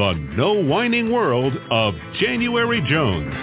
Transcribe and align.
the 0.00 0.14
no 0.14 0.54
whining 0.54 1.12
world 1.12 1.52
of 1.70 1.92
January 2.18 2.80
Jones. 2.88 3.34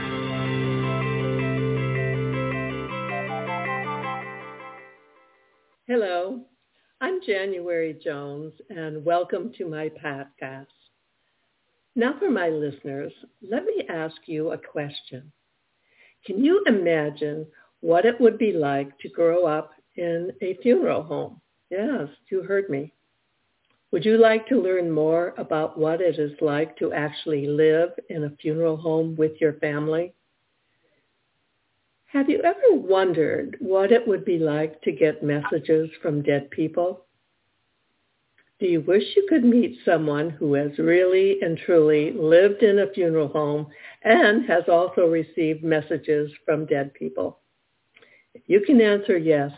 Hello, 5.88 6.42
I'm 7.00 7.20
January 7.24 7.96
Jones 8.04 8.54
and 8.72 9.06
welcome 9.06 9.54
to 9.60 9.70
my 9.70 9.92
podcast. 10.04 10.66
Now 11.96 12.16
for 12.18 12.32
my 12.32 12.50
listeners, 12.50 13.14
let 13.48 13.64
me 13.64 13.84
ask 13.88 14.16
you 14.26 14.50
a 14.50 14.58
question. 14.58 15.32
Can 16.26 16.44
you 16.44 16.64
imagine 16.66 17.46
what 17.82 18.04
it 18.04 18.20
would 18.20 18.40
be 18.40 18.52
like 18.52 18.98
to 19.02 19.10
grow 19.10 19.46
up 19.46 19.74
in 19.96 20.32
a 20.42 20.58
funeral 20.64 21.04
home? 21.04 21.40
Yes, 21.70 22.08
you 22.32 22.42
heard 22.42 22.68
me. 22.68 22.94
Would 23.92 24.06
you 24.06 24.18
like 24.18 24.48
to 24.48 24.62
learn 24.62 24.92
more 24.92 25.34
about 25.38 25.78
what 25.78 26.02
it 26.02 26.20
is 26.20 26.34
like 26.42 26.78
to 26.78 26.92
actually 26.92 27.48
live 27.48 27.92
in 28.10 28.26
a 28.26 28.36
funeral 28.42 28.76
home 28.76 29.16
with 29.16 29.40
your 29.40 29.54
family? 29.54 30.14
Have 32.08 32.30
you 32.30 32.42
ever 32.42 32.74
wondered 32.74 33.58
what 33.60 33.92
it 33.92 34.08
would 34.08 34.26
be 34.26 34.40
like 34.40 34.82
to 34.82 34.92
get 34.92 35.24
messages 35.24 35.90
from 36.02 36.22
dead 36.22 36.50
people? 36.52 37.06
Do 38.60 38.66
you 38.66 38.82
wish 38.82 39.04
you 39.16 39.26
could 39.30 39.46
meet 39.46 39.78
someone 39.86 40.32
who 40.32 40.54
has 40.56 40.78
really 40.80 41.42
and 41.42 41.58
truly 41.58 42.12
lived 42.12 42.64
in 42.64 42.80
a 42.80 42.92
funeral 42.92 43.28
home 43.28 43.68
and 44.04 44.46
has 44.48 44.64
also 44.68 45.08
received 45.08 45.64
messages 45.64 46.32
from 46.44 46.66
dead 46.66 46.94
people? 46.94 47.40
If 48.34 48.42
you 48.48 48.62
can 48.62 48.82
answer 48.82 49.18
yes, 49.18 49.52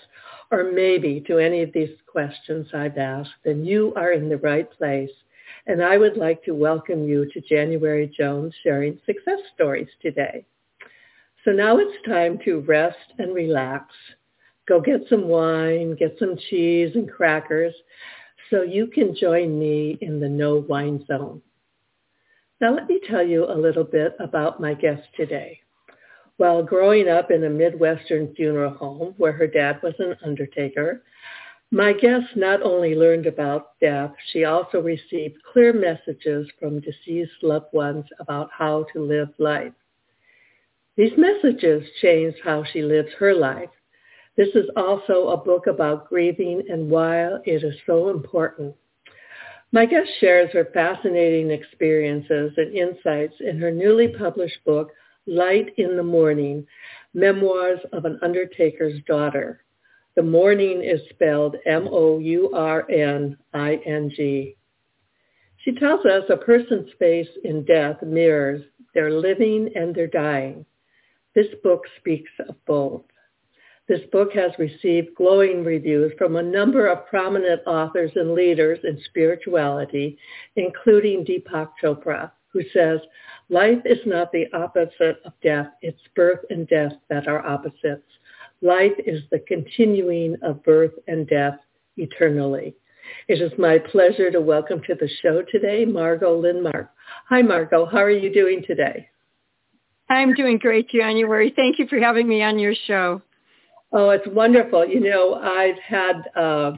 or 0.52 0.72
maybe 0.72 1.24
to 1.28 1.38
any 1.38 1.62
of 1.62 1.72
these 1.74 1.96
questions 2.08 2.68
I've 2.74 2.98
asked, 2.98 3.30
then 3.44 3.64
you 3.64 3.94
are 3.96 4.12
in 4.12 4.30
the 4.30 4.38
right 4.38 4.70
place. 4.72 5.12
And 5.68 5.84
I 5.84 5.98
would 5.98 6.18
like 6.18 6.44
to 6.46 6.54
welcome 6.54 7.08
you 7.08 7.30
to 7.32 7.42
January 7.42 8.08
Jones 8.08 8.54
sharing 8.64 9.00
success 9.06 9.40
stories 9.54 9.90
today. 10.02 10.46
So 11.46 11.52
now 11.52 11.78
it's 11.78 12.06
time 12.08 12.40
to 12.46 12.62
rest 12.62 12.98
and 13.18 13.34
relax. 13.34 13.94
Go 14.68 14.82
get 14.82 15.02
some 15.10 15.28
wine, 15.28 15.96
get 15.96 16.16
some 16.20 16.36
cheese 16.50 16.92
and 16.96 17.10
crackers 17.10 17.74
so 18.50 18.64
you 18.64 18.88
can 18.88 19.16
join 19.16 19.60
me 19.60 19.98
in 20.02 20.20
the 20.20 20.30
no 20.30 20.66
wine 20.68 21.06
zone. 21.08 21.42
Now 22.60 22.74
let 22.74 22.88
me 22.88 23.00
tell 23.10 23.26
you 23.26 23.46
a 23.46 23.54
little 23.54 23.84
bit 23.84 24.16
about 24.20 24.60
my 24.60 24.74
guest 24.74 25.04
today. 25.16 25.60
Well, 26.40 26.64
growing 26.64 27.10
up 27.10 27.32
in 27.32 27.44
a 27.44 27.50
Midwestern 27.50 28.34
funeral 28.34 28.74
home 28.74 29.14
where 29.18 29.34
her 29.34 29.46
dad 29.46 29.82
was 29.84 29.94
an 30.00 30.16
undertaker, 30.24 31.04
my 31.70 31.92
guest 31.92 32.28
not 32.38 32.64
only 32.64 32.96
learned 32.96 33.28
about 33.28 33.78
death, 33.82 34.14
she 34.32 34.46
also 34.46 34.82
received 34.82 35.44
clear 35.44 35.74
messages 35.74 36.48
from 36.58 36.80
deceased 36.80 37.44
loved 37.44 37.74
ones 37.74 38.06
about 38.20 38.50
how 38.58 38.86
to 38.94 39.04
live 39.04 39.30
life. 39.38 39.74
These 40.96 41.12
messages 41.18 41.84
changed 42.02 42.40
how 42.42 42.64
she 42.64 42.82
lives 42.84 43.12
her 43.20 43.36
life. 43.36 43.70
This 44.38 44.56
is 44.56 44.70
also 44.78 45.28
a 45.28 45.38
book 45.38 45.68
about 45.68 46.08
grieving 46.08 46.64
and 46.70 46.90
why 46.90 47.36
it 47.46 47.64
is 47.66 47.76
so 47.86 48.10
important. 48.10 48.76
My 49.74 49.86
guest 49.86 50.10
shares 50.20 50.52
her 50.54 50.70
fascinating 50.74 51.52
experiences 51.52 52.54
and 52.56 52.74
insights 52.74 53.36
in 53.42 53.60
her 53.60 53.72
newly 53.72 54.08
published 54.08 54.64
book, 54.66 54.92
Light 55.30 55.74
in 55.78 55.96
the 55.96 56.04
Mourning, 56.04 56.66
Memoirs 57.14 57.80
of 57.94 58.06
an 58.06 58.20
Undertaker's 58.24 59.00
Daughter. 59.08 59.64
The 60.16 60.24
morning 60.24 60.84
is 60.84 61.02
spelled 61.12 61.56
M-O-U-R-N-I-N-G. 61.68 62.16
She 65.58 65.76
tells 65.76 66.06
us 66.06 66.24
a 66.30 66.38
person's 66.38 66.90
face 66.98 67.30
in 67.44 67.64
death 67.64 68.02
mirrors 68.02 68.64
their 68.96 69.12
living 69.12 69.70
and 69.76 69.94
their 69.94 70.08
dying. 70.08 70.66
This 71.36 71.48
book 71.64 71.84
speaks 72.00 72.32
of 72.48 72.56
both. 72.66 73.04
This 73.88 74.02
book 74.12 74.34
has 74.34 74.52
received 74.58 75.16
glowing 75.16 75.64
reviews 75.64 76.12
from 76.18 76.36
a 76.36 76.44
number 76.44 76.88
of 76.88 77.08
prominent 77.08 77.62
authors 77.66 78.12
and 78.16 78.34
leaders 78.34 78.80
in 78.84 79.00
spirituality, 79.06 80.18
including 80.56 81.24
Deepak 81.24 81.70
Chopra, 81.82 82.32
who 82.52 82.62
says, 82.74 83.00
life 83.50 83.80
is 83.86 84.00
not 84.06 84.32
the 84.32 84.46
opposite 84.54 85.22
of 85.26 85.34
death. 85.44 85.68
It's 85.82 86.02
birth 86.16 86.40
and 86.50 86.68
death 86.68 86.94
that 87.10 87.28
are 87.28 87.46
opposites. 87.46 88.04
Life 88.62 88.94
is 89.06 89.22
the 89.32 89.40
continuing 89.40 90.36
of 90.42 90.64
birth 90.64 90.94
and 91.08 91.28
death 91.28 91.60
eternally. 91.98 92.76
It 93.28 93.42
is 93.42 93.52
my 93.58 93.80
pleasure 93.80 94.32
to 94.32 94.42
welcome 94.42 94.82
to 94.88 94.96
the 94.96 95.10
show 95.22 95.44
today 95.52 95.86
Margot 95.86 96.42
Lindmark. 96.42 96.90
Hi, 97.30 97.42
Margot. 97.42 97.86
How 97.86 98.00
are 98.00 98.12
you 98.12 98.34
doing 98.34 98.64
today? 98.66 99.10
I'm 100.10 100.34
doing 100.34 100.58
great, 100.58 100.90
January. 100.90 101.54
Thank 101.56 101.80
you 101.80 101.88
for 101.88 102.00
having 102.00 102.28
me 102.28 102.42
on 102.42 102.58
your 102.60 102.74
show. 102.88 103.22
Oh, 103.92 104.10
it's 104.10 104.28
wonderful. 104.28 104.86
You 104.86 105.00
know, 105.00 105.36
I've 105.36 105.80
had 105.80 106.24
uh, 106.36 106.74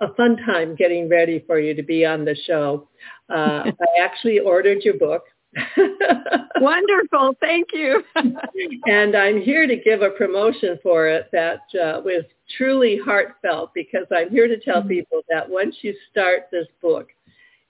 a 0.00 0.14
fun 0.14 0.36
time 0.36 0.74
getting 0.74 1.08
ready 1.08 1.42
for 1.46 1.58
you 1.58 1.74
to 1.74 1.82
be 1.82 2.04
on 2.04 2.24
the 2.24 2.36
show. 2.46 2.88
Uh, 3.28 3.64
I 3.80 4.02
actually 4.02 4.38
ordered 4.40 4.82
your 4.82 4.98
book. 4.98 5.24
Wonderful. 6.60 7.34
Thank 7.40 7.68
you. 7.72 8.02
and 8.86 9.16
I'm 9.16 9.40
here 9.40 9.66
to 9.66 9.76
give 9.76 10.02
a 10.02 10.10
promotion 10.10 10.78
for 10.82 11.08
it 11.08 11.28
that 11.32 11.60
uh, 11.74 12.00
was 12.04 12.24
truly 12.56 12.98
heartfelt 13.02 13.72
because 13.74 14.06
I'm 14.14 14.30
here 14.30 14.46
to 14.46 14.58
tell 14.58 14.80
mm-hmm. 14.80 14.88
people 14.88 15.20
that 15.28 15.48
once 15.48 15.76
you 15.82 15.94
start 16.10 16.48
this 16.52 16.66
book, 16.80 17.08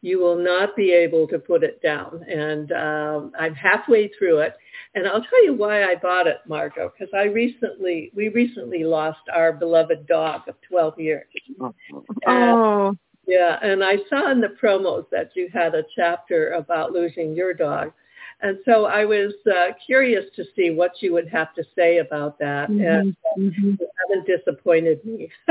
you 0.00 0.20
will 0.20 0.36
not 0.36 0.76
be 0.76 0.92
able 0.92 1.26
to 1.28 1.38
put 1.38 1.64
it 1.64 1.82
down. 1.82 2.24
And 2.28 2.70
um, 2.72 3.32
I'm 3.38 3.54
halfway 3.54 4.08
through 4.18 4.38
it. 4.38 4.54
And 4.94 5.06
I'll 5.06 5.22
tell 5.22 5.44
you 5.44 5.54
why 5.54 5.84
I 5.84 5.96
bought 5.96 6.26
it, 6.26 6.38
Margot, 6.46 6.92
because 6.96 7.12
I 7.14 7.24
recently, 7.24 8.10
we 8.14 8.28
recently 8.28 8.84
lost 8.84 9.20
our 9.34 9.52
beloved 9.52 10.06
dog 10.06 10.42
of 10.48 10.54
12 10.68 10.98
years. 10.98 11.26
Oh. 12.26 12.96
Yeah, 13.26 13.58
and 13.62 13.84
I 13.84 13.96
saw 14.08 14.30
in 14.32 14.40
the 14.40 14.56
promos 14.60 15.04
that 15.10 15.32
you 15.34 15.50
had 15.52 15.74
a 15.74 15.82
chapter 15.94 16.52
about 16.52 16.92
losing 16.92 17.34
your 17.34 17.52
dog. 17.52 17.92
And 18.40 18.58
so 18.64 18.86
I 18.86 19.04
was 19.04 19.34
uh, 19.46 19.74
curious 19.84 20.24
to 20.36 20.44
see 20.56 20.70
what 20.70 20.92
you 21.00 21.12
would 21.12 21.28
have 21.28 21.54
to 21.54 21.64
say 21.76 21.98
about 21.98 22.38
that. 22.38 22.70
Mm-hmm. 22.70 22.80
And 22.80 23.16
uh, 23.26 23.40
mm-hmm. 23.40 23.70
you 23.78 23.88
haven't 24.08 24.26
disappointed 24.26 25.04
me. 25.04 25.30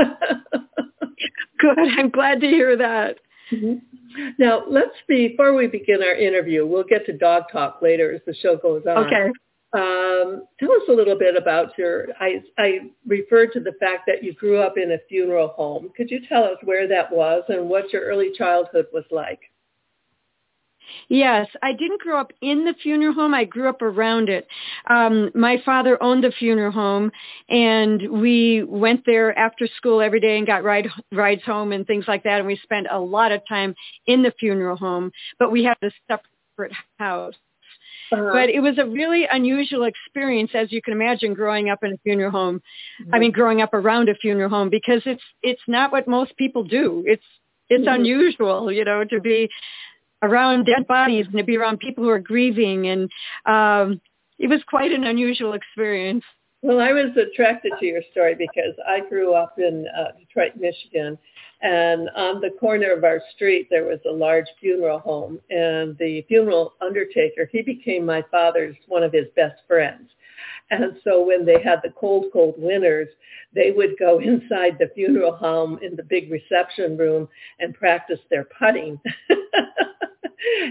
Good. 1.58 1.78
I'm 1.78 2.10
glad 2.10 2.40
to 2.40 2.48
hear 2.48 2.76
that. 2.76 3.18
Mm-hmm. 3.52 4.28
Now, 4.38 4.64
let's 4.68 4.94
before 5.06 5.54
we 5.54 5.66
begin 5.66 6.02
our 6.02 6.14
interview, 6.14 6.66
we'll 6.66 6.84
get 6.84 7.06
to 7.06 7.16
dog 7.16 7.44
talk 7.52 7.80
later 7.82 8.12
as 8.12 8.20
the 8.26 8.34
show 8.34 8.56
goes 8.56 8.82
on. 8.86 9.06
Okay. 9.06 9.30
Um, 9.74 10.44
tell 10.58 10.72
us 10.72 10.88
a 10.88 10.92
little 10.92 11.18
bit 11.18 11.36
about 11.36 11.76
your. 11.76 12.08
I, 12.20 12.42
I 12.56 12.78
referred 13.06 13.52
to 13.52 13.60
the 13.60 13.74
fact 13.78 14.04
that 14.06 14.24
you 14.24 14.32
grew 14.32 14.60
up 14.60 14.78
in 14.78 14.92
a 14.92 14.98
funeral 15.08 15.48
home. 15.48 15.90
Could 15.96 16.10
you 16.10 16.20
tell 16.26 16.44
us 16.44 16.56
where 16.64 16.88
that 16.88 17.12
was 17.12 17.44
and 17.48 17.68
what 17.68 17.92
your 17.92 18.02
early 18.02 18.30
childhood 18.36 18.86
was 18.92 19.04
like? 19.10 19.40
Yes, 21.08 21.46
I 21.62 21.72
didn't 21.72 22.00
grow 22.00 22.20
up 22.20 22.32
in 22.40 22.64
the 22.64 22.74
funeral 22.82 23.14
home. 23.14 23.34
I 23.34 23.44
grew 23.44 23.68
up 23.68 23.82
around 23.82 24.28
it. 24.28 24.46
Um, 24.88 25.30
my 25.34 25.60
father 25.64 26.02
owned 26.02 26.24
the 26.24 26.32
funeral 26.32 26.72
home, 26.72 27.10
and 27.48 28.20
we 28.20 28.62
went 28.64 29.04
there 29.06 29.36
after 29.38 29.66
school 29.76 30.00
every 30.00 30.20
day 30.20 30.38
and 30.38 30.46
got 30.46 30.64
ride, 30.64 30.88
rides 31.12 31.42
home 31.44 31.72
and 31.72 31.86
things 31.86 32.04
like 32.08 32.24
that. 32.24 32.38
And 32.38 32.46
we 32.46 32.56
spent 32.62 32.86
a 32.90 32.98
lot 32.98 33.32
of 33.32 33.42
time 33.48 33.74
in 34.06 34.22
the 34.22 34.32
funeral 34.38 34.76
home, 34.76 35.12
but 35.38 35.50
we 35.50 35.64
had 35.64 35.76
a 35.82 35.90
separate 36.08 36.72
house. 36.98 37.34
Uh-huh. 38.10 38.30
But 38.32 38.48
it 38.48 38.60
was 38.60 38.78
a 38.78 38.86
really 38.86 39.26
unusual 39.30 39.84
experience, 39.84 40.50
as 40.54 40.72
you 40.72 40.80
can 40.80 40.94
imagine, 40.94 41.34
growing 41.34 41.68
up 41.68 41.82
in 41.82 41.92
a 41.92 41.98
funeral 41.98 42.30
home. 42.30 42.62
Mm-hmm. 43.02 43.14
I 43.14 43.18
mean, 43.18 43.32
growing 43.32 43.60
up 43.60 43.74
around 43.74 44.08
a 44.08 44.14
funeral 44.14 44.48
home 44.48 44.70
because 44.70 45.02
it's 45.04 45.22
it's 45.42 45.62
not 45.66 45.92
what 45.92 46.08
most 46.08 46.36
people 46.36 46.64
do. 46.64 47.04
It's 47.06 47.24
it's 47.68 47.84
mm-hmm. 47.84 48.00
unusual, 48.00 48.72
you 48.72 48.84
know, 48.84 49.04
to 49.04 49.20
be 49.20 49.50
around 50.22 50.66
dead 50.66 50.86
bodies 50.86 51.26
and 51.26 51.36
to 51.36 51.44
be 51.44 51.56
around 51.56 51.78
people 51.78 52.04
who 52.04 52.10
are 52.10 52.18
grieving. 52.18 52.88
And 52.88 53.10
um, 53.46 54.00
it 54.38 54.48
was 54.48 54.60
quite 54.68 54.92
an 54.92 55.04
unusual 55.04 55.54
experience. 55.54 56.24
Well, 56.60 56.80
I 56.80 56.90
was 56.90 57.16
attracted 57.16 57.72
to 57.78 57.86
your 57.86 58.02
story 58.10 58.34
because 58.34 58.74
I 58.86 59.08
grew 59.08 59.32
up 59.32 59.58
in 59.58 59.86
uh, 59.96 60.18
Detroit, 60.18 60.56
Michigan, 60.58 61.16
and 61.62 62.10
on 62.16 62.40
the 62.40 62.50
corner 62.58 62.92
of 62.92 63.04
our 63.04 63.20
street 63.34 63.68
there 63.70 63.84
was 63.84 64.00
a 64.08 64.12
large 64.12 64.46
funeral 64.60 64.98
home, 64.98 65.38
and 65.50 65.96
the 65.98 66.24
funeral 66.26 66.74
undertaker 66.80 67.48
he 67.52 67.62
became 67.62 68.04
my 68.04 68.24
father's 68.32 68.74
one 68.88 69.04
of 69.04 69.12
his 69.12 69.26
best 69.36 69.62
friends. 69.68 70.10
And 70.70 70.96
so 71.04 71.24
when 71.24 71.46
they 71.46 71.62
had 71.62 71.80
the 71.82 71.90
cold, 71.90 72.26
cold 72.32 72.54
winters, 72.58 73.08
they 73.54 73.70
would 73.70 73.96
go 73.98 74.18
inside 74.22 74.78
the 74.78 74.90
funeral 74.94 75.36
home 75.36 75.78
in 75.80 75.94
the 75.94 76.02
big 76.02 76.30
reception 76.30 76.96
room 76.96 77.28
and 77.60 77.72
practice 77.72 78.20
their 78.30 78.48
putting. 78.58 79.00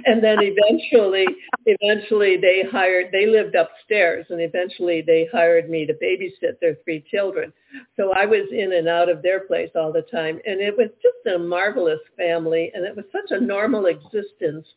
and 0.05 0.23
then 0.23 0.37
eventually, 0.41 1.25
eventually 1.65 2.37
they 2.37 2.63
hired, 2.69 3.11
they 3.11 3.25
lived 3.25 3.55
upstairs 3.55 4.25
and 4.29 4.41
eventually 4.41 5.01
they 5.01 5.27
hired 5.31 5.69
me 5.69 5.85
to 5.85 5.93
babysit 5.93 6.59
their 6.61 6.75
three 6.83 7.03
children. 7.09 7.51
So 7.95 8.13
I 8.13 8.25
was 8.25 8.47
in 8.51 8.73
and 8.73 8.87
out 8.87 9.09
of 9.09 9.21
their 9.21 9.41
place 9.41 9.71
all 9.75 9.91
the 9.91 10.03
time. 10.03 10.39
And 10.45 10.61
it 10.61 10.75
was 10.75 10.89
just 11.01 11.35
a 11.35 11.39
marvelous 11.39 11.99
family 12.15 12.71
and 12.73 12.85
it 12.85 12.95
was 12.95 13.05
such 13.11 13.31
a 13.31 13.43
normal 13.43 13.85
existence 13.85 14.67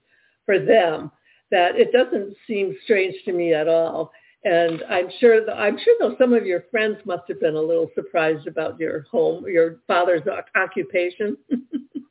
for 0.46 0.58
them 0.58 1.10
that 1.50 1.76
it 1.76 1.92
doesn't 1.92 2.36
seem 2.46 2.76
strange 2.84 3.14
to 3.24 3.32
me 3.32 3.54
at 3.54 3.68
all. 3.68 4.12
And 4.44 4.82
I'm 4.88 5.08
sure, 5.18 5.44
that, 5.44 5.54
I'm 5.54 5.78
sure 5.78 5.94
though 6.00 6.16
some 6.18 6.32
of 6.32 6.46
your 6.46 6.64
friends 6.70 6.96
must 7.04 7.24
have 7.28 7.40
been 7.40 7.56
a 7.56 7.60
little 7.60 7.90
surprised 7.94 8.46
about 8.46 8.80
your 8.80 9.02
home, 9.10 9.44
your 9.46 9.76
father's 9.86 10.22
occupation. 10.54 11.36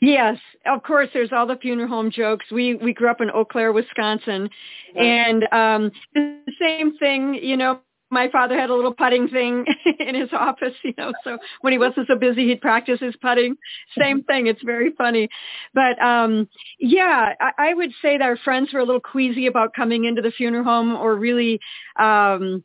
Yes, 0.00 0.36
of 0.66 0.82
course. 0.82 1.08
There's 1.14 1.32
all 1.32 1.46
the 1.46 1.56
funeral 1.56 1.88
home 1.88 2.10
jokes. 2.10 2.46
We 2.50 2.74
we 2.74 2.92
grew 2.92 3.10
up 3.10 3.20
in 3.20 3.30
Eau 3.30 3.44
Claire, 3.46 3.72
Wisconsin, 3.72 4.50
and 4.94 5.42
um, 5.52 5.90
the 6.14 6.38
same 6.60 6.96
thing. 6.98 7.34
You 7.34 7.56
know, 7.56 7.80
my 8.10 8.28
father 8.30 8.58
had 8.58 8.68
a 8.68 8.74
little 8.74 8.92
putting 8.92 9.26
thing 9.28 9.64
in 9.98 10.14
his 10.14 10.28
office. 10.32 10.74
You 10.84 10.92
know, 10.98 11.12
so 11.24 11.38
when 11.62 11.72
he 11.72 11.78
wasn't 11.78 12.08
so 12.08 12.14
busy, 12.16 12.46
he'd 12.46 12.60
practice 12.60 13.00
his 13.00 13.16
putting. 13.16 13.56
Same 13.98 14.22
thing. 14.24 14.48
It's 14.48 14.62
very 14.62 14.92
funny, 14.98 15.30
but 15.72 16.00
um, 16.02 16.46
yeah, 16.78 17.32
I, 17.40 17.70
I 17.70 17.74
would 17.74 17.92
say 18.02 18.18
that 18.18 18.24
our 18.24 18.36
friends 18.36 18.74
were 18.74 18.80
a 18.80 18.84
little 18.84 19.00
queasy 19.00 19.46
about 19.46 19.72
coming 19.74 20.04
into 20.04 20.20
the 20.20 20.30
funeral 20.30 20.64
home, 20.64 20.94
or 20.94 21.16
really. 21.16 21.58
Um, 21.98 22.64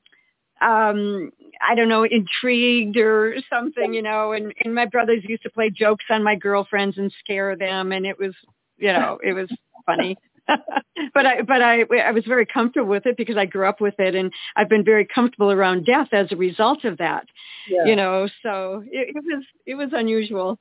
um 0.62 1.32
I 1.62 1.76
don't 1.76 1.90
know, 1.90 2.04
intrigued 2.04 2.98
or 2.98 3.36
something, 3.50 3.94
you 3.94 4.02
know, 4.02 4.32
and, 4.32 4.54
and 4.64 4.74
my 4.74 4.86
brothers 4.86 5.24
used 5.28 5.44
to 5.44 5.50
play 5.52 5.70
jokes 5.70 6.06
on 6.10 6.24
my 6.24 6.36
girlfriends 6.36 6.98
and 6.98 7.14
scare 7.20 7.56
them 7.56 7.92
and 7.92 8.06
it 8.06 8.18
was, 8.18 8.34
you 8.78 8.92
know, 8.92 9.20
it 9.24 9.34
was 9.34 9.50
funny. 9.86 10.18
but 10.48 11.26
I 11.26 11.42
but 11.44 11.62
I 11.62 11.84
I 12.04 12.12
was 12.12 12.26
very 12.26 12.46
comfortable 12.46 12.90
with 12.90 13.06
it 13.06 13.16
because 13.16 13.38
I 13.38 13.46
grew 13.46 13.68
up 13.68 13.80
with 13.80 13.94
it 14.00 14.16
and 14.16 14.32
I've 14.56 14.70
been 14.70 14.84
very 14.84 15.06
comfortable 15.06 15.52
around 15.52 15.86
death 15.86 16.10
as 16.12 16.32
a 16.32 16.36
result 16.36 16.84
of 16.84 16.98
that. 16.98 17.26
Yeah. 17.70 17.86
You 17.86 17.96
know, 17.96 18.28
so 18.44 18.84
it, 18.86 19.16
it 19.16 19.24
was 19.24 19.46
it 19.66 19.76
was 19.76 19.90
unusual. 19.94 20.58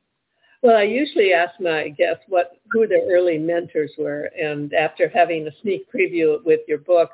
Well, 0.62 0.76
I 0.76 0.82
usually 0.82 1.32
ask 1.32 1.58
my 1.58 1.88
guests 1.88 2.24
what 2.28 2.52
who 2.70 2.86
their 2.86 3.02
early 3.10 3.38
mentors 3.38 3.92
were, 3.98 4.30
and 4.38 4.72
after 4.74 5.08
having 5.08 5.46
a 5.46 5.50
sneak 5.62 5.90
preview 5.90 6.44
with 6.44 6.60
your 6.68 6.78
book, 6.78 7.10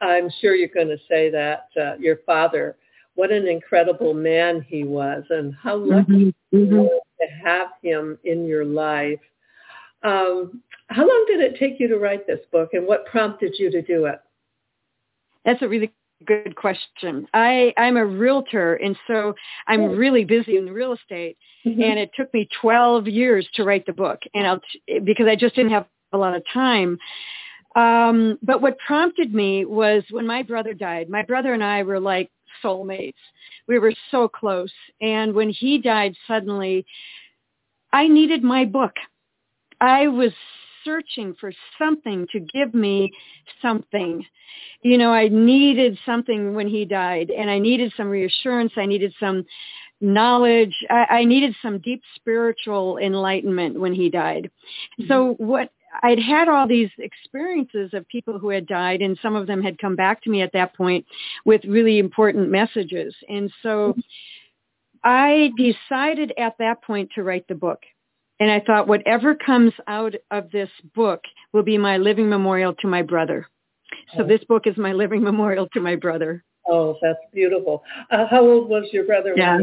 I'm 0.00 0.30
sure 0.40 0.54
you're 0.54 0.68
going 0.68 0.88
to 0.88 0.98
say 1.08 1.30
that 1.30 1.68
uh, 1.80 1.96
your 1.98 2.18
father 2.26 2.76
what 3.16 3.32
an 3.32 3.48
incredible 3.48 4.14
man 4.14 4.64
he 4.68 4.84
was 4.84 5.24
and 5.30 5.54
how 5.54 5.76
lucky 5.76 6.34
mm-hmm. 6.52 6.56
you 6.56 6.66
were 6.66 7.00
to 7.20 7.26
have 7.44 7.68
him 7.82 8.18
in 8.24 8.46
your 8.46 8.64
life. 8.64 9.18
Um, 10.02 10.62
how 10.88 11.08
long 11.08 11.24
did 11.26 11.40
it 11.40 11.58
take 11.58 11.80
you 11.80 11.88
to 11.88 11.98
write 11.98 12.26
this 12.26 12.40
book 12.52 12.70
and 12.74 12.86
what 12.86 13.06
prompted 13.06 13.54
you 13.58 13.70
to 13.70 13.82
do 13.82 14.04
it? 14.04 14.20
That's 15.44 15.62
a 15.62 15.68
really 15.68 15.92
good 16.26 16.54
question. 16.56 17.26
I, 17.34 17.72
I'm 17.76 17.96
a 17.96 18.04
realtor 18.04 18.74
and 18.74 18.96
so 19.06 19.34
I'm 19.66 19.96
really 19.96 20.24
busy 20.24 20.56
in 20.56 20.66
the 20.66 20.72
real 20.72 20.92
estate 20.92 21.38
mm-hmm. 21.66 21.80
and 21.82 21.98
it 21.98 22.10
took 22.14 22.32
me 22.32 22.48
12 22.60 23.08
years 23.08 23.48
to 23.54 23.64
write 23.64 23.86
the 23.86 23.92
book 23.92 24.20
and 24.34 24.46
I'll, 24.46 24.60
because 25.04 25.26
I 25.26 25.36
just 25.36 25.54
didn't 25.54 25.72
have 25.72 25.86
a 26.12 26.18
lot 26.18 26.36
of 26.36 26.42
time. 26.52 26.98
Um, 27.76 28.38
but 28.42 28.62
what 28.62 28.78
prompted 28.78 29.34
me 29.34 29.66
was 29.66 30.02
when 30.10 30.26
my 30.26 30.42
brother 30.42 30.72
died. 30.74 31.10
My 31.10 31.22
brother 31.22 31.52
and 31.52 31.62
I 31.62 31.82
were 31.82 32.00
like 32.00 32.30
soulmates. 32.64 33.14
We 33.68 33.78
were 33.78 33.92
so 34.10 34.28
close. 34.28 34.72
And 35.00 35.34
when 35.34 35.50
he 35.50 35.78
died 35.78 36.14
suddenly, 36.26 36.86
I 37.92 38.08
needed 38.08 38.42
my 38.42 38.64
book. 38.64 38.94
I 39.80 40.08
was 40.08 40.32
searching 40.84 41.34
for 41.38 41.52
something 41.78 42.26
to 42.32 42.40
give 42.40 42.72
me 42.72 43.12
something. 43.60 44.24
You 44.82 44.96
know, 44.96 45.12
I 45.12 45.28
needed 45.28 45.98
something 46.06 46.54
when 46.54 46.68
he 46.68 46.84
died 46.84 47.30
and 47.30 47.50
I 47.50 47.58
needed 47.58 47.92
some 47.96 48.08
reassurance. 48.08 48.72
I 48.76 48.86
needed 48.86 49.12
some 49.20 49.44
knowledge. 50.00 50.74
I, 50.88 51.06
I 51.10 51.24
needed 51.24 51.54
some 51.60 51.78
deep 51.78 52.02
spiritual 52.14 52.98
enlightenment 52.98 53.78
when 53.78 53.92
he 53.92 54.08
died. 54.08 54.50
Mm-hmm. 54.98 55.08
So 55.08 55.34
what 55.38 55.70
I'd 56.02 56.18
had 56.18 56.48
all 56.48 56.66
these 56.66 56.90
experiences 56.98 57.90
of 57.94 58.06
people 58.08 58.38
who 58.38 58.48
had 58.50 58.66
died 58.66 59.02
and 59.02 59.18
some 59.22 59.34
of 59.34 59.46
them 59.46 59.62
had 59.62 59.78
come 59.78 59.96
back 59.96 60.22
to 60.22 60.30
me 60.30 60.42
at 60.42 60.52
that 60.52 60.74
point 60.74 61.06
with 61.44 61.64
really 61.64 61.98
important 61.98 62.50
messages. 62.50 63.14
And 63.28 63.52
so 63.62 63.94
I 65.04 65.50
decided 65.56 66.32
at 66.38 66.56
that 66.58 66.82
point 66.82 67.10
to 67.14 67.22
write 67.22 67.46
the 67.48 67.54
book. 67.54 67.82
And 68.38 68.50
I 68.50 68.60
thought 68.60 68.86
whatever 68.88 69.34
comes 69.34 69.72
out 69.86 70.14
of 70.30 70.50
this 70.50 70.68
book 70.94 71.22
will 71.52 71.62
be 71.62 71.78
my 71.78 71.96
living 71.96 72.28
memorial 72.28 72.74
to 72.74 72.86
my 72.86 73.02
brother. 73.02 73.48
So 74.16 74.24
this 74.24 74.42
book 74.44 74.66
is 74.66 74.76
my 74.76 74.92
living 74.92 75.22
memorial 75.22 75.68
to 75.72 75.80
my 75.80 75.96
brother. 75.96 76.44
Oh, 76.68 76.96
that's 77.00 77.18
beautiful. 77.32 77.82
Uh, 78.10 78.26
how 78.28 78.42
old 78.42 78.68
was 78.68 78.88
your 78.92 79.04
brother? 79.04 79.32
Yeah. 79.36 79.60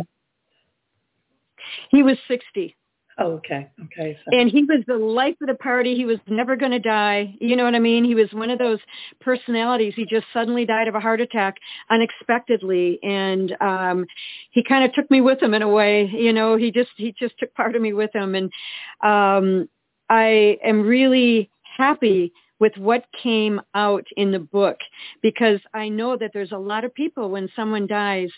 He 1.90 2.04
was 2.04 2.18
60. 2.28 2.76
Oh, 3.20 3.34
okay. 3.34 3.70
Okay. 3.86 4.18
So. 4.26 4.38
And 4.38 4.50
he 4.50 4.64
was 4.64 4.84
the 4.88 4.98
life 4.98 5.36
of 5.42 5.48
the 5.48 5.56
party. 5.56 5.96
He 5.96 6.06
was 6.06 6.18
never 6.28 6.56
going 6.56 6.72
to 6.72 6.80
die. 6.80 7.36
You 7.40 7.56
know 7.56 7.64
what 7.64 7.76
I 7.76 7.80
mean? 7.80 8.04
He 8.04 8.16
was 8.16 8.32
one 8.34 8.50
of 8.50 8.58
those 8.58 8.80
personalities. 9.22 9.94
He 9.96 10.06
just 10.06 10.26
suddenly 10.34 10.66
died 10.66 10.88
of 10.88 10.96
a 10.96 11.00
heart 11.00 11.22
attack 11.22 11.56
unexpectedly. 11.90 13.00
And 13.04 13.56
um 13.62 14.06
he 14.52 14.64
kind 14.64 14.84
of 14.84 14.94
took 14.94 15.10
me 15.12 15.22
with 15.22 15.42
him 15.42 15.54
in 15.54 15.62
a 15.62 15.70
way. 15.70 16.10
You 16.12 16.34
know, 16.34 16.56
he 16.58 16.72
just 16.72 16.90
he 16.98 17.14
just 17.18 17.38
took 17.38 17.54
part 17.54 17.76
of 17.76 17.82
me 17.82 17.94
with 17.94 18.14
him. 18.16 18.36
And 18.36 18.52
um 19.04 19.70
I 20.10 20.58
am 20.64 20.82
really 20.82 21.50
happy 21.78 22.34
with 22.60 22.74
what 22.78 23.06
came 23.22 23.62
out 23.76 24.06
in 24.16 24.32
the 24.32 24.40
book 24.40 24.78
because 25.22 25.60
I 25.74 25.90
know 25.90 26.18
that 26.18 26.32
there's 26.34 26.52
a 26.52 26.58
lot 26.58 26.84
of 26.86 26.94
people 26.94 27.30
when 27.30 27.50
someone 27.56 27.88
dies 27.88 28.30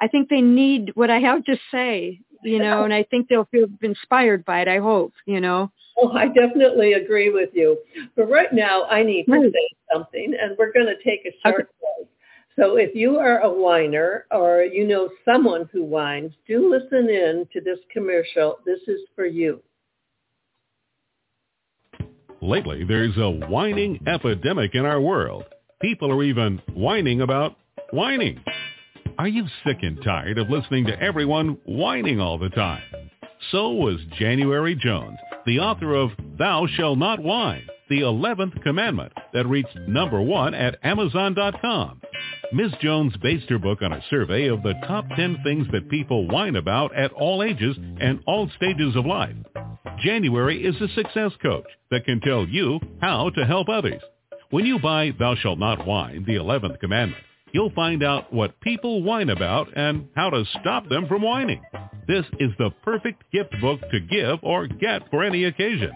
I 0.00 0.08
think 0.08 0.28
they 0.28 0.40
need 0.40 0.92
what 0.94 1.10
I 1.10 1.18
have 1.18 1.44
to 1.44 1.56
say, 1.70 2.20
you 2.42 2.58
know, 2.58 2.84
and 2.84 2.94
I 2.94 3.02
think 3.04 3.28
they'll 3.28 3.46
feel 3.46 3.66
inspired 3.82 4.44
by 4.44 4.62
it. 4.62 4.68
I 4.68 4.78
hope, 4.78 5.12
you 5.26 5.40
know. 5.40 5.70
Well, 5.96 6.16
I 6.16 6.26
definitely 6.28 6.94
agree 6.94 7.30
with 7.30 7.50
you. 7.52 7.78
But 8.16 8.30
right 8.30 8.52
now, 8.52 8.84
I 8.84 9.02
need 9.02 9.24
to 9.26 9.50
say 9.52 9.68
something, 9.92 10.34
and 10.40 10.56
we're 10.58 10.72
going 10.72 10.86
to 10.86 10.96
take 10.96 11.20
a 11.26 11.48
short 11.48 11.62
okay. 11.62 11.70
break. 11.80 12.08
So 12.56 12.76
if 12.76 12.94
you 12.94 13.16
are 13.16 13.40
a 13.40 13.50
whiner 13.50 14.26
or 14.30 14.62
you 14.62 14.86
know 14.86 15.08
someone 15.24 15.68
who 15.72 15.84
whines, 15.84 16.32
do 16.46 16.70
listen 16.70 17.08
in 17.08 17.46
to 17.52 17.60
this 17.60 17.78
commercial. 17.92 18.58
This 18.66 18.80
is 18.86 19.00
for 19.14 19.24
you. 19.24 19.62
Lately, 22.42 22.84
there's 22.84 23.16
a 23.18 23.30
whining 23.30 24.00
epidemic 24.06 24.74
in 24.74 24.86
our 24.86 25.00
world. 25.00 25.44
People 25.80 26.10
are 26.10 26.22
even 26.22 26.60
whining 26.74 27.20
about 27.20 27.56
whining. 27.92 28.42
Are 29.18 29.28
you 29.28 29.46
sick 29.64 29.78
and 29.82 30.02
tired 30.02 30.38
of 30.38 30.50
listening 30.50 30.86
to 30.86 31.00
everyone 31.00 31.58
whining 31.64 32.20
all 32.20 32.38
the 32.38 32.48
time? 32.50 32.82
So 33.50 33.70
was 33.72 33.98
January 34.18 34.74
Jones, 34.74 35.18
the 35.46 35.58
author 35.58 35.94
of 35.94 36.10
Thou 36.38 36.66
Shall 36.74 36.96
Not 36.96 37.22
Whine, 37.22 37.66
the 37.88 38.00
11th 38.00 38.62
commandment 38.62 39.12
that 39.32 39.46
reached 39.46 39.76
number 39.88 40.20
one 40.20 40.54
at 40.54 40.78
Amazon.com. 40.82 42.00
Ms. 42.52 42.72
Jones 42.80 43.14
based 43.22 43.48
her 43.48 43.58
book 43.58 43.82
on 43.82 43.92
a 43.92 44.02
survey 44.10 44.48
of 44.48 44.62
the 44.62 44.74
top 44.86 45.04
10 45.16 45.38
things 45.44 45.66
that 45.72 45.88
people 45.90 46.26
whine 46.28 46.56
about 46.56 46.94
at 46.96 47.12
all 47.12 47.42
ages 47.42 47.76
and 48.00 48.20
all 48.26 48.50
stages 48.56 48.96
of 48.96 49.06
life. 49.06 49.34
January 50.02 50.64
is 50.64 50.74
a 50.80 50.88
success 50.94 51.32
coach 51.42 51.66
that 51.90 52.04
can 52.04 52.20
tell 52.20 52.46
you 52.46 52.80
how 53.00 53.30
to 53.30 53.44
help 53.46 53.68
others. 53.68 54.02
When 54.50 54.66
you 54.66 54.78
buy 54.78 55.12
Thou 55.18 55.36
Shalt 55.36 55.58
Not 55.58 55.86
Whine, 55.86 56.24
the 56.26 56.36
11th 56.36 56.80
commandment, 56.80 57.22
you'll 57.52 57.72
find 57.72 58.02
out 58.02 58.32
what 58.32 58.60
people 58.60 59.02
whine 59.02 59.30
about 59.30 59.68
and 59.76 60.08
how 60.14 60.30
to 60.30 60.44
stop 60.60 60.88
them 60.88 61.06
from 61.06 61.22
whining. 61.22 61.62
This 62.06 62.24
is 62.38 62.50
the 62.58 62.70
perfect 62.82 63.22
gift 63.32 63.54
book 63.60 63.80
to 63.90 64.00
give 64.00 64.38
or 64.42 64.66
get 64.66 65.08
for 65.10 65.22
any 65.22 65.44
occasion. 65.44 65.92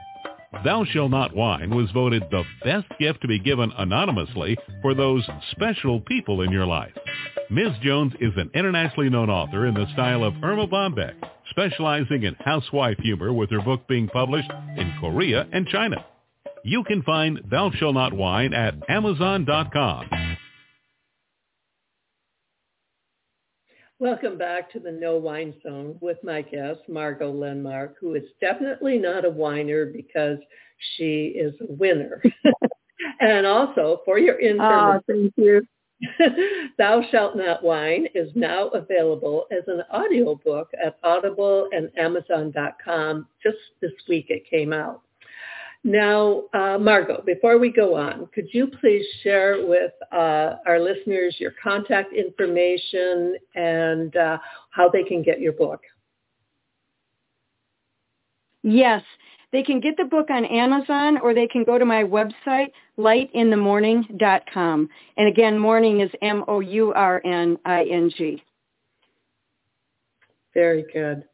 Thou 0.63 0.85
Shall 0.85 1.09
Not 1.09 1.35
Whine 1.35 1.75
was 1.75 1.91
voted 1.91 2.23
the 2.31 2.45
best 2.63 2.87
gift 3.01 3.23
to 3.23 3.29
be 3.29 3.41
given 3.41 3.73
anonymously 3.77 4.57
for 4.83 4.95
those 4.95 5.29
special 5.51 6.01
people 6.01 6.43
in 6.43 6.53
your 6.53 6.67
life. 6.67 6.93
Ms. 7.51 7.73
Jones 7.83 8.13
is 8.21 8.33
an 8.37 8.51
internationally 8.55 9.11
known 9.11 9.31
author 9.31 9.67
in 9.67 9.75
the 9.75 9.91
style 9.93 10.23
of 10.23 10.35
Erma 10.43 10.67
Bombeck, 10.69 11.15
specializing 11.51 12.23
in 12.23 12.35
housewife 12.41 12.99
humor 12.99 13.33
with 13.33 13.51
her 13.51 13.61
book 13.61 13.87
being 13.89 14.09
published 14.09 14.51
in 14.77 14.95
Korea 15.01 15.47
and 15.53 15.67
China. 15.67 16.05
You 16.65 16.85
can 16.85 17.03
find 17.03 17.41
Thou 17.51 17.71
Shall 17.73 17.93
Not 17.93 18.13
Whine 18.13 18.55
at 18.55 18.75
Amazon.com. 18.89 20.09
Welcome 24.05 24.37
back 24.37 24.71
to 24.73 24.81
the 24.81 24.93
No 24.93 25.17
Wine 25.17 25.55
Zone 25.63 25.97
with 26.03 26.19
my 26.23 26.43
guest, 26.43 26.81
Margot 26.91 27.33
Lindmark, 27.33 27.95
who 27.99 28.17
is 28.17 28.25
definitely 28.39 28.99
not 28.99 29.25
a 29.25 29.31
whiner 29.31 29.87
because 29.87 30.37
she 30.95 31.29
is 31.29 31.55
a 31.63 31.73
winner. 31.73 32.23
and 33.21 33.47
also, 33.47 34.03
for 34.05 34.19
your 34.19 34.39
information, 34.39 34.61
ah, 34.61 34.99
thank 35.07 35.33
you. 35.39 35.67
Thou 36.77 37.03
Shalt 37.11 37.35
Not 37.35 37.65
Whine 37.65 38.07
is 38.15 38.31
now 38.35 38.69
available 38.69 39.47
as 39.51 39.63
an 39.69 39.83
audiobook 39.91 40.69
at 40.85 40.99
Audible 41.03 41.71
and 41.73 41.89
Amazon.com. 41.97 43.27
Just 43.43 43.57
this 43.81 43.93
week 44.07 44.27
it 44.29 44.45
came 44.51 44.75
out. 44.75 45.01
Now, 45.87 46.45
uh, 46.55 46.79
Margot, 46.79 47.23
before 47.27 47.59
we 47.59 47.71
go 47.71 47.95
on, 47.95 48.27
could 48.35 48.49
you 48.53 48.69
please 48.81 49.05
share 49.23 49.67
with 49.67 49.93
uh, 50.11 50.55
our 50.67 50.81
listeners 50.81 51.37
your 51.39 51.53
contact 51.63 52.15
information 52.15 53.37
and 53.55 54.17
uh, 54.17 54.39
how 54.71 54.89
they 54.89 55.03
can 55.05 55.23
get 55.23 55.41
your 55.41 55.53
book? 55.53 55.83
Yes, 58.63 59.03
they 59.53 59.63
can 59.63 59.79
get 59.79 59.99
the 59.99 60.05
book 60.05 60.31
on 60.31 60.47
Amazon 60.47 61.19
or 61.19 61.35
they 61.35 61.47
can 61.47 61.65
go 61.65 61.77
to 61.77 61.85
my 61.85 62.03
website, 62.03 62.73
lightinthemorning.com. 62.99 64.89
And 65.19 65.29
again, 65.29 65.59
morning 65.59 66.01
is 66.01 66.11
M-O-U-R-N-I-N-G. 66.23 66.83
Very 70.55 70.87
good. 70.91 71.25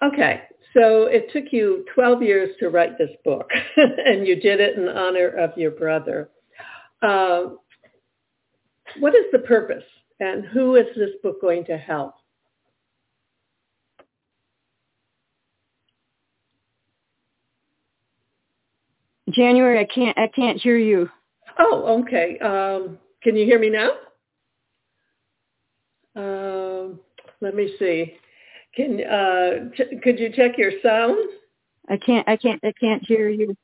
Okay, 0.00 0.42
so 0.74 1.04
it 1.04 1.30
took 1.32 1.52
you 1.52 1.84
12 1.94 2.22
years 2.22 2.50
to 2.60 2.68
write 2.68 2.98
this 2.98 3.10
book, 3.24 3.50
and 3.76 4.26
you 4.26 4.40
did 4.40 4.60
it 4.60 4.76
in 4.76 4.88
honor 4.88 5.28
of 5.28 5.56
your 5.56 5.70
brother. 5.70 6.30
Uh, 7.02 7.50
what 8.98 9.14
is 9.14 9.24
the 9.32 9.40
purpose, 9.40 9.84
and 10.20 10.44
who 10.46 10.76
is 10.76 10.86
this 10.96 11.10
book 11.22 11.40
going 11.40 11.64
to 11.66 11.76
help? 11.76 12.14
January, 19.30 19.78
I 19.78 19.84
can't, 19.84 20.18
I 20.18 20.28
can't 20.28 20.60
hear 20.60 20.78
you. 20.78 21.08
Oh, 21.58 22.00
okay. 22.02 22.38
Um, 22.38 22.98
can 23.22 23.36
you 23.36 23.44
hear 23.44 23.58
me 23.58 23.70
now? 23.70 23.90
Um, 26.16 27.00
let 27.40 27.54
me 27.54 27.74
see. 27.78 28.16
Can 28.78 29.02
uh, 29.04 29.70
ch- 29.74 30.00
could 30.04 30.20
you 30.20 30.30
check 30.30 30.56
your 30.56 30.70
sound? 30.84 31.18
I 31.88 31.96
can't, 31.96 32.28
I 32.28 32.36
can't, 32.36 32.60
I 32.62 32.72
can't 32.78 33.02
hear 33.04 33.28
you. 33.28 33.56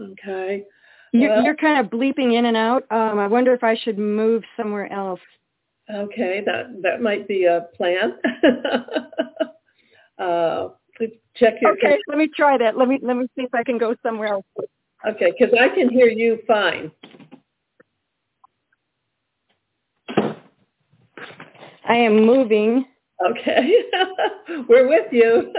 Okay. 0.00 0.62
You're, 1.12 1.30
Well- 1.30 1.42
you're 1.44 1.56
kind 1.56 1.80
of 1.84 1.90
bleeping 1.90 2.34
in 2.34 2.44
and 2.44 2.56
out. 2.56 2.84
Um, 2.92 3.18
I 3.18 3.26
wonder 3.26 3.52
if 3.54 3.64
I 3.64 3.74
should 3.74 3.98
move 3.98 4.44
somewhere 4.56 4.92
else. 4.92 5.18
Okay, 5.92 6.44
that 6.46 6.80
that 6.82 7.00
might 7.00 7.26
be 7.26 7.46
a 7.46 7.66
plan. 7.76 8.18
uh, 10.18 10.68
check 11.34 11.54
your 11.60 11.72
Okay, 11.72 11.98
let 12.06 12.18
me 12.18 12.28
try 12.36 12.56
that. 12.56 12.76
Let 12.78 12.86
me, 12.86 13.00
let 13.02 13.16
me 13.16 13.26
see 13.36 13.42
if 13.42 13.54
I 13.54 13.64
can 13.64 13.78
go 13.78 13.96
somewhere 14.00 14.28
else. 14.28 14.46
Okay, 15.08 15.32
because 15.36 15.56
I 15.58 15.68
can 15.70 15.88
hear 15.88 16.06
you 16.06 16.38
fine. 16.46 16.92
I 21.88 21.96
am 21.96 22.24
moving. 22.24 22.84
Okay, 23.24 23.72
we're 24.68 24.88
with 24.88 25.10
you. 25.10 25.52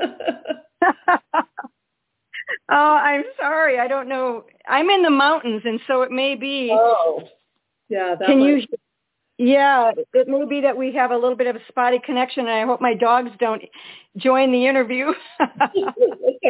oh, 0.84 1.40
I'm 2.70 3.24
sorry. 3.40 3.80
I 3.80 3.88
don't 3.88 4.08
know. 4.08 4.46
I'm 4.68 4.90
in 4.90 5.02
the 5.02 5.10
mountains, 5.10 5.64
and 5.66 5.80
so 5.88 6.04
it 6.04 6.12
may 6.12 6.36
be. 6.36 6.70
oh, 6.72 7.24
yeah. 7.90 8.16
That 8.20 8.28
Can 8.28 8.42
you? 8.42 8.62
Yeah, 9.40 9.92
it 10.14 10.28
may 10.28 10.46
be 10.46 10.62
that 10.62 10.76
we 10.78 10.94
have 10.94 11.12
a 11.12 11.16
little 11.16 11.36
bit 11.36 11.48
of 11.48 11.56
a 11.56 11.60
spotty 11.68 12.00
connection, 12.04 12.48
and 12.48 12.56
I 12.56 12.66
hope 12.66 12.82
my 12.82 12.96
dogs 12.96 13.30
don't 13.40 13.62
join 14.18 14.52
the 14.52 14.66
interview 14.66 15.14
because 15.40 15.70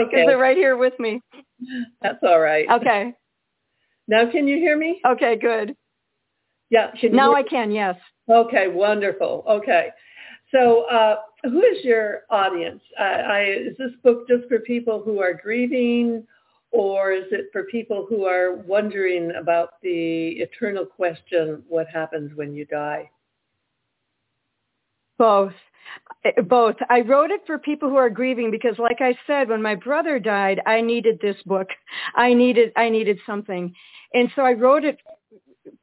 okay. 0.08 0.26
they're 0.26 0.38
right 0.38 0.56
here 0.56 0.78
with 0.78 0.98
me. 1.00 1.22
That's 2.02 2.20
all 2.24 2.40
right. 2.40 2.66
Okay. 2.70 3.14
Now, 4.08 4.32
can 4.32 4.48
you 4.48 4.58
hear 4.58 4.78
me? 4.78 5.02
Okay. 5.06 5.36
Good. 5.36 5.76
Yeah. 6.70 6.92
Now 7.12 7.34
I 7.34 7.44
can. 7.44 7.72
Yes. 7.72 7.96
Okay, 8.30 8.68
wonderful. 8.68 9.44
Okay. 9.48 9.90
So 10.52 10.84
uh, 10.84 11.18
who 11.44 11.62
is 11.62 11.84
your 11.84 12.22
audience? 12.30 12.82
I, 13.00 13.04
I, 13.04 13.42
is 13.44 13.78
this 13.78 13.92
book 14.04 14.28
just 14.28 14.48
for 14.48 14.60
people 14.60 15.02
who 15.04 15.20
are 15.20 15.34
grieving 15.34 16.26
or 16.72 17.12
is 17.12 17.26
it 17.32 17.50
for 17.52 17.64
people 17.64 18.06
who 18.10 18.26
are 18.26 18.54
wondering 18.54 19.32
about 19.40 19.82
the 19.82 20.30
eternal 20.40 20.86
question, 20.86 21.64
what 21.68 21.88
happens 21.88 22.32
when 22.36 22.54
you 22.54 22.66
die? 22.66 23.10
Both. 25.18 25.54
Uh, 26.26 26.42
Both. 26.44 26.76
I 26.90 27.02
wrote 27.02 27.32
it 27.32 27.42
for 27.48 27.58
people 27.58 27.90
who 27.90 27.96
are 27.96 28.10
grieving 28.10 28.52
because 28.52 28.78
like 28.78 29.02
I 29.02 29.18
said, 29.26 29.50
when 29.50 29.62
my 29.62 29.76
brother 29.76 30.20
died, 30.20 30.62
I 30.66 30.82
needed 30.82 31.20
this 31.22 31.38
book. 31.46 31.70
I 32.16 32.34
needed, 32.34 32.72
I 32.76 32.90
needed 32.90 33.18
something. 33.26 33.74
And 34.14 34.30
so 34.36 34.42
I 34.42 34.54
wrote 34.54 34.84
it 34.84 35.00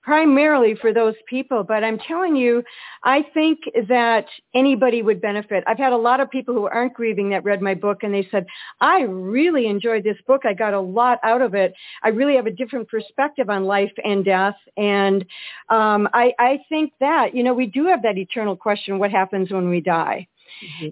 primarily 0.02 0.74
for 0.74 0.92
those 0.92 1.14
people. 1.28 1.64
But 1.64 1.84
I'm 1.84 1.98
telling 1.98 2.36
you, 2.36 2.62
I 3.02 3.22
think 3.34 3.60
that 3.88 4.26
anybody 4.54 5.02
would 5.02 5.20
benefit. 5.20 5.64
I've 5.66 5.78
had 5.78 5.92
a 5.92 5.96
lot 5.96 6.20
of 6.20 6.30
people 6.30 6.54
who 6.54 6.66
aren't 6.66 6.94
grieving 6.94 7.30
that 7.30 7.44
read 7.44 7.62
my 7.62 7.74
book 7.74 8.02
and 8.02 8.12
they 8.12 8.28
said, 8.30 8.46
I 8.80 9.02
really 9.02 9.66
enjoyed 9.66 10.04
this 10.04 10.18
book. 10.26 10.42
I 10.44 10.54
got 10.54 10.74
a 10.74 10.80
lot 10.80 11.18
out 11.22 11.42
of 11.42 11.54
it. 11.54 11.74
I 12.02 12.08
really 12.08 12.36
have 12.36 12.46
a 12.46 12.50
different 12.50 12.88
perspective 12.88 13.50
on 13.50 13.64
life 13.64 13.92
and 14.04 14.24
death. 14.24 14.56
And 14.76 15.24
um, 15.68 16.08
I, 16.12 16.32
I 16.38 16.58
think 16.68 16.92
that, 17.00 17.34
you 17.34 17.42
know, 17.42 17.54
we 17.54 17.66
do 17.66 17.86
have 17.86 18.02
that 18.02 18.18
eternal 18.18 18.56
question, 18.56 18.98
what 18.98 19.10
happens 19.10 19.50
when 19.50 19.68
we 19.68 19.80
die? 19.80 20.26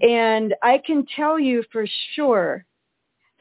And 0.02 0.54
I 0.62 0.78
can 0.84 1.06
tell 1.16 1.38
you 1.38 1.62
for 1.70 1.86
sure 2.14 2.64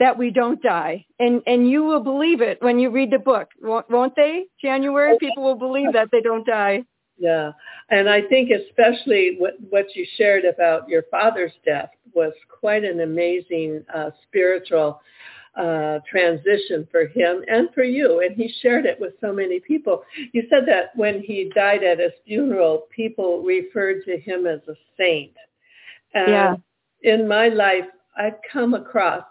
that 0.01 0.17
we 0.17 0.31
don't 0.31 0.61
die. 0.63 1.05
And 1.19 1.41
and 1.45 1.69
you 1.69 1.83
will 1.83 2.01
believe 2.01 2.41
it 2.41 2.57
when 2.61 2.79
you 2.79 2.89
read 2.89 3.11
the 3.11 3.19
book, 3.19 3.49
won't, 3.61 3.89
won't 3.89 4.15
they? 4.15 4.45
January, 4.59 5.15
people 5.19 5.43
will 5.43 5.55
believe 5.55 5.93
that 5.93 6.09
they 6.11 6.21
don't 6.21 6.45
die. 6.45 6.83
Yeah, 7.19 7.51
and 7.91 8.09
I 8.09 8.23
think 8.23 8.49
especially 8.49 9.35
what, 9.37 9.53
what 9.69 9.95
you 9.95 10.05
shared 10.17 10.43
about 10.43 10.89
your 10.89 11.03
father's 11.11 11.51
death 11.63 11.91
was 12.15 12.33
quite 12.49 12.83
an 12.83 13.01
amazing 13.01 13.85
uh, 13.93 14.09
spiritual 14.23 15.01
uh, 15.55 15.99
transition 16.09 16.87
for 16.89 17.05
him 17.05 17.43
and 17.47 17.69
for 17.75 17.83
you. 17.83 18.21
And 18.21 18.35
he 18.35 18.51
shared 18.63 18.85
it 18.85 18.99
with 18.99 19.13
so 19.21 19.31
many 19.31 19.59
people. 19.59 20.01
You 20.31 20.43
said 20.49 20.63
that 20.67 20.95
when 20.95 21.21
he 21.21 21.51
died 21.53 21.83
at 21.83 21.99
his 21.99 22.13
funeral, 22.25 22.87
people 22.95 23.43
referred 23.43 24.03
to 24.05 24.17
him 24.17 24.47
as 24.47 24.61
a 24.67 24.73
saint. 24.97 25.33
And 26.15 26.31
Yeah. 26.31 26.55
in 27.03 27.27
my 27.27 27.49
life, 27.49 27.85
I've 28.17 28.39
come 28.51 28.73
across 28.73 29.25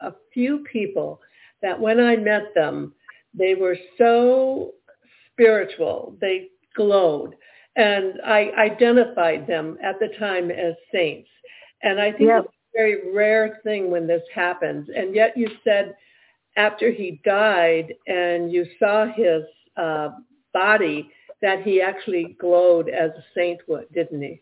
a 0.00 0.12
few 0.32 0.64
people 0.70 1.20
that 1.62 1.78
when 1.78 2.00
I 2.00 2.16
met 2.16 2.54
them, 2.54 2.94
they 3.32 3.54
were 3.54 3.76
so 3.98 4.72
spiritual. 5.32 6.16
They 6.20 6.48
glowed. 6.76 7.36
And 7.76 8.20
I 8.24 8.50
identified 8.56 9.46
them 9.46 9.78
at 9.82 9.98
the 9.98 10.08
time 10.18 10.50
as 10.50 10.74
saints. 10.92 11.28
And 11.82 12.00
I 12.00 12.12
think 12.12 12.30
it's 12.30 12.46
a 12.46 12.78
very 12.78 13.12
rare 13.12 13.60
thing 13.64 13.90
when 13.90 14.06
this 14.06 14.22
happens. 14.34 14.88
And 14.94 15.14
yet 15.14 15.36
you 15.36 15.48
said 15.64 15.96
after 16.56 16.90
he 16.90 17.20
died 17.24 17.94
and 18.06 18.52
you 18.52 18.66
saw 18.78 19.06
his 19.06 19.42
uh, 19.76 20.10
body 20.52 21.10
that 21.42 21.62
he 21.62 21.82
actually 21.82 22.36
glowed 22.40 22.88
as 22.88 23.10
a 23.10 23.24
saint 23.34 23.60
would, 23.68 23.90
didn't 23.92 24.22
he? 24.22 24.40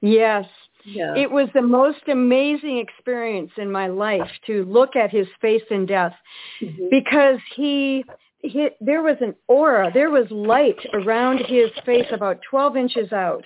Yes. 0.00 0.44
Yeah. 0.86 1.14
It 1.16 1.30
was 1.30 1.48
the 1.54 1.62
most 1.62 2.08
amazing 2.08 2.78
experience 2.78 3.50
in 3.56 3.70
my 3.70 3.88
life 3.88 4.30
to 4.46 4.64
look 4.64 4.96
at 4.96 5.10
his 5.10 5.26
face 5.40 5.62
in 5.70 5.86
death 5.86 6.14
mm-hmm. 6.62 6.86
because 6.90 7.38
he, 7.54 8.04
he, 8.40 8.68
there 8.80 9.02
was 9.02 9.16
an 9.20 9.34
aura, 9.48 9.90
there 9.92 10.10
was 10.10 10.30
light 10.30 10.78
around 10.94 11.38
his 11.46 11.70
face 11.84 12.06
about 12.12 12.38
12 12.48 12.76
inches 12.76 13.12
out. 13.12 13.44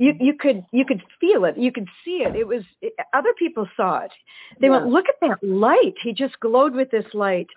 You, 0.00 0.14
you 0.20 0.34
could 0.38 0.64
you 0.70 0.84
could 0.84 1.02
feel 1.20 1.44
it 1.44 1.58
you 1.58 1.72
could 1.72 1.88
see 2.04 2.22
it 2.22 2.36
it 2.36 2.46
was 2.46 2.62
it, 2.80 2.92
other 3.12 3.32
people 3.36 3.66
saw 3.76 4.04
it 4.04 4.12
they 4.60 4.68
yeah. 4.68 4.74
went 4.74 4.86
look 4.86 5.06
at 5.08 5.16
that 5.22 5.42
light 5.42 5.94
he 6.04 6.12
just 6.12 6.38
glowed 6.38 6.72
with 6.72 6.88
this 6.92 7.06
light 7.14 7.48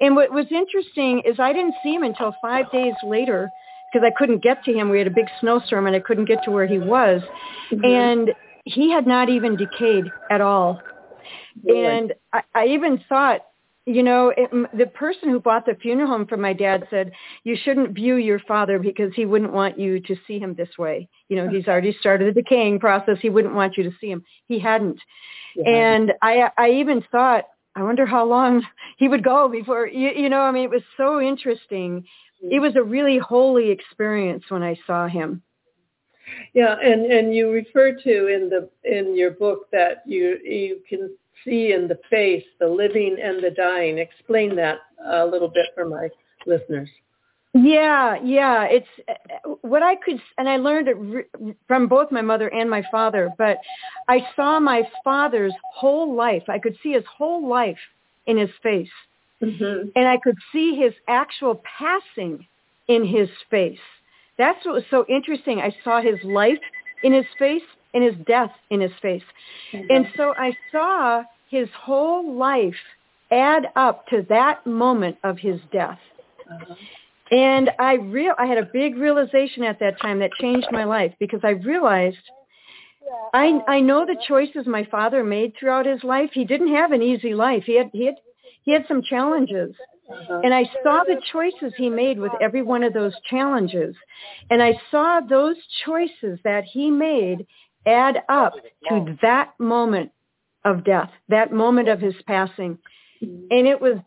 and 0.00 0.14
what 0.14 0.32
was 0.32 0.46
interesting 0.50 1.22
is 1.24 1.40
I 1.40 1.52
didn't 1.52 1.74
see 1.82 1.94
him 1.94 2.02
until 2.04 2.34
five 2.40 2.70
days 2.70 2.94
later 3.04 3.50
because 3.92 4.06
I 4.06 4.16
couldn't 4.16 4.42
get 4.42 4.62
to 4.64 4.72
him. 4.72 4.90
We 4.90 4.98
had 4.98 5.06
a 5.06 5.12
big 5.12 5.26
snowstorm 5.40 5.86
and 5.86 5.96
I 5.96 6.00
couldn't 6.00 6.26
get 6.26 6.42
to 6.44 6.50
where 6.50 6.66
he 6.66 6.78
was. 6.78 7.22
Mm-hmm. 7.70 7.84
And 7.84 8.28
he 8.68 8.90
had 8.90 9.06
not 9.06 9.28
even 9.28 9.56
decayed 9.56 10.04
at 10.30 10.40
all. 10.40 10.80
Really? 11.64 11.86
And 11.86 12.14
I, 12.32 12.42
I 12.54 12.66
even 12.66 13.02
thought, 13.08 13.40
you 13.86 14.02
know, 14.02 14.32
it, 14.36 14.50
the 14.76 14.86
person 14.86 15.30
who 15.30 15.40
bought 15.40 15.64
the 15.64 15.74
funeral 15.74 16.08
home 16.08 16.26
for 16.26 16.36
my 16.36 16.52
dad 16.52 16.86
said, 16.90 17.12
you 17.44 17.56
shouldn't 17.56 17.94
view 17.94 18.16
your 18.16 18.38
father 18.40 18.78
because 18.78 19.12
he 19.14 19.24
wouldn't 19.24 19.52
want 19.52 19.78
you 19.78 20.00
to 20.00 20.16
see 20.26 20.38
him 20.38 20.54
this 20.54 20.68
way. 20.78 21.08
You 21.28 21.36
know, 21.36 21.48
he's 21.48 21.66
already 21.66 21.96
started 21.98 22.28
the 22.28 22.42
decaying 22.42 22.80
process. 22.80 23.16
He 23.20 23.30
wouldn't 23.30 23.54
want 23.54 23.76
you 23.78 23.84
to 23.84 23.96
see 24.00 24.10
him. 24.10 24.22
He 24.46 24.58
hadn't. 24.58 25.00
Yeah. 25.56 25.70
And 25.70 26.12
I, 26.20 26.50
I 26.58 26.70
even 26.72 27.02
thought, 27.10 27.44
I 27.74 27.82
wonder 27.82 28.04
how 28.04 28.26
long 28.26 28.62
he 28.98 29.08
would 29.08 29.24
go 29.24 29.48
before, 29.48 29.86
you, 29.86 30.10
you 30.10 30.28
know, 30.28 30.40
I 30.40 30.50
mean, 30.50 30.64
it 30.64 30.70
was 30.70 30.82
so 30.96 31.20
interesting 31.20 32.04
it 32.40 32.60
mm. 32.60 32.60
was 32.60 32.76
a 32.76 32.82
really 32.82 33.18
holy 33.18 33.70
experience 33.70 34.44
when 34.48 34.62
I 34.62 34.76
saw 34.86 35.08
him. 35.08 35.42
Yeah, 36.54 36.76
and 36.82 37.06
and 37.06 37.34
you 37.34 37.50
refer 37.50 37.92
to 37.92 38.26
in 38.28 38.50
the 38.50 38.68
in 38.84 39.16
your 39.16 39.32
book 39.32 39.70
that 39.72 40.02
you 40.06 40.38
you 40.44 40.80
can 40.88 41.10
see 41.44 41.72
in 41.72 41.88
the 41.88 41.98
face 42.10 42.44
the 42.58 42.68
living 42.68 43.16
and 43.22 43.42
the 43.42 43.50
dying. 43.50 43.98
Explain 43.98 44.56
that 44.56 44.78
a 45.06 45.24
little 45.24 45.48
bit 45.48 45.66
for 45.74 45.84
my 45.84 46.08
listeners. 46.46 46.88
Yeah, 47.54 48.16
yeah, 48.22 48.64
it's 48.64 49.58
what 49.62 49.82
I 49.82 49.96
could, 49.96 50.20
and 50.36 50.48
I 50.48 50.58
learned 50.58 50.88
it 50.88 51.56
from 51.66 51.88
both 51.88 52.12
my 52.12 52.20
mother 52.20 52.48
and 52.48 52.68
my 52.68 52.82
father. 52.90 53.30
But 53.38 53.58
I 54.06 54.26
saw 54.36 54.60
my 54.60 54.82
father's 55.02 55.54
whole 55.74 56.14
life. 56.14 56.42
I 56.48 56.58
could 56.58 56.76
see 56.82 56.92
his 56.92 57.04
whole 57.06 57.48
life 57.48 57.78
in 58.26 58.36
his 58.36 58.50
face. 58.62 58.90
Mm-hmm. 59.42 59.88
And 59.96 60.08
I 60.08 60.18
could 60.22 60.36
see 60.52 60.76
his 60.76 60.92
actual 61.08 61.62
passing 61.78 62.46
in 62.88 63.04
his 63.06 63.28
face. 63.50 63.78
That's 64.38 64.64
what 64.64 64.74
was 64.74 64.84
so 64.90 65.04
interesting. 65.08 65.60
I 65.60 65.74
saw 65.84 66.00
his 66.00 66.22
life 66.24 66.58
in 67.02 67.12
his 67.12 67.26
face 67.38 67.62
and 67.94 68.04
his 68.04 68.14
death 68.26 68.52
in 68.70 68.80
his 68.80 68.92
face. 69.02 69.22
Mm-hmm. 69.72 69.86
And 69.90 70.06
so 70.16 70.34
I 70.36 70.56
saw 70.70 71.22
his 71.50 71.68
whole 71.76 72.34
life 72.34 72.74
add 73.30 73.66
up 73.76 74.06
to 74.08 74.24
that 74.28 74.66
moment 74.66 75.16
of 75.24 75.38
his 75.38 75.60
death. 75.72 75.98
Uh-huh. 76.50 76.74
And 77.30 77.70
I 77.78 77.94
real 77.94 78.34
I 78.38 78.46
had 78.46 78.56
a 78.56 78.68
big 78.72 78.96
realization 78.96 79.62
at 79.62 79.78
that 79.80 80.00
time 80.00 80.20
that 80.20 80.30
changed 80.40 80.68
my 80.70 80.84
life 80.84 81.12
because 81.18 81.40
I 81.42 81.50
realized 81.50 82.16
I 83.34 83.60
I 83.68 83.80
know 83.80 84.06
the 84.06 84.16
choices 84.26 84.66
my 84.66 84.84
father 84.84 85.22
made 85.22 85.52
throughout 85.58 85.84
his 85.84 86.02
life. 86.04 86.30
He 86.32 86.44
didn't 86.44 86.74
have 86.74 86.92
an 86.92 87.02
easy 87.02 87.34
life. 87.34 87.64
He 87.66 87.76
had 87.76 87.90
he 87.92 88.06
had 88.06 88.14
he 88.64 88.72
had 88.72 88.86
some 88.88 89.02
challenges. 89.02 89.74
Uh-huh. 90.10 90.40
And 90.42 90.54
I 90.54 90.64
saw 90.82 91.04
the 91.04 91.20
choices 91.32 91.72
he 91.76 91.90
made 91.90 92.18
with 92.18 92.32
every 92.40 92.62
one 92.62 92.82
of 92.82 92.92
those 92.92 93.14
challenges. 93.28 93.94
And 94.50 94.62
I 94.62 94.74
saw 94.90 95.20
those 95.20 95.56
choices 95.84 96.38
that 96.44 96.64
he 96.64 96.90
made 96.90 97.46
add 97.86 98.22
up 98.28 98.54
to 98.88 99.16
that 99.22 99.52
moment 99.58 100.10
of 100.64 100.84
death, 100.84 101.10
that 101.28 101.52
moment 101.52 101.88
of 101.88 102.00
his 102.00 102.14
passing. 102.26 102.78
And 103.20 103.66
it 103.66 103.80
was, 103.80 103.98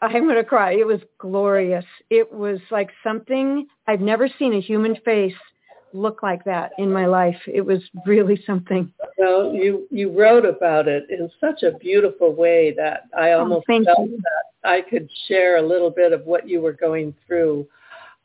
I'm 0.00 0.24
going 0.24 0.36
to 0.36 0.44
cry. 0.44 0.72
It 0.72 0.86
was 0.86 1.00
glorious. 1.18 1.84
It 2.10 2.32
was 2.32 2.58
like 2.70 2.90
something 3.04 3.66
I've 3.86 4.00
never 4.00 4.28
seen 4.38 4.54
a 4.54 4.60
human 4.60 4.96
face 5.04 5.34
look 5.94 6.22
like 6.22 6.44
that 6.44 6.72
in 6.78 6.92
my 6.92 7.06
life. 7.06 7.36
It 7.46 7.60
was 7.60 7.80
really 8.06 8.42
something. 8.46 8.92
Well, 9.18 9.52
you 9.52 9.86
you 9.90 10.10
wrote 10.10 10.44
about 10.44 10.88
it 10.88 11.04
in 11.10 11.30
such 11.40 11.62
a 11.62 11.76
beautiful 11.78 12.34
way 12.34 12.74
that 12.76 13.02
I 13.16 13.32
oh, 13.32 13.40
almost 13.40 13.66
oh, 13.68 13.84
felt 13.84 14.08
you. 14.08 14.16
that 14.16 14.51
I 14.64 14.80
could 14.80 15.08
share 15.28 15.56
a 15.56 15.62
little 15.62 15.90
bit 15.90 16.12
of 16.12 16.24
what 16.24 16.48
you 16.48 16.60
were 16.60 16.72
going 16.72 17.14
through. 17.26 17.66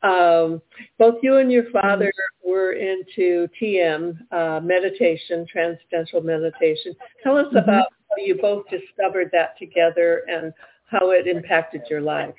Um, 0.02 0.62
both 0.98 1.16
you 1.22 1.38
and 1.38 1.50
your 1.50 1.70
father 1.70 2.12
were 2.44 2.72
into 2.72 3.48
TM 3.60 4.16
uh, 4.32 4.60
meditation, 4.60 5.44
transcendental 5.50 6.20
meditation. 6.20 6.94
Tell 7.24 7.36
us 7.36 7.46
mm-hmm. 7.46 7.58
about 7.58 7.86
how 8.08 8.24
you 8.24 8.36
both 8.36 8.64
discovered 8.70 9.30
that 9.32 9.58
together 9.58 10.22
and 10.28 10.52
how 10.86 11.10
it 11.10 11.26
impacted 11.26 11.82
your 11.90 12.00
life. 12.00 12.34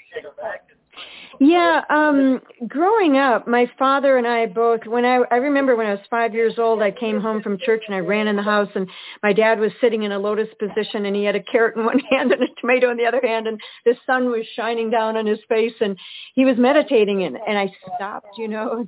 Yeah, 1.42 1.86
um, 1.90 2.42
growing 2.68 3.18
up, 3.18 3.48
my 3.48 3.72
father 3.80 4.18
and 4.18 4.28
I 4.28 4.46
both, 4.46 4.86
when 4.86 5.06
I, 5.06 5.20
I 5.32 5.38
remember 5.38 5.78
when 5.78 5.88
I 5.88 5.92
was 5.92 6.02
five 6.10 6.34
years 6.34 6.56
old, 6.58 6.82
I 6.82 6.92
came 6.92 7.22
home 7.22 7.42
from 7.42 7.58
church 7.58 7.84
and 7.88 7.96
I 7.96 8.00
ran 8.00 8.28
in 8.28 8.36
the 8.36 8.44
house 8.44 8.68
and 8.76 8.90
my 9.24 9.32
dad 9.32 9.58
was 9.58 9.72
sitting 9.80 10.04
in 10.04 10.12
a 10.12 10.20
lotus 10.20 10.50
position 10.60 11.06
and 11.06 11.16
he 11.16 11.24
had 11.24 11.38
a 11.38 11.44
carrot 11.44 11.78
in 11.78 11.86
one 11.86 12.00
hand 12.12 12.34
and 12.34 12.44
a 12.44 12.48
tomato 12.60 12.92
in 12.92 12.98
the 12.98 13.06
other 13.06 13.22
hand 13.24 13.48
and 13.48 13.60
the 13.86 13.96
sun 14.06 14.30
was 14.30 14.46
shining 14.58 14.90
down 14.90 15.16
on 15.16 15.26
his 15.26 15.40
face 15.48 15.76
and 15.80 15.98
he 16.36 16.44
was 16.44 16.58
meditating 16.58 17.24
and, 17.24 17.38
and 17.48 17.58
I 17.58 17.72
stopped, 17.96 18.38
you 18.38 18.50
know, 18.50 18.86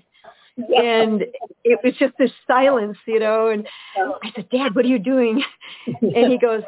and 0.58 1.24
it 1.64 1.80
was 1.86 1.94
just 2.00 2.14
this 2.20 2.32
silence, 2.48 2.98
you 3.08 3.20
know, 3.20 3.48
and 3.48 3.66
I 3.98 4.32
said, 4.36 4.50
Dad, 4.50 4.76
what 4.76 4.84
are 4.84 4.90
you 4.90 5.00
doing? 5.00 5.42
And 6.02 6.32
he 6.32 6.38
goes, 6.38 6.64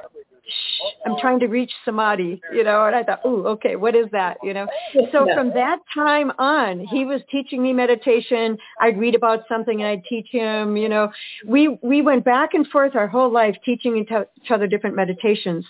I'm 1.05 1.17
trying 1.19 1.39
to 1.39 1.47
reach 1.47 1.71
samadhi, 1.85 2.41
you 2.53 2.63
know, 2.63 2.85
and 2.85 2.95
I 2.95 3.03
thought, 3.03 3.21
oh, 3.23 3.43
okay, 3.43 3.75
what 3.75 3.95
is 3.95 4.07
that, 4.11 4.37
you 4.43 4.53
know? 4.53 4.67
So 5.11 5.27
from 5.33 5.49
that 5.53 5.79
time 5.93 6.31
on, 6.39 6.79
he 6.79 7.05
was 7.05 7.21
teaching 7.31 7.61
me 7.63 7.73
meditation. 7.73 8.57
I'd 8.81 8.99
read 8.99 9.15
about 9.15 9.43
something 9.47 9.81
and 9.81 9.87
I'd 9.89 10.03
teach 10.05 10.27
him, 10.29 10.75
you 10.77 10.89
know. 10.89 11.11
We 11.45 11.79
we 11.81 12.01
went 12.01 12.25
back 12.25 12.53
and 12.53 12.67
forth 12.67 12.95
our 12.95 13.07
whole 13.07 13.31
life 13.31 13.55
teaching 13.63 13.97
each 13.97 14.11
other 14.51 14.67
different 14.67 14.95
meditations. 14.95 15.65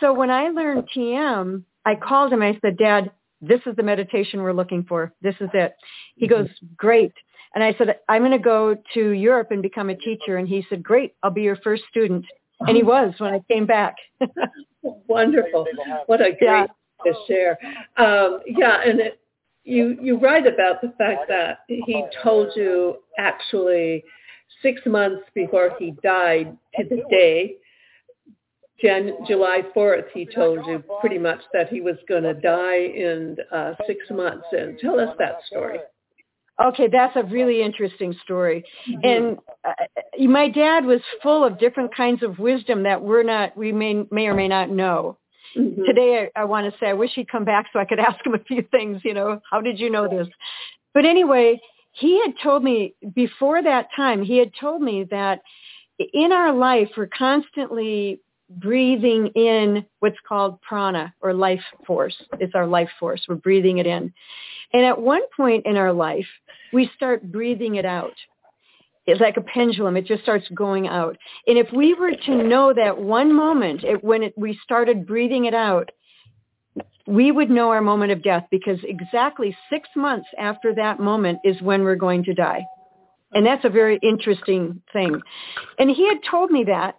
So 0.00 0.12
when 0.12 0.30
I 0.30 0.48
learned 0.48 0.88
TM, 0.94 1.62
I 1.84 1.94
called 1.94 2.32
him. 2.32 2.42
I 2.42 2.58
said, 2.62 2.76
Dad, 2.78 3.10
this 3.40 3.60
is 3.66 3.76
the 3.76 3.82
meditation 3.82 4.42
we're 4.42 4.52
looking 4.52 4.84
for. 4.84 5.12
This 5.22 5.34
is 5.40 5.50
it. 5.52 5.74
He 6.16 6.26
mm-hmm. 6.26 6.42
goes, 6.42 6.48
great. 6.76 7.12
And 7.54 7.62
I 7.62 7.74
said, 7.78 7.98
I'm 8.08 8.22
going 8.22 8.32
to 8.32 8.38
go 8.38 8.76
to 8.94 9.10
Europe 9.10 9.48
and 9.50 9.62
become 9.62 9.90
a 9.90 9.96
teacher. 9.96 10.38
And 10.38 10.48
he 10.48 10.66
said, 10.68 10.82
great, 10.82 11.14
I'll 11.22 11.30
be 11.30 11.42
your 11.42 11.56
first 11.56 11.84
student 11.90 12.24
and 12.66 12.76
he 12.76 12.82
was 12.82 13.14
when 13.18 13.34
I 13.34 13.40
came 13.50 13.66
back. 13.66 13.96
Wonderful. 14.82 15.66
What 16.06 16.20
a 16.20 16.30
great 16.32 16.40
yeah. 16.40 16.66
to 17.04 17.14
share. 17.26 17.58
Um, 17.96 18.40
yeah, 18.46 18.80
and 18.84 19.00
it, 19.00 19.20
you 19.64 19.96
you 20.00 20.18
write 20.18 20.46
about 20.46 20.82
the 20.82 20.92
fact 20.98 21.28
that 21.28 21.60
he 21.68 22.04
told 22.22 22.48
you 22.54 22.96
actually 23.18 24.04
six 24.62 24.80
months 24.86 25.22
before 25.34 25.70
he 25.78 25.94
died 26.02 26.56
to 26.76 26.84
the 26.88 27.02
day, 27.10 27.56
Jan- 28.82 29.16
July 29.26 29.62
4th, 29.74 30.06
he 30.12 30.26
told 30.26 30.66
you 30.66 30.82
pretty 31.00 31.18
much 31.18 31.40
that 31.52 31.68
he 31.68 31.80
was 31.80 31.96
going 32.08 32.24
to 32.24 32.34
die 32.34 32.76
in 32.76 33.36
uh, 33.52 33.74
six 33.86 34.00
months. 34.10 34.46
And 34.52 34.78
tell 34.78 35.00
us 35.00 35.14
that 35.18 35.38
story. 35.46 35.78
Okay, 36.62 36.88
that's 36.90 37.16
a 37.16 37.24
really 37.24 37.62
interesting 37.62 38.14
story. 38.22 38.64
Mm-hmm. 38.88 39.00
And 39.04 39.38
uh, 39.64 40.28
my 40.28 40.48
dad 40.48 40.84
was 40.84 41.00
full 41.22 41.44
of 41.44 41.58
different 41.58 41.94
kinds 41.94 42.22
of 42.22 42.38
wisdom 42.38 42.84
that 42.84 43.02
we're 43.02 43.24
not, 43.24 43.56
we 43.56 43.72
may, 43.72 44.04
may 44.10 44.26
or 44.26 44.34
may 44.34 44.46
not 44.46 44.70
know. 44.70 45.18
Mm-hmm. 45.56 45.82
Today, 45.84 46.30
I, 46.36 46.42
I 46.42 46.44
want 46.44 46.72
to 46.72 46.78
say 46.78 46.88
I 46.88 46.92
wish 46.92 47.10
he'd 47.14 47.30
come 47.30 47.44
back 47.44 47.66
so 47.72 47.80
I 47.80 47.84
could 47.84 47.98
ask 48.00 48.24
him 48.24 48.34
a 48.34 48.38
few 48.38 48.62
things. 48.70 49.00
You 49.04 49.14
know, 49.14 49.40
how 49.50 49.60
did 49.60 49.80
you 49.80 49.90
know 49.90 50.08
this? 50.08 50.28
But 50.92 51.04
anyway, 51.04 51.60
he 51.92 52.20
had 52.20 52.34
told 52.42 52.62
me 52.62 52.94
before 53.14 53.62
that 53.62 53.88
time. 53.96 54.22
He 54.22 54.38
had 54.38 54.52
told 54.60 54.80
me 54.80 55.04
that 55.10 55.42
in 56.12 56.32
our 56.32 56.52
life, 56.52 56.90
we're 56.96 57.06
constantly 57.06 58.20
breathing 58.50 59.28
in 59.28 59.84
what's 60.00 60.18
called 60.26 60.60
prana 60.62 61.14
or 61.20 61.32
life 61.32 61.62
force. 61.86 62.14
It's 62.40 62.54
our 62.54 62.66
life 62.66 62.90
force. 63.00 63.24
We're 63.28 63.36
breathing 63.36 63.78
it 63.78 63.86
in. 63.86 64.12
And 64.72 64.84
at 64.84 65.00
one 65.00 65.22
point 65.36 65.66
in 65.66 65.76
our 65.76 65.92
life, 65.92 66.26
we 66.72 66.90
start 66.96 67.30
breathing 67.30 67.76
it 67.76 67.84
out. 67.84 68.14
It's 69.06 69.20
like 69.20 69.36
a 69.36 69.42
pendulum. 69.42 69.96
It 69.96 70.06
just 70.06 70.22
starts 70.22 70.46
going 70.54 70.88
out. 70.88 71.16
And 71.46 71.58
if 71.58 71.68
we 71.72 71.94
were 71.94 72.12
to 72.12 72.42
know 72.42 72.72
that 72.72 72.98
one 72.98 73.34
moment 73.34 73.84
it, 73.84 74.02
when 74.02 74.22
it, 74.22 74.34
we 74.36 74.58
started 74.64 75.06
breathing 75.06 75.44
it 75.44 75.54
out, 75.54 75.90
we 77.06 77.30
would 77.30 77.50
know 77.50 77.70
our 77.70 77.82
moment 77.82 78.12
of 78.12 78.22
death 78.22 78.46
because 78.50 78.78
exactly 78.84 79.54
six 79.68 79.88
months 79.94 80.28
after 80.38 80.74
that 80.74 81.00
moment 81.00 81.38
is 81.44 81.60
when 81.60 81.82
we're 81.82 81.96
going 81.96 82.24
to 82.24 82.34
die. 82.34 82.64
And 83.34 83.44
that's 83.44 83.64
a 83.64 83.68
very 83.68 83.98
interesting 84.02 84.80
thing. 84.92 85.20
And 85.78 85.90
he 85.90 86.08
had 86.08 86.18
told 86.28 86.50
me 86.50 86.64
that. 86.64 86.96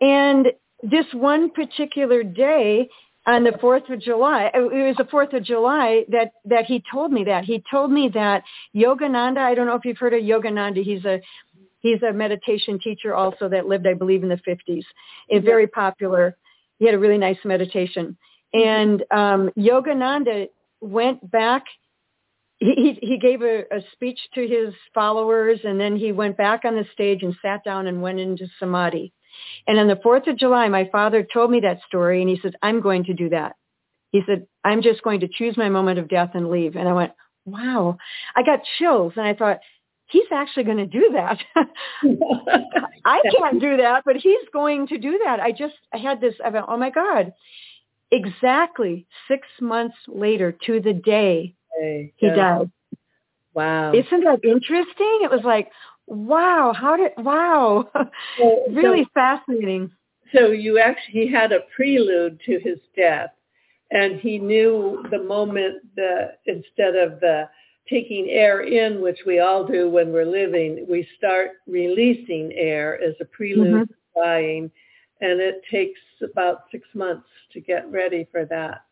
And 0.00 0.48
this 0.82 1.06
one 1.12 1.50
particular 1.50 2.22
day 2.22 2.88
on 3.24 3.44
the 3.44 3.50
4th 3.50 3.92
of 3.92 4.00
July, 4.00 4.50
it 4.52 4.58
was 4.58 4.96
the 4.96 5.04
4th 5.04 5.36
of 5.36 5.44
July 5.44 6.04
that, 6.08 6.32
that 6.44 6.64
he 6.64 6.82
told 6.92 7.12
me 7.12 7.24
that. 7.24 7.44
He 7.44 7.62
told 7.70 7.92
me 7.92 8.10
that 8.14 8.42
Yogananda, 8.74 9.38
I 9.38 9.54
don't 9.54 9.66
know 9.66 9.76
if 9.76 9.84
you've 9.84 9.98
heard 9.98 10.14
of 10.14 10.22
Yogananda, 10.22 10.82
he's 10.82 11.04
a, 11.04 11.20
He's 11.82 12.02
a 12.02 12.12
meditation 12.12 12.78
teacher 12.78 13.14
also 13.14 13.48
that 13.48 13.66
lived, 13.66 13.86
I 13.86 13.94
believe, 13.94 14.22
in 14.22 14.28
the 14.28 14.36
50s. 14.36 14.84
A 15.30 15.40
very 15.40 15.66
popular. 15.66 16.36
He 16.78 16.86
had 16.86 16.94
a 16.94 16.98
really 16.98 17.18
nice 17.18 17.38
meditation. 17.44 18.16
And 18.54 19.04
um, 19.10 19.50
Yogananda 19.58 20.48
went 20.80 21.28
back. 21.28 21.64
He, 22.58 22.96
he 23.02 23.18
gave 23.18 23.42
a, 23.42 23.62
a 23.72 23.80
speech 23.92 24.20
to 24.36 24.46
his 24.46 24.72
followers, 24.94 25.58
and 25.64 25.80
then 25.80 25.96
he 25.96 26.12
went 26.12 26.36
back 26.36 26.64
on 26.64 26.76
the 26.76 26.86
stage 26.92 27.24
and 27.24 27.34
sat 27.42 27.64
down 27.64 27.88
and 27.88 28.00
went 28.00 28.20
into 28.20 28.46
samadhi. 28.60 29.12
And 29.66 29.78
on 29.78 29.88
the 29.88 29.96
4th 29.96 30.28
of 30.28 30.38
July, 30.38 30.68
my 30.68 30.88
father 30.90 31.26
told 31.30 31.50
me 31.50 31.60
that 31.60 31.80
story, 31.86 32.20
and 32.20 32.28
he 32.28 32.38
said, 32.40 32.54
I'm 32.62 32.80
going 32.80 33.04
to 33.04 33.14
do 33.14 33.28
that. 33.30 33.56
He 34.10 34.22
said, 34.26 34.46
I'm 34.64 34.82
just 34.82 35.02
going 35.02 35.20
to 35.20 35.28
choose 35.28 35.56
my 35.56 35.68
moment 35.68 35.98
of 35.98 36.08
death 36.08 36.30
and 36.34 36.50
leave. 36.50 36.76
And 36.76 36.88
I 36.88 36.92
went, 36.92 37.12
wow. 37.44 37.96
I 38.36 38.42
got 38.42 38.60
chills, 38.78 39.14
and 39.16 39.26
I 39.26 39.34
thought, 39.34 39.60
he's 40.06 40.30
actually 40.32 40.64
going 40.64 40.76
to 40.78 40.86
do 40.86 41.10
that. 41.14 41.38
I 43.04 43.20
can't 43.36 43.60
do 43.60 43.78
that, 43.78 44.02
but 44.04 44.16
he's 44.16 44.48
going 44.52 44.86
to 44.88 44.98
do 44.98 45.20
that. 45.24 45.40
I 45.40 45.52
just 45.52 45.74
I 45.92 45.96
had 45.96 46.20
this, 46.20 46.34
I 46.44 46.50
went, 46.50 46.66
oh 46.68 46.76
my 46.76 46.90
God. 46.90 47.32
Exactly 48.10 49.06
six 49.26 49.48
months 49.58 49.96
later 50.06 50.52
to 50.66 50.80
the 50.80 50.92
day 50.92 51.56
Hey, 51.78 52.12
he 52.16 52.26
yeah. 52.26 52.34
died. 52.34 52.70
Wow. 53.54 53.92
Isn't 53.92 54.24
that 54.24 54.40
interesting? 54.44 55.20
It 55.22 55.30
was 55.30 55.42
like, 55.44 55.70
wow, 56.06 56.72
how 56.76 56.96
did, 56.96 57.12
wow. 57.18 57.88
So- 58.38 58.64
really 58.70 59.06
fascinating. 59.14 59.90
So 60.34 60.50
you 60.50 60.78
actually, 60.78 61.26
he 61.26 61.30
had 61.30 61.52
a 61.52 61.60
prelude 61.76 62.40
to 62.46 62.58
his 62.58 62.78
death 62.96 63.30
and 63.90 64.18
he 64.18 64.38
knew 64.38 65.04
the 65.10 65.22
moment 65.22 65.82
that 65.96 66.38
instead 66.46 66.96
of 66.96 67.20
the 67.20 67.48
taking 67.88 68.30
air 68.30 68.62
in, 68.62 69.02
which 69.02 69.18
we 69.26 69.40
all 69.40 69.66
do 69.66 69.90
when 69.90 70.12
we're 70.12 70.24
living, 70.24 70.86
we 70.88 71.06
start 71.18 71.50
releasing 71.66 72.52
air 72.54 72.98
as 73.02 73.14
a 73.20 73.24
prelude 73.26 73.66
mm-hmm. 73.66 73.82
to 73.82 73.94
dying. 74.16 74.70
And 75.20 75.40
it 75.40 75.62
takes 75.70 76.00
about 76.22 76.62
six 76.70 76.88
months 76.94 77.28
to 77.52 77.60
get 77.60 77.90
ready 77.92 78.26
for 78.32 78.46
that. 78.46 78.84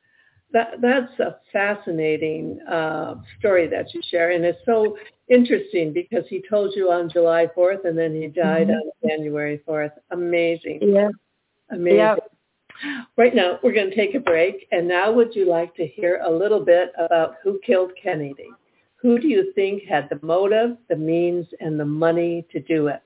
That, 0.53 0.81
that's 0.81 1.13
a 1.21 1.37
fascinating 1.53 2.61
uh, 2.69 3.15
story 3.39 3.69
that 3.69 3.95
you 3.95 4.01
share. 4.11 4.31
And 4.33 4.45
it's 4.45 4.59
so 4.67 4.97
interesting 5.29 5.93
because 5.93 6.25
he 6.29 6.43
told 6.49 6.75
you 6.75 6.91
on 6.91 7.09
July 7.09 7.47
4th 7.57 7.85
and 7.85 7.97
then 7.97 8.15
he 8.15 8.27
died 8.27 8.69
Mhm. 8.69 8.75
on 8.75 9.09
January 9.09 9.61
4th. 9.67 9.93
Amazing. 10.11 10.81
Yeah. 10.83 11.11
Amazing. 11.71 11.99
Yeah. 11.99 12.17
Right 13.17 13.35
now, 13.35 13.61
we're 13.63 13.73
going 13.73 13.91
to 13.91 13.95
take 13.97 14.15
a 14.15 14.21
break. 14.21 14.67
And 14.73 14.89
now 14.89 15.13
would 15.13 15.37
you 15.37 15.45
like 15.47 15.75
to 15.77 15.87
hear 15.87 16.21
a 16.25 16.31
little 16.31 16.65
bit 16.65 16.93
about 16.99 17.37
who 17.45 17.61
killed 17.65 17.93
Kennedy? 18.03 18.49
Who 18.97 19.19
do 19.19 19.29
you 19.29 19.53
think 19.55 19.85
had 19.85 20.09
the 20.11 20.19
motive, 20.23 20.77
the 20.89 20.97
means, 20.97 21.47
and 21.61 21.79
the 21.79 21.85
money 21.85 22.45
to 22.53 22.61
do 22.61 22.89
it? 22.89 23.01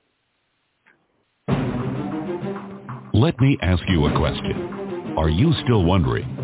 Let 3.13 3.39
me 3.39 3.59
ask 3.63 3.83
you 3.89 4.07
a 4.07 4.17
question. 4.19 5.15
Are 5.17 5.29
you 5.29 5.53
still 5.63 5.85
wondering 5.85 6.44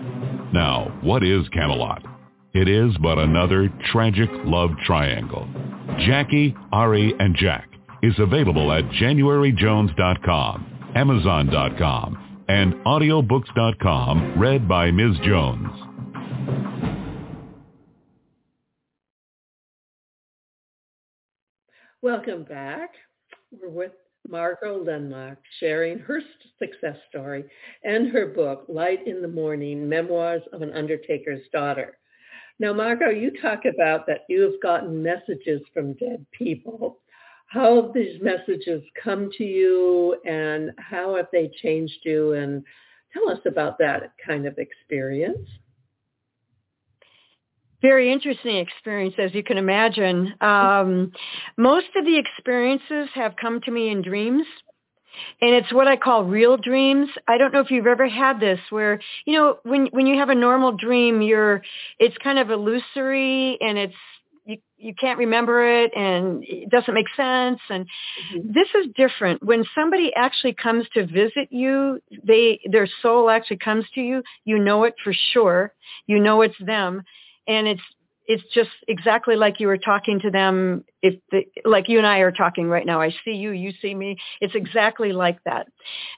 Now, 0.53 0.97
what 1.01 1.23
is 1.23 1.47
Camelot? 1.49 2.03
It 2.53 2.67
is 2.67 2.91
but 3.01 3.17
another 3.17 3.69
tragic 3.91 4.29
love 4.43 4.71
triangle. 4.85 5.47
Jackie, 5.99 6.53
Ari, 6.73 7.13
and 7.19 7.35
Jack 7.35 7.69
is 8.03 8.13
available 8.19 8.71
at 8.73 8.83
januaryjones.com, 9.01 10.91
amazon.com, 10.95 12.43
and 12.49 12.73
audiobooks.com, 12.73 14.39
read 14.39 14.67
by 14.67 14.91
Ms. 14.91 15.15
Jones. 15.23 15.69
Welcome 22.01 22.43
back. 22.43 22.89
We're 23.51 23.69
with 23.69 23.91
Margot 24.27 24.83
Lindmark 24.83 25.37
sharing 25.59 25.99
her 25.99 26.19
success 26.61 26.97
story 27.09 27.43
and 27.83 28.11
her 28.11 28.27
book, 28.27 28.65
Light 28.69 29.05
in 29.07 29.21
the 29.21 29.27
Mourning, 29.27 29.89
Memoirs 29.89 30.43
of 30.53 30.61
an 30.61 30.71
Undertaker's 30.71 31.41
Daughter. 31.51 31.97
Now, 32.59 32.73
Margot, 32.73 33.09
you 33.09 33.31
talk 33.41 33.65
about 33.65 34.05
that 34.07 34.25
you 34.29 34.41
have 34.41 34.61
gotten 34.61 35.01
messages 35.01 35.61
from 35.73 35.93
dead 35.93 36.25
people. 36.31 36.99
How 37.47 37.81
have 37.81 37.93
these 37.93 38.21
messages 38.21 38.83
come 39.03 39.29
to 39.37 39.43
you 39.43 40.15
and 40.25 40.71
how 40.77 41.15
have 41.15 41.27
they 41.31 41.51
changed 41.61 41.99
you? 42.03 42.33
And 42.33 42.63
tell 43.11 43.29
us 43.29 43.39
about 43.45 43.77
that 43.79 44.13
kind 44.25 44.45
of 44.45 44.57
experience. 44.57 45.49
Very 47.81 48.13
interesting 48.13 48.57
experience, 48.57 49.15
as 49.17 49.33
you 49.33 49.43
can 49.43 49.57
imagine. 49.57 50.35
Um, 50.39 51.11
most 51.57 51.87
of 51.95 52.05
the 52.05 52.17
experiences 52.17 53.09
have 53.15 53.35
come 53.41 53.59
to 53.61 53.71
me 53.71 53.89
in 53.89 54.03
dreams. 54.03 54.45
And 55.41 55.53
it's 55.53 55.71
what 55.73 55.87
I 55.87 55.97
call 55.97 56.23
real 56.23 56.57
dreams. 56.57 57.09
I 57.27 57.37
don't 57.37 57.53
know 57.53 57.59
if 57.59 57.71
you've 57.71 57.87
ever 57.87 58.07
had 58.07 58.39
this 58.39 58.59
where, 58.69 58.99
you 59.25 59.33
know, 59.33 59.57
when 59.63 59.87
when 59.87 60.07
you 60.07 60.17
have 60.19 60.29
a 60.29 60.35
normal 60.35 60.71
dream, 60.73 61.21
you're 61.21 61.61
it's 61.99 62.17
kind 62.19 62.39
of 62.39 62.49
illusory 62.49 63.57
and 63.61 63.77
it's 63.77 63.95
you 64.45 64.57
you 64.77 64.93
can't 64.99 65.19
remember 65.19 65.63
it 65.83 65.91
and 65.95 66.43
it 66.47 66.69
doesn't 66.69 66.93
make 66.93 67.07
sense 67.15 67.59
and 67.69 67.85
Mhm. 68.33 68.53
this 68.53 68.67
is 68.75 68.87
different. 68.95 69.43
When 69.43 69.63
somebody 69.75 70.13
actually 70.15 70.53
comes 70.53 70.87
to 70.93 71.05
visit 71.05 71.49
you, 71.51 71.99
they 72.23 72.59
their 72.71 72.87
soul 73.01 73.29
actually 73.29 73.57
comes 73.57 73.85
to 73.95 74.01
you, 74.01 74.23
you 74.45 74.59
know 74.59 74.83
it 74.85 74.95
for 75.03 75.13
sure. 75.33 75.73
You 76.07 76.19
know 76.19 76.41
it's 76.41 76.57
them 76.59 77.03
and 77.47 77.67
it's 77.67 77.81
it's 78.31 78.43
just 78.53 78.69
exactly 78.87 79.35
like 79.35 79.59
you 79.59 79.67
were 79.67 79.77
talking 79.77 80.21
to 80.21 80.31
them 80.31 80.85
if 81.01 81.15
the, 81.31 81.45
like 81.65 81.89
you 81.89 81.97
and 81.97 82.07
I 82.07 82.19
are 82.19 82.31
talking 82.31 82.67
right 82.69 82.85
now. 82.85 83.01
I 83.01 83.09
see 83.25 83.35
you, 83.43 83.51
you 83.51 83.73
see 83.81 83.93
me. 83.93 84.17
It's 84.39 84.55
exactly 84.55 85.11
like 85.11 85.39
that. 85.43 85.67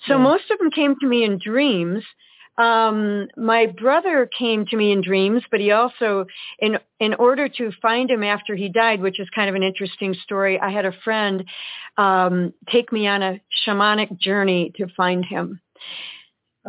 So 0.07 0.13
Yeah. 0.13 0.23
most 0.23 0.51
of 0.51 0.59
them 0.59 0.69
came 0.69 0.95
to 1.01 1.07
me 1.07 1.23
in 1.23 1.39
dreams. 1.39 2.03
Um, 2.59 3.29
my 3.35 3.65
brother 3.65 4.29
came 4.37 4.67
to 4.67 4.75
me 4.77 4.91
in 4.91 5.01
dreams, 5.01 5.41
but 5.49 5.59
he 5.59 5.71
also, 5.71 6.27
in 6.59 6.77
in 6.99 7.15
order 7.15 7.49
to 7.49 7.71
find 7.81 8.11
him 8.11 8.23
after 8.23 8.55
he 8.55 8.69
died, 8.69 9.01
which 9.01 9.19
is 9.19 9.27
kind 9.31 9.49
of 9.49 9.55
an 9.55 9.63
interesting 9.63 10.13
story, 10.13 10.59
I 10.59 10.69
had 10.69 10.85
a 10.85 10.93
friend 11.03 11.43
um, 11.97 12.53
take 12.69 12.91
me 12.91 13.07
on 13.07 13.23
a 13.23 13.41
shamanic 13.65 14.19
journey 14.19 14.71
to 14.77 14.85
find 14.95 15.25
him 15.25 15.61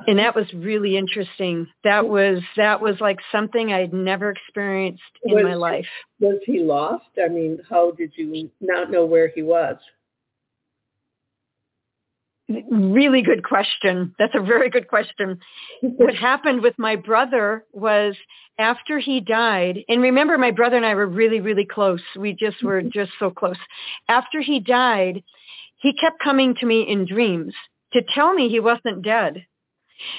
and 0.07 0.18
that 0.18 0.35
was 0.35 0.46
really 0.52 0.96
interesting. 0.96 1.66
That 1.85 2.09
was 2.09 2.40
that 2.57 2.80
was 2.80 2.96
like 3.00 3.18
something 3.30 3.72
i'd 3.72 3.92
never 3.92 4.30
experienced 4.30 5.02
in 5.22 5.35
Was- 5.35 5.44
my 5.44 5.54
life. 5.54 5.87
Was 6.20 6.40
he 6.44 6.61
lost? 6.61 7.07
I 7.22 7.28
mean, 7.28 7.61
how 7.68 7.92
did 7.92 8.12
you 8.16 8.50
not 8.61 8.90
know 8.90 9.07
where 9.07 9.28
he 9.28 9.42
was? 9.42 9.76
really 12.70 13.22
good 13.22 13.42
question. 13.42 14.14
That's 14.18 14.35
a 14.35 14.42
very 14.42 14.68
good 14.68 14.87
question. 14.88 15.38
What 15.80 16.14
happened 16.20 16.61
with 16.61 16.74
my 16.78 16.94
brother 16.94 17.64
was 17.72 18.16
after 18.59 18.98
he 18.98 19.20
died 19.20 19.78
and 19.88 20.02
remember 20.02 20.37
my 20.37 20.50
brother 20.50 20.76
and 20.76 20.87
i 20.87 20.94
were 20.94 21.07
really 21.07 21.40
really 21.40 21.64
close. 21.64 22.02
We 22.16 22.35
just 22.35 22.62
were 22.62 22.83
just 22.92 23.12
so 23.18 23.30
close. 23.30 23.57
After 24.09 24.40
he 24.40 24.61
died 24.61 25.22
he 25.76 25.92
kept 25.92 26.22
coming 26.22 26.54
to 26.61 26.66
me 26.66 26.83
in 26.88 27.07
dreams 27.07 27.52
to 27.92 28.02
tell 28.14 28.33
me 28.33 28.48
he 28.48 28.61
wasn't 28.61 29.02
dead 29.02 29.44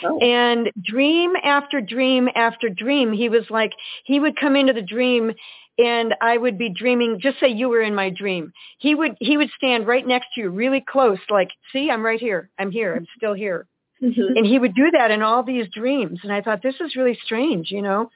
Oh. 0.03 0.17
And 0.19 0.71
dream 0.81 1.33
after 1.43 1.81
dream 1.81 2.29
after 2.35 2.69
dream, 2.69 3.13
he 3.13 3.29
was 3.29 3.43
like, 3.49 3.73
he 4.03 4.19
would 4.19 4.39
come 4.39 4.55
into 4.55 4.73
the 4.73 4.81
dream 4.81 5.33
and 5.77 6.15
I 6.21 6.37
would 6.37 6.57
be 6.57 6.69
dreaming, 6.69 7.19
just 7.19 7.39
say 7.39 7.49
you 7.49 7.67
were 7.67 7.81
in 7.81 7.93
my 7.93 8.09
dream. 8.09 8.53
He 8.77 8.95
would, 8.95 9.15
he 9.19 9.35
would 9.35 9.49
stand 9.57 9.85
right 9.85 10.07
next 10.07 10.27
to 10.35 10.41
you 10.41 10.49
really 10.49 10.83
close, 10.87 11.19
like, 11.29 11.49
see, 11.73 11.91
I'm 11.91 12.05
right 12.05 12.19
here. 12.19 12.49
I'm 12.57 12.71
here. 12.71 12.95
I'm 12.95 13.07
still 13.17 13.33
here. 13.33 13.67
Mm-hmm. 14.01 14.37
And 14.37 14.45
he 14.45 14.59
would 14.59 14.73
do 14.73 14.91
that 14.91 15.11
in 15.11 15.21
all 15.21 15.43
these 15.43 15.67
dreams. 15.73 16.19
And 16.23 16.31
I 16.31 16.41
thought, 16.41 16.61
this 16.63 16.75
is 16.79 16.95
really 16.95 17.17
strange, 17.25 17.71
you 17.71 17.81
know? 17.81 18.09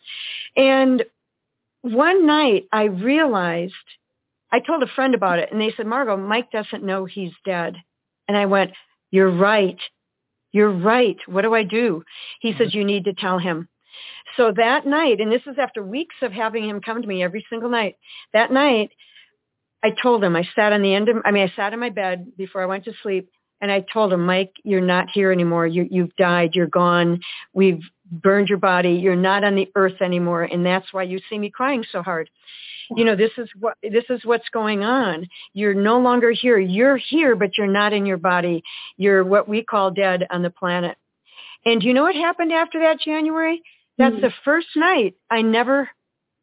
And 0.55 1.03
one 1.81 2.25
night 2.25 2.65
I 2.71 2.85
realized, 2.85 3.73
I 4.51 4.59
told 4.59 4.83
a 4.83 4.87
friend 4.87 5.13
about 5.13 5.39
it 5.39 5.51
and 5.51 5.59
they 5.59 5.73
said, 5.75 5.85
Margot, 5.85 6.17
Mike 6.17 6.51
doesn't 6.51 6.83
know 6.83 7.05
he's 7.05 7.31
dead. 7.45 7.75
And 8.27 8.37
I 8.37 8.45
went, 8.45 8.71
you're 9.11 9.31
right. 9.31 9.79
You're 10.51 10.71
right. 10.71 11.17
What 11.27 11.43
do 11.43 11.53
I 11.53 11.63
do? 11.63 12.03
He 12.39 12.51
mm-hmm. 12.51 12.63
says, 12.63 12.73
you 12.73 12.83
need 12.83 13.05
to 13.05 13.13
tell 13.13 13.39
him. 13.39 13.67
So 14.37 14.53
that 14.55 14.85
night, 14.85 15.19
and 15.19 15.31
this 15.31 15.41
is 15.47 15.57
after 15.59 15.83
weeks 15.83 16.15
of 16.21 16.31
having 16.31 16.67
him 16.67 16.81
come 16.81 17.01
to 17.01 17.07
me 17.07 17.23
every 17.23 17.45
single 17.49 17.69
night, 17.69 17.95
that 18.33 18.51
night, 18.51 18.91
I 19.83 19.91
told 20.01 20.23
him, 20.23 20.35
I 20.35 20.47
sat 20.55 20.73
on 20.73 20.81
the 20.81 20.93
end 20.93 21.09
of, 21.09 21.17
I 21.25 21.31
mean, 21.31 21.47
I 21.47 21.55
sat 21.55 21.73
in 21.73 21.79
my 21.79 21.89
bed 21.89 22.33
before 22.37 22.61
I 22.61 22.67
went 22.67 22.85
to 22.85 22.93
sleep 23.01 23.29
and 23.61 23.71
I 23.71 23.85
told 23.91 24.13
him, 24.13 24.25
Mike, 24.25 24.53
you're 24.63 24.81
not 24.81 25.07
here 25.13 25.31
anymore. 25.31 25.67
You, 25.67 25.87
you've 25.89 26.15
died. 26.15 26.51
You're 26.53 26.67
gone. 26.67 27.19
We've 27.53 27.81
burned 28.11 28.49
your 28.49 28.57
body. 28.57 28.93
You're 28.93 29.15
not 29.15 29.43
on 29.43 29.55
the 29.55 29.69
earth 29.75 30.01
anymore. 30.01 30.43
And 30.43 30.65
that's 30.65 30.91
why 30.91 31.03
you 31.03 31.19
see 31.29 31.37
me 31.37 31.49
crying 31.49 31.83
so 31.91 32.01
hard. 32.01 32.29
You 32.95 33.05
know, 33.05 33.15
this 33.15 33.31
is 33.37 33.47
what, 33.59 33.77
this 33.83 34.05
is 34.09 34.21
what's 34.23 34.49
going 34.51 34.83
on. 34.83 35.27
You're 35.53 35.75
no 35.75 35.99
longer 35.99 36.31
here. 36.31 36.57
You're 36.57 36.97
here, 36.97 37.35
but 37.35 37.55
you're 37.55 37.67
not 37.67 37.93
in 37.93 38.07
your 38.07 38.17
body. 38.17 38.63
You're 38.97 39.23
what 39.23 39.47
we 39.47 39.63
call 39.63 39.91
dead 39.91 40.25
on 40.31 40.41
the 40.41 40.49
planet. 40.49 40.97
And 41.65 41.83
you 41.83 41.93
know 41.93 42.03
what 42.03 42.15
happened 42.15 42.51
after 42.51 42.79
that 42.79 42.99
January? 42.99 43.61
That's 43.99 44.15
mm-hmm. 44.15 44.23
the 44.23 44.33
first 44.43 44.69
night 44.75 45.15
I 45.29 45.43
never, 45.43 45.89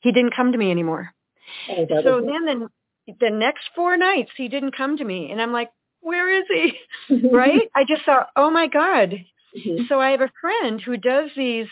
he 0.00 0.12
didn't 0.12 0.36
come 0.36 0.52
to 0.52 0.58
me 0.58 0.70
anymore. 0.70 1.12
Oh, 1.68 1.86
so 2.04 2.20
then 2.20 2.44
the, 2.44 2.68
the 3.20 3.30
next 3.30 3.64
four 3.74 3.96
nights 3.96 4.30
he 4.36 4.48
didn't 4.48 4.76
come 4.76 4.98
to 4.98 5.04
me. 5.04 5.32
And 5.32 5.42
I'm 5.42 5.52
like, 5.52 5.70
where 6.06 6.38
is 6.38 6.44
he? 6.48 7.28
right? 7.32 7.68
I 7.74 7.84
just 7.84 8.04
thought, 8.04 8.28
oh 8.36 8.48
my 8.50 8.68
God. 8.68 9.10
Mm-hmm. 9.56 9.84
So 9.88 10.00
I 10.00 10.10
have 10.12 10.20
a 10.20 10.30
friend 10.40 10.80
who 10.80 10.96
does 10.96 11.30
these 11.36 11.66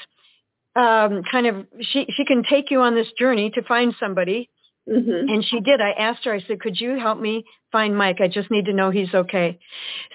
um, 0.75 1.23
kind 1.31 1.47
of, 1.47 1.67
she, 1.81 2.07
she 2.17 2.25
can 2.25 2.43
take 2.43 2.71
you 2.71 2.81
on 2.81 2.97
this 2.97 3.07
journey 3.17 3.51
to 3.51 3.63
find 3.63 3.95
somebody. 4.01 4.51
Mm-hmm. 4.89 5.29
And 5.29 5.45
she 5.45 5.61
did. 5.61 5.81
I 5.81 5.93
asked 5.93 6.25
her, 6.25 6.35
I 6.35 6.41
said, 6.47 6.61
could 6.61 6.79
you 6.79 6.99
help 6.99 7.19
me 7.19 7.45
find 7.71 7.97
Mike? 7.97 8.21
I 8.21 8.29
just 8.29 8.51
need 8.51 8.67
to 8.67 8.73
know 8.73 8.91
he's 8.91 9.15
okay. 9.15 9.59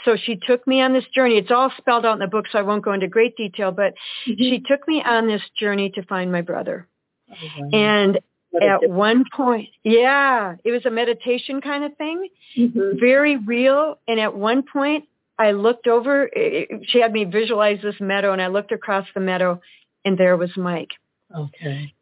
So 0.06 0.16
she 0.16 0.36
took 0.36 0.68
me 0.68 0.82
on 0.82 0.94
this 0.94 1.06
journey. 1.16 1.38
It's 1.38 1.50
all 1.50 1.72
spelled 1.78 2.06
out 2.06 2.14
in 2.14 2.20
the 2.20 2.28
book, 2.28 2.46
so 2.52 2.60
I 2.60 2.62
won't 2.62 2.84
go 2.84 2.94
into 2.94 3.08
great 3.08 3.36
detail, 3.38 3.72
but 3.72 3.94
mm-hmm. 4.28 4.34
she 4.38 4.62
took 4.68 4.86
me 4.88 5.02
on 5.04 5.28
this 5.28 5.42
journey 5.58 5.90
to 5.92 6.04
find 6.04 6.32
my 6.32 6.42
brother. 6.42 6.88
Oh, 7.32 7.70
And 7.74 8.20
at 8.62 8.90
one 8.90 9.26
point, 9.36 9.70
yeah, 9.84 10.56
it 10.64 10.72
was 10.72 10.86
a 10.86 10.90
meditation 10.90 11.62
kind 11.62 11.84
of 11.84 11.96
thing, 11.98 12.28
mm-hmm. 12.58 13.00
very 13.00 13.38
real. 13.38 14.00
And 14.08 14.20
at 14.20 14.36
one 14.36 14.64
point, 14.64 15.06
I 15.38 15.52
looked 15.52 15.88
over. 15.88 16.30
She 16.88 17.00
had 17.00 17.14
me 17.14 17.26
visualize 17.26 17.80
this 17.82 17.96
meadow, 18.00 18.34
and 18.34 18.42
I 18.42 18.48
looked 18.48 18.72
across 18.72 19.08
the 19.14 19.22
meadow, 19.22 19.62
and 20.04 20.18
there 20.18 20.36
was 20.36 20.50
Mike. 20.58 20.90
Okay. 21.36 21.94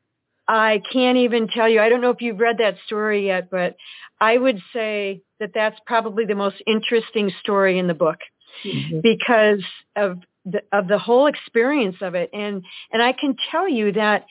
I 0.48 0.82
can't 0.92 1.18
even 1.18 1.48
tell 1.48 1.68
you. 1.68 1.82
I 1.82 1.90
don't 1.90 2.02
know 2.02 2.10
if 2.10 2.22
you've 2.22 2.40
read 2.40 2.58
that 2.60 2.78
story 2.86 3.28
yet, 3.28 3.50
but 3.52 3.76
I 4.20 4.38
would 4.38 4.60
say 4.74 5.22
that 5.40 5.52
that's 5.54 5.78
probably 5.86 6.26
the 6.26 6.36
most 6.36 6.56
interesting 6.66 7.32
story 7.42 7.78
in 7.78 7.88
the 7.88 7.94
book 7.94 8.20
mm-hmm. 8.66 9.02
because 9.04 9.64
of 9.96 10.20
the, 10.46 10.62
of 10.72 10.88
the 10.88 10.98
whole 10.98 11.28
experience 11.28 11.98
of 12.02 12.16
it. 12.16 12.30
And 12.34 12.64
and 12.92 13.02
I 13.02 13.14
can 13.14 13.36
tell 13.52 13.68
you 13.68 13.92
that 13.94 14.26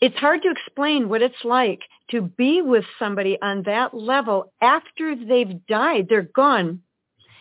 it's 0.00 0.16
hard 0.16 0.42
to 0.42 0.50
explain 0.50 1.08
what 1.08 1.22
it's 1.22 1.44
like 1.44 1.80
to 2.10 2.22
be 2.22 2.62
with 2.62 2.84
somebody 2.98 3.38
on 3.40 3.62
that 3.64 3.94
level 3.94 4.52
after 4.60 5.14
they've 5.16 5.66
died. 5.66 6.06
They're 6.08 6.22
gone, 6.22 6.80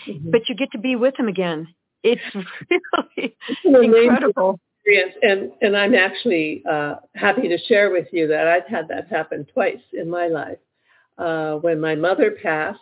mm-hmm. 0.08 0.32
but 0.32 0.48
you 0.48 0.56
get 0.56 0.72
to 0.72 0.78
be 0.78 0.96
with 0.96 1.16
them 1.18 1.28
again. 1.28 1.68
It's 2.04 2.22
really 3.66 4.06
incredible. 4.06 4.60
Experience. 4.86 5.16
And, 5.22 5.52
and 5.62 5.78
I'm 5.78 5.96
actually 5.96 6.64
uh, 6.70 6.96
happy 7.16 7.48
to 7.48 7.58
share 7.68 7.92
with 7.92 8.08
you 8.12 8.28
that 8.28 8.48
I've 8.48 8.68
had 8.68 8.88
that 8.90 9.08
happen 9.08 9.46
twice 9.54 9.82
in 9.94 10.10
my 10.10 10.28
life. 10.28 10.58
Uh, 11.18 11.56
when 11.56 11.80
my 11.80 11.96
mother 11.96 12.38
passed, 12.44 12.80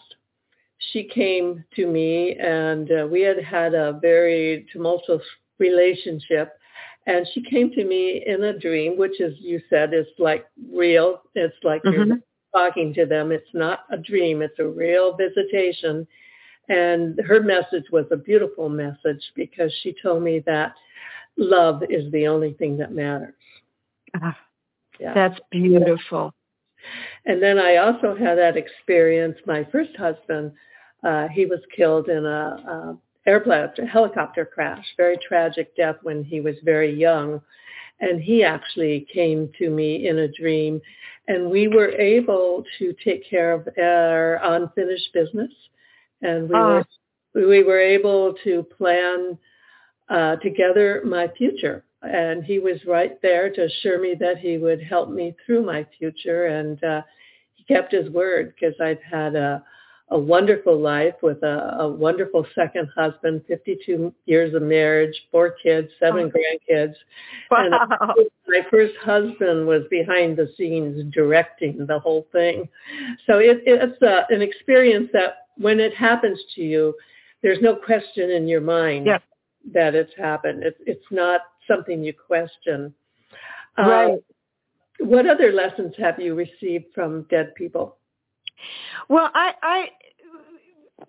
she 0.91 1.03
came 1.03 1.63
to 1.75 1.85
me 1.85 2.35
and 2.37 2.89
uh, 2.91 3.07
we 3.07 3.21
had 3.21 3.43
had 3.43 3.73
a 3.73 3.99
very 4.01 4.65
tumultuous 4.73 5.21
relationship 5.59 6.57
and 7.07 7.27
she 7.33 7.41
came 7.41 7.71
to 7.71 7.83
me 7.83 8.23
in 8.25 8.43
a 8.43 8.57
dream, 8.57 8.97
which 8.97 9.19
as 9.21 9.33
you 9.39 9.61
said 9.69 9.93
is 9.93 10.05
like 10.19 10.45
real. 10.71 11.21
It's 11.35 11.55
like 11.63 11.81
mm-hmm. 11.83 12.09
you're 12.09 12.19
talking 12.53 12.93
to 12.95 13.05
them. 13.05 13.31
It's 13.31 13.53
not 13.53 13.81
a 13.91 13.97
dream. 13.97 14.41
It's 14.41 14.59
a 14.59 14.67
real 14.67 15.15
visitation. 15.17 16.07
And 16.69 17.19
her 17.27 17.41
message 17.41 17.85
was 17.91 18.05
a 18.11 18.17
beautiful 18.17 18.69
message 18.69 19.23
because 19.35 19.73
she 19.81 19.95
told 20.01 20.23
me 20.23 20.43
that 20.45 20.73
love 21.37 21.83
is 21.89 22.11
the 22.11 22.27
only 22.27 22.53
thing 22.53 22.77
that 22.77 22.93
matters. 22.93 23.33
Ah, 24.21 24.37
yeah. 24.99 25.13
That's 25.13 25.39
beautiful. 25.49 26.33
And 27.25 27.41
then 27.41 27.57
I 27.57 27.77
also 27.77 28.15
had 28.15 28.37
that 28.37 28.57
experience. 28.57 29.37
My 29.45 29.67
first 29.71 29.95
husband, 29.97 30.51
uh, 31.03 31.27
he 31.29 31.45
was 31.45 31.59
killed 31.75 32.09
in 32.09 32.25
a, 32.25 32.29
a 32.29 32.97
airplane, 33.25 33.69
a 33.77 33.85
helicopter 33.85 34.45
crash, 34.45 34.85
very 34.97 35.17
tragic 35.17 35.75
death 35.75 35.97
when 36.01 36.23
he 36.23 36.41
was 36.41 36.55
very 36.63 36.93
young. 36.93 37.41
And 37.99 38.21
he 38.21 38.43
actually 38.43 39.05
came 39.13 39.51
to 39.59 39.69
me 39.69 40.07
in 40.07 40.19
a 40.19 40.27
dream. 40.27 40.81
And 41.27 41.51
we 41.51 41.67
were 41.67 41.89
able 41.89 42.63
to 42.79 42.95
take 43.03 43.29
care 43.29 43.51
of 43.51 43.67
our 43.77 44.39
unfinished 44.55 45.13
business. 45.13 45.51
And 46.21 46.49
we 46.49 46.55
were 46.55 46.85
we 47.33 47.63
were 47.63 47.79
able 47.79 48.33
to 48.43 48.63
plan 48.63 49.37
uh, 50.09 50.35
together 50.37 51.01
my 51.05 51.29
future. 51.37 51.85
And 52.01 52.43
he 52.43 52.59
was 52.59 52.83
right 52.85 53.21
there 53.21 53.51
to 53.51 53.65
assure 53.65 54.01
me 54.01 54.15
that 54.19 54.39
he 54.39 54.57
would 54.57 54.81
help 54.81 55.09
me 55.09 55.35
through 55.45 55.63
my 55.63 55.85
future. 55.97 56.47
And 56.47 56.83
uh, 56.83 57.01
he 57.53 57.63
kept 57.63 57.93
his 57.93 58.09
word 58.09 58.53
because 58.55 58.73
I've 58.81 59.01
had 59.03 59.35
a 59.35 59.63
a 60.11 60.19
wonderful 60.19 60.77
life 60.77 61.15
with 61.23 61.41
a, 61.41 61.77
a 61.79 61.87
wonderful 61.87 62.45
second 62.53 62.89
husband, 62.95 63.41
52 63.47 64.13
years 64.25 64.53
of 64.53 64.61
marriage, 64.61 65.15
four 65.31 65.55
kids, 65.63 65.87
seven 65.99 66.29
oh. 66.29 66.73
grandkids. 66.73 66.93
Wow. 67.49 67.69
And 67.87 68.27
my 68.47 68.59
first 68.69 68.93
husband 69.01 69.65
was 69.65 69.83
behind 69.89 70.37
the 70.37 70.51
scenes 70.57 71.11
directing 71.13 71.85
the 71.87 71.99
whole 71.99 72.27
thing. 72.33 72.67
So 73.25 73.39
it, 73.39 73.61
it's 73.65 74.01
a, 74.01 74.25
an 74.29 74.41
experience 74.41 75.09
that 75.13 75.47
when 75.57 75.79
it 75.79 75.95
happens 75.95 76.39
to 76.55 76.61
you, 76.61 76.93
there's 77.41 77.61
no 77.61 77.75
question 77.75 78.29
in 78.31 78.49
your 78.49 78.61
mind 78.61 79.07
that 79.73 79.95
it's 79.95 80.13
happened. 80.17 80.63
It's, 80.63 80.79
it's 80.85 81.05
not 81.09 81.41
something 81.67 82.03
you 82.03 82.13
question. 82.13 82.93
Right. 83.77 84.13
Uh, 84.13 84.15
what 85.05 85.25
other 85.25 85.53
lessons 85.53 85.93
have 85.97 86.19
you 86.19 86.35
received 86.35 86.85
from 86.93 87.25
dead 87.29 87.55
people? 87.55 87.95
Well, 89.09 89.29
I, 89.33 89.53
I 89.61 89.89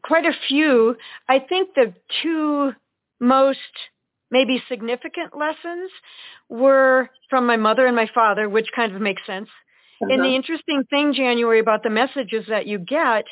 quite 0.02 0.24
a 0.24 0.32
few. 0.48 0.96
I 1.28 1.38
think 1.38 1.74
the 1.74 1.94
two 2.22 2.72
most 3.20 3.58
maybe 4.30 4.62
significant 4.68 5.36
lessons 5.36 5.90
were 6.48 7.10
from 7.28 7.46
my 7.46 7.56
mother 7.56 7.86
and 7.86 7.94
my 7.94 8.08
father, 8.14 8.48
which 8.48 8.66
kind 8.74 8.94
of 8.94 9.00
makes 9.00 9.24
sense. 9.26 9.48
Uh-huh. 10.00 10.12
And 10.12 10.22
the 10.22 10.28
uh-huh. 10.28 10.36
interesting 10.36 10.84
thing, 10.90 11.12
January, 11.14 11.60
about 11.60 11.82
the 11.82 11.90
messages 11.90 12.46
that 12.48 12.66
you 12.66 12.78
get, 12.78 13.24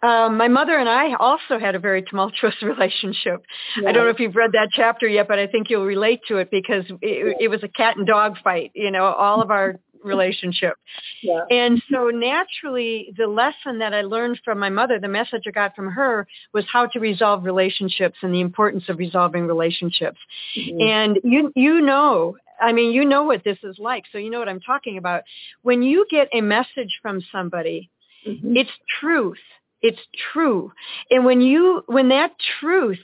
um, 0.00 0.36
my 0.36 0.46
mother 0.46 0.78
and 0.78 0.88
I 0.88 1.14
also 1.14 1.58
had 1.58 1.74
a 1.74 1.78
very 1.78 2.02
tumultuous 2.02 2.54
relationship. 2.62 3.44
Yeah. 3.80 3.88
I 3.88 3.92
don't 3.92 4.04
know 4.04 4.10
if 4.10 4.20
you've 4.20 4.36
read 4.36 4.52
that 4.52 4.68
chapter 4.72 5.08
yet, 5.08 5.26
but 5.28 5.38
I 5.38 5.46
think 5.46 5.70
you'll 5.70 5.86
relate 5.86 6.20
to 6.28 6.38
it 6.38 6.50
because 6.50 6.84
it, 7.02 7.36
it 7.40 7.48
was 7.48 7.62
a 7.62 7.68
cat 7.68 7.96
and 7.96 8.06
dog 8.06 8.36
fight. 8.42 8.70
You 8.74 8.90
know, 8.90 9.04
all 9.04 9.42
of 9.42 9.50
our 9.50 9.76
relationship. 10.04 10.74
Yeah. 11.22 11.42
And 11.50 11.82
so 11.90 12.08
naturally, 12.08 13.12
the 13.16 13.26
lesson 13.26 13.78
that 13.78 13.94
I 13.94 14.02
learned 14.02 14.40
from 14.44 14.58
my 14.58 14.68
mother, 14.68 14.98
the 14.98 15.08
message 15.08 15.42
I 15.46 15.50
got 15.50 15.74
from 15.74 15.90
her 15.90 16.26
was 16.52 16.64
how 16.72 16.86
to 16.86 17.00
resolve 17.00 17.44
relationships 17.44 18.16
and 18.22 18.34
the 18.34 18.40
importance 18.40 18.84
of 18.88 18.98
resolving 18.98 19.46
relationships. 19.46 20.18
Mm-hmm. 20.56 20.80
And 20.80 21.18
you, 21.24 21.52
you 21.54 21.80
know, 21.80 22.36
I 22.60 22.72
mean, 22.72 22.92
you 22.92 23.04
know 23.04 23.22
what 23.22 23.44
this 23.44 23.58
is 23.62 23.76
like, 23.78 24.04
so 24.10 24.18
you 24.18 24.30
know 24.30 24.38
what 24.38 24.48
I'm 24.48 24.60
talking 24.60 24.98
about. 24.98 25.22
When 25.62 25.82
you 25.82 26.06
get 26.10 26.28
a 26.32 26.40
message 26.40 26.98
from 27.02 27.22
somebody, 27.30 27.90
mm-hmm. 28.26 28.56
it's 28.56 28.70
truth. 29.00 29.38
It's 29.80 30.00
true. 30.32 30.72
And 31.10 31.24
when 31.24 31.40
you, 31.40 31.84
when 31.86 32.08
that 32.08 32.32
truth 32.60 32.98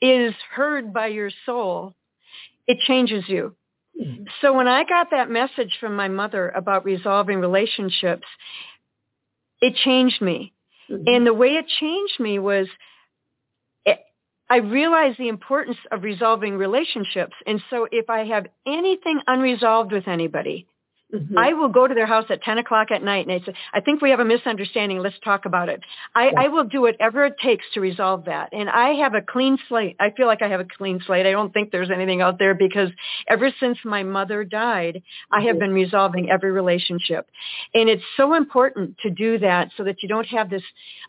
is 0.00 0.34
heard 0.54 0.92
by 0.92 1.08
your 1.08 1.30
soul, 1.44 1.94
it 2.66 2.78
changes 2.80 3.24
you. 3.28 3.54
So 4.40 4.52
when 4.52 4.68
I 4.68 4.84
got 4.84 5.10
that 5.10 5.30
message 5.30 5.78
from 5.80 5.96
my 5.96 6.08
mother 6.08 6.50
about 6.50 6.84
resolving 6.84 7.38
relationships, 7.38 8.26
it 9.60 9.74
changed 9.76 10.20
me. 10.20 10.52
Mm-hmm. 10.90 11.04
And 11.06 11.26
the 11.26 11.34
way 11.34 11.54
it 11.54 11.66
changed 11.66 12.20
me 12.20 12.38
was 12.38 12.66
it, 13.84 13.98
I 14.50 14.58
realized 14.58 15.18
the 15.18 15.28
importance 15.28 15.78
of 15.90 16.02
resolving 16.02 16.56
relationships. 16.56 17.34
And 17.46 17.62
so 17.70 17.88
if 17.90 18.10
I 18.10 18.24
have 18.26 18.46
anything 18.66 19.20
unresolved 19.26 19.92
with 19.92 20.06
anybody, 20.08 20.66
Mm-hmm. 21.14 21.38
I 21.38 21.52
will 21.52 21.68
go 21.68 21.86
to 21.86 21.94
their 21.94 22.06
house 22.06 22.24
at 22.30 22.42
10 22.42 22.58
o'clock 22.58 22.90
at 22.90 23.00
night 23.00 23.28
and 23.28 23.40
I 23.40 23.44
say, 23.44 23.54
I 23.72 23.80
think 23.80 24.02
we 24.02 24.10
have 24.10 24.18
a 24.18 24.24
misunderstanding. 24.24 24.98
Let's 24.98 25.18
talk 25.22 25.44
about 25.44 25.68
it. 25.68 25.80
I, 26.16 26.26
yeah. 26.26 26.40
I 26.40 26.48
will 26.48 26.64
do 26.64 26.80
whatever 26.80 27.24
it 27.24 27.36
takes 27.40 27.64
to 27.74 27.80
resolve 27.80 28.24
that. 28.24 28.48
And 28.52 28.68
I 28.68 28.94
have 28.94 29.14
a 29.14 29.20
clean 29.20 29.56
slate. 29.68 29.94
I 30.00 30.10
feel 30.10 30.26
like 30.26 30.42
I 30.42 30.48
have 30.48 30.58
a 30.58 30.66
clean 30.76 31.00
slate. 31.06 31.24
I 31.24 31.30
don't 31.30 31.52
think 31.52 31.70
there's 31.70 31.92
anything 31.92 32.22
out 32.22 32.40
there 32.40 32.54
because 32.54 32.90
ever 33.28 33.50
since 33.60 33.78
my 33.84 34.02
mother 34.02 34.42
died, 34.42 35.00
I 35.30 35.42
have 35.42 35.50
mm-hmm. 35.50 35.60
been 35.60 35.72
resolving 35.74 36.28
every 36.28 36.50
relationship. 36.50 37.28
And 37.72 37.88
it's 37.88 38.02
so 38.16 38.34
important 38.34 38.98
to 39.02 39.10
do 39.10 39.38
that 39.38 39.70
so 39.76 39.84
that 39.84 40.02
you 40.02 40.08
don't 40.08 40.26
have 40.26 40.50
this, 40.50 40.62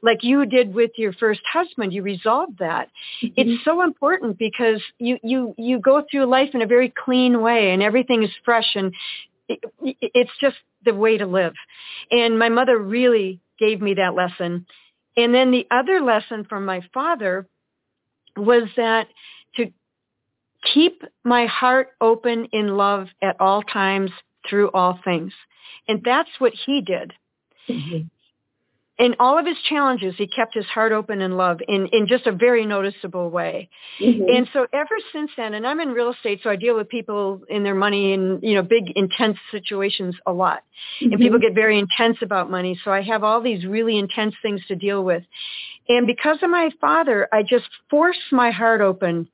like 0.03 0.19
you 0.21 0.45
did 0.45 0.75
with 0.75 0.91
your 0.97 1.13
first 1.13 1.41
husband, 1.51 1.91
you 1.91 2.03
resolved 2.03 2.59
that. 2.59 2.89
Mm-hmm. 3.23 3.33
It's 3.35 3.65
so 3.65 3.81
important 3.81 4.37
because 4.37 4.79
you, 4.99 5.17
you, 5.23 5.55
you 5.57 5.79
go 5.79 6.03
through 6.09 6.25
life 6.25 6.49
in 6.53 6.61
a 6.61 6.67
very 6.67 6.93
clean 7.03 7.41
way 7.41 7.71
and 7.71 7.81
everything 7.81 8.21
is 8.21 8.29
fresh 8.45 8.75
and 8.75 8.93
it's 9.49 10.31
just 10.39 10.57
the 10.85 10.93
way 10.93 11.17
to 11.17 11.25
live. 11.25 11.53
And 12.11 12.37
my 12.37 12.49
mother 12.49 12.77
really 12.77 13.39
gave 13.59 13.81
me 13.81 13.95
that 13.95 14.15
lesson. 14.15 14.65
And 15.15 15.33
then 15.33 15.51
the 15.51 15.67
other 15.71 16.01
lesson 16.01 16.45
from 16.45 16.65
my 16.65 16.81
father 16.93 17.47
was 18.35 18.63
that 18.77 19.07
to 19.55 19.71
keep 20.73 21.03
my 21.23 21.45
heart 21.47 21.89
open 22.01 22.45
in 22.51 22.77
love 22.77 23.07
at 23.21 23.39
all 23.39 23.63
times 23.63 24.11
through 24.49 24.69
all 24.71 24.99
things. 25.03 25.33
And 25.87 26.01
that's 26.03 26.29
what 26.39 26.53
he 26.65 26.81
did. 26.81 27.13
Mm-hmm 27.69 28.07
in 28.99 29.15
all 29.19 29.37
of 29.37 29.45
his 29.45 29.57
challenges, 29.69 30.15
he 30.17 30.27
kept 30.27 30.55
his 30.55 30.65
heart 30.65 30.91
open 30.91 31.21
in 31.21 31.37
love 31.37 31.59
in, 31.67 31.87
in 31.87 32.07
just 32.07 32.25
a 32.25 32.31
very 32.31 32.65
noticeable 32.65 33.29
way. 33.29 33.69
Mm-hmm. 34.01 34.23
And 34.27 34.49
so 34.53 34.65
ever 34.73 34.95
since 35.13 35.29
then, 35.37 35.53
and 35.53 35.67
I'm 35.67 35.79
in 35.79 35.89
real 35.89 36.11
estate, 36.11 36.39
so 36.43 36.49
I 36.49 36.55
deal 36.55 36.75
with 36.75 36.89
people 36.89 37.41
in 37.47 37.63
their 37.63 37.75
money 37.75 38.13
and, 38.13 38.41
you 38.41 38.55
know, 38.55 38.63
big 38.63 38.91
intense 38.95 39.37
situations 39.51 40.15
a 40.25 40.33
lot. 40.33 40.63
Mm-hmm. 41.01 41.13
And 41.13 41.21
people 41.21 41.39
get 41.39 41.53
very 41.53 41.77
intense 41.77 42.17
about 42.21 42.49
money. 42.49 42.79
So 42.83 42.91
I 42.91 43.01
have 43.03 43.23
all 43.23 43.41
these 43.41 43.65
really 43.65 43.99
intense 43.99 44.33
things 44.41 44.61
to 44.67 44.75
deal 44.75 45.03
with. 45.03 45.23
And 45.87 46.07
because 46.07 46.39
of 46.41 46.49
my 46.49 46.71
father, 46.81 47.27
I 47.31 47.43
just 47.43 47.69
force 47.89 48.17
my 48.31 48.49
heart 48.49 48.81
open 48.81 49.29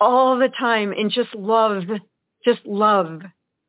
all 0.00 0.38
the 0.38 0.48
time 0.48 0.92
and 0.92 1.10
just 1.10 1.32
love, 1.36 1.84
just 2.44 2.66
love 2.66 3.22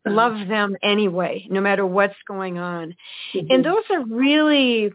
uh-huh. 0.06 0.16
love 0.16 0.48
them 0.48 0.76
anyway, 0.84 1.48
no 1.50 1.62
matter 1.62 1.86
what's 1.86 2.16
going 2.28 2.58
on. 2.58 2.96
Mm-hmm. 3.34 3.48
And 3.50 3.66
those 3.66 3.84
are 3.90 4.04
really 4.04 4.92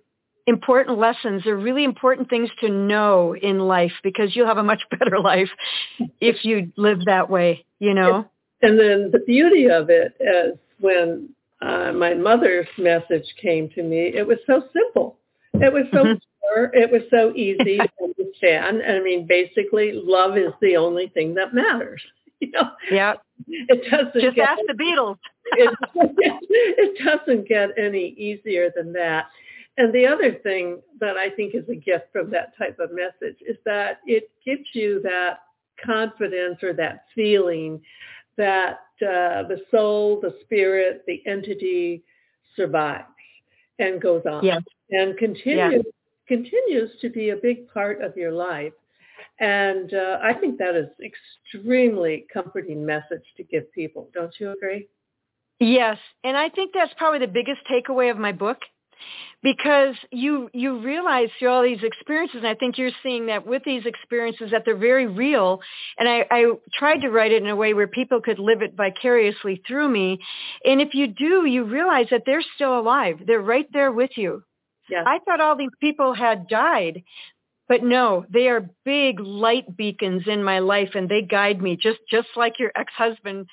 important 0.48 0.98
lessons. 0.98 1.42
They're 1.44 1.56
really 1.56 1.84
important 1.84 2.28
things 2.30 2.48
to 2.60 2.68
know 2.68 3.36
in 3.36 3.60
life 3.60 3.92
because 4.02 4.34
you'll 4.34 4.46
have 4.46 4.58
a 4.58 4.62
much 4.62 4.82
better 4.98 5.20
life 5.20 5.50
if 6.20 6.44
you 6.44 6.72
live 6.76 7.04
that 7.06 7.30
way, 7.30 7.64
you 7.78 7.94
know? 7.94 8.26
And 8.62 8.78
then 8.78 9.10
the 9.12 9.20
beauty 9.20 9.68
of 9.70 9.90
it 9.90 10.14
is 10.18 10.58
when 10.80 11.28
uh, 11.60 11.92
my 11.92 12.14
mother's 12.14 12.66
message 12.76 13.26
came 13.40 13.68
to 13.70 13.82
me, 13.82 14.12
it 14.14 14.26
was 14.26 14.38
so 14.46 14.62
simple. 14.72 15.18
It 15.54 15.72
was 15.72 15.84
so 15.92 16.04
mm-hmm. 16.04 16.14
It 16.72 16.90
was 16.90 17.02
so 17.10 17.32
easy 17.34 17.76
to 17.78 17.88
understand. 18.02 18.82
I 18.82 19.00
mean, 19.00 19.26
basically, 19.26 19.92
love 19.92 20.36
is 20.36 20.52
the 20.60 20.76
only 20.76 21.08
thing 21.08 21.34
that 21.34 21.54
matters. 21.54 22.02
You 22.40 22.52
know? 22.52 22.70
Yeah. 22.88 23.14
It 23.48 23.90
doesn't 23.90 24.22
just 24.22 24.36
get, 24.36 24.48
ask 24.48 24.60
the 24.68 24.74
Beatles. 24.74 25.16
it, 25.54 25.76
it 26.46 27.04
doesn't 27.04 27.48
get 27.48 27.70
any 27.76 28.10
easier 28.10 28.70
than 28.76 28.92
that. 28.92 29.26
And 29.78 29.94
the 29.94 30.06
other 30.06 30.32
thing 30.32 30.82
that 30.98 31.16
I 31.16 31.30
think 31.30 31.54
is 31.54 31.68
a 31.68 31.76
gift 31.76 32.06
from 32.12 32.30
that 32.30 32.58
type 32.58 32.78
of 32.80 32.90
message 32.92 33.36
is 33.40 33.56
that 33.64 34.00
it 34.06 34.28
gives 34.44 34.66
you 34.74 35.00
that 35.04 35.38
confidence 35.84 36.58
or 36.64 36.72
that 36.72 37.04
feeling 37.14 37.80
that 38.36 38.80
uh, 39.00 39.46
the 39.46 39.60
soul, 39.70 40.20
the 40.20 40.34
spirit, 40.42 41.04
the 41.06 41.22
entity 41.26 42.02
survives 42.56 43.06
and 43.78 44.02
goes 44.02 44.22
on 44.28 44.44
yes. 44.44 44.62
and 44.90 45.16
continues 45.16 45.84
yes. 45.84 45.94
continues 46.26 46.90
to 47.00 47.08
be 47.08 47.30
a 47.30 47.36
big 47.36 47.68
part 47.68 48.02
of 48.02 48.16
your 48.16 48.32
life. 48.32 48.72
And 49.38 49.94
uh, 49.94 50.18
I 50.20 50.34
think 50.34 50.58
that 50.58 50.74
is 50.74 50.88
extremely 51.00 52.26
comforting 52.32 52.84
message 52.84 53.22
to 53.36 53.44
give 53.44 53.72
people. 53.72 54.10
Don't 54.12 54.34
you 54.40 54.50
agree? 54.50 54.88
Yes, 55.60 55.98
and 56.24 56.36
I 56.36 56.48
think 56.48 56.72
that's 56.74 56.92
probably 56.96 57.20
the 57.20 57.32
biggest 57.32 57.60
takeaway 57.70 58.10
of 58.10 58.18
my 58.18 58.32
book 58.32 58.58
because 59.42 59.94
you 60.10 60.50
you 60.52 60.80
realize 60.80 61.28
through 61.38 61.48
all 61.50 61.62
these 61.62 61.82
experiences, 61.82 62.38
and 62.38 62.46
I 62.46 62.54
think 62.54 62.76
you're 62.76 62.90
seeing 63.02 63.26
that 63.26 63.46
with 63.46 63.62
these 63.64 63.86
experiences 63.86 64.50
that 64.50 64.62
they're 64.64 64.76
very 64.76 65.06
real. 65.06 65.60
And 65.98 66.08
I, 66.08 66.26
I 66.30 66.52
tried 66.72 66.98
to 67.02 67.10
write 67.10 67.32
it 67.32 67.42
in 67.42 67.48
a 67.48 67.56
way 67.56 67.74
where 67.74 67.86
people 67.86 68.20
could 68.20 68.38
live 68.38 68.62
it 68.62 68.74
vicariously 68.76 69.62
through 69.66 69.88
me. 69.88 70.18
And 70.64 70.80
if 70.80 70.94
you 70.94 71.06
do, 71.06 71.44
you 71.44 71.64
realize 71.64 72.06
that 72.10 72.22
they're 72.26 72.44
still 72.54 72.78
alive. 72.78 73.20
They're 73.26 73.40
right 73.40 73.66
there 73.72 73.92
with 73.92 74.10
you. 74.16 74.42
Yeah. 74.88 75.04
I 75.06 75.18
thought 75.20 75.40
all 75.40 75.56
these 75.56 75.68
people 75.80 76.14
had 76.14 76.48
died, 76.48 77.02
but 77.68 77.84
no, 77.84 78.24
they 78.32 78.48
are 78.48 78.70
big 78.84 79.20
light 79.20 79.76
beacons 79.76 80.22
in 80.26 80.42
my 80.42 80.58
life, 80.58 80.90
and 80.94 81.08
they 81.08 81.22
guide 81.22 81.62
me 81.62 81.76
just 81.76 82.00
just 82.10 82.28
like 82.36 82.58
your 82.58 82.72
ex-husband 82.74 83.46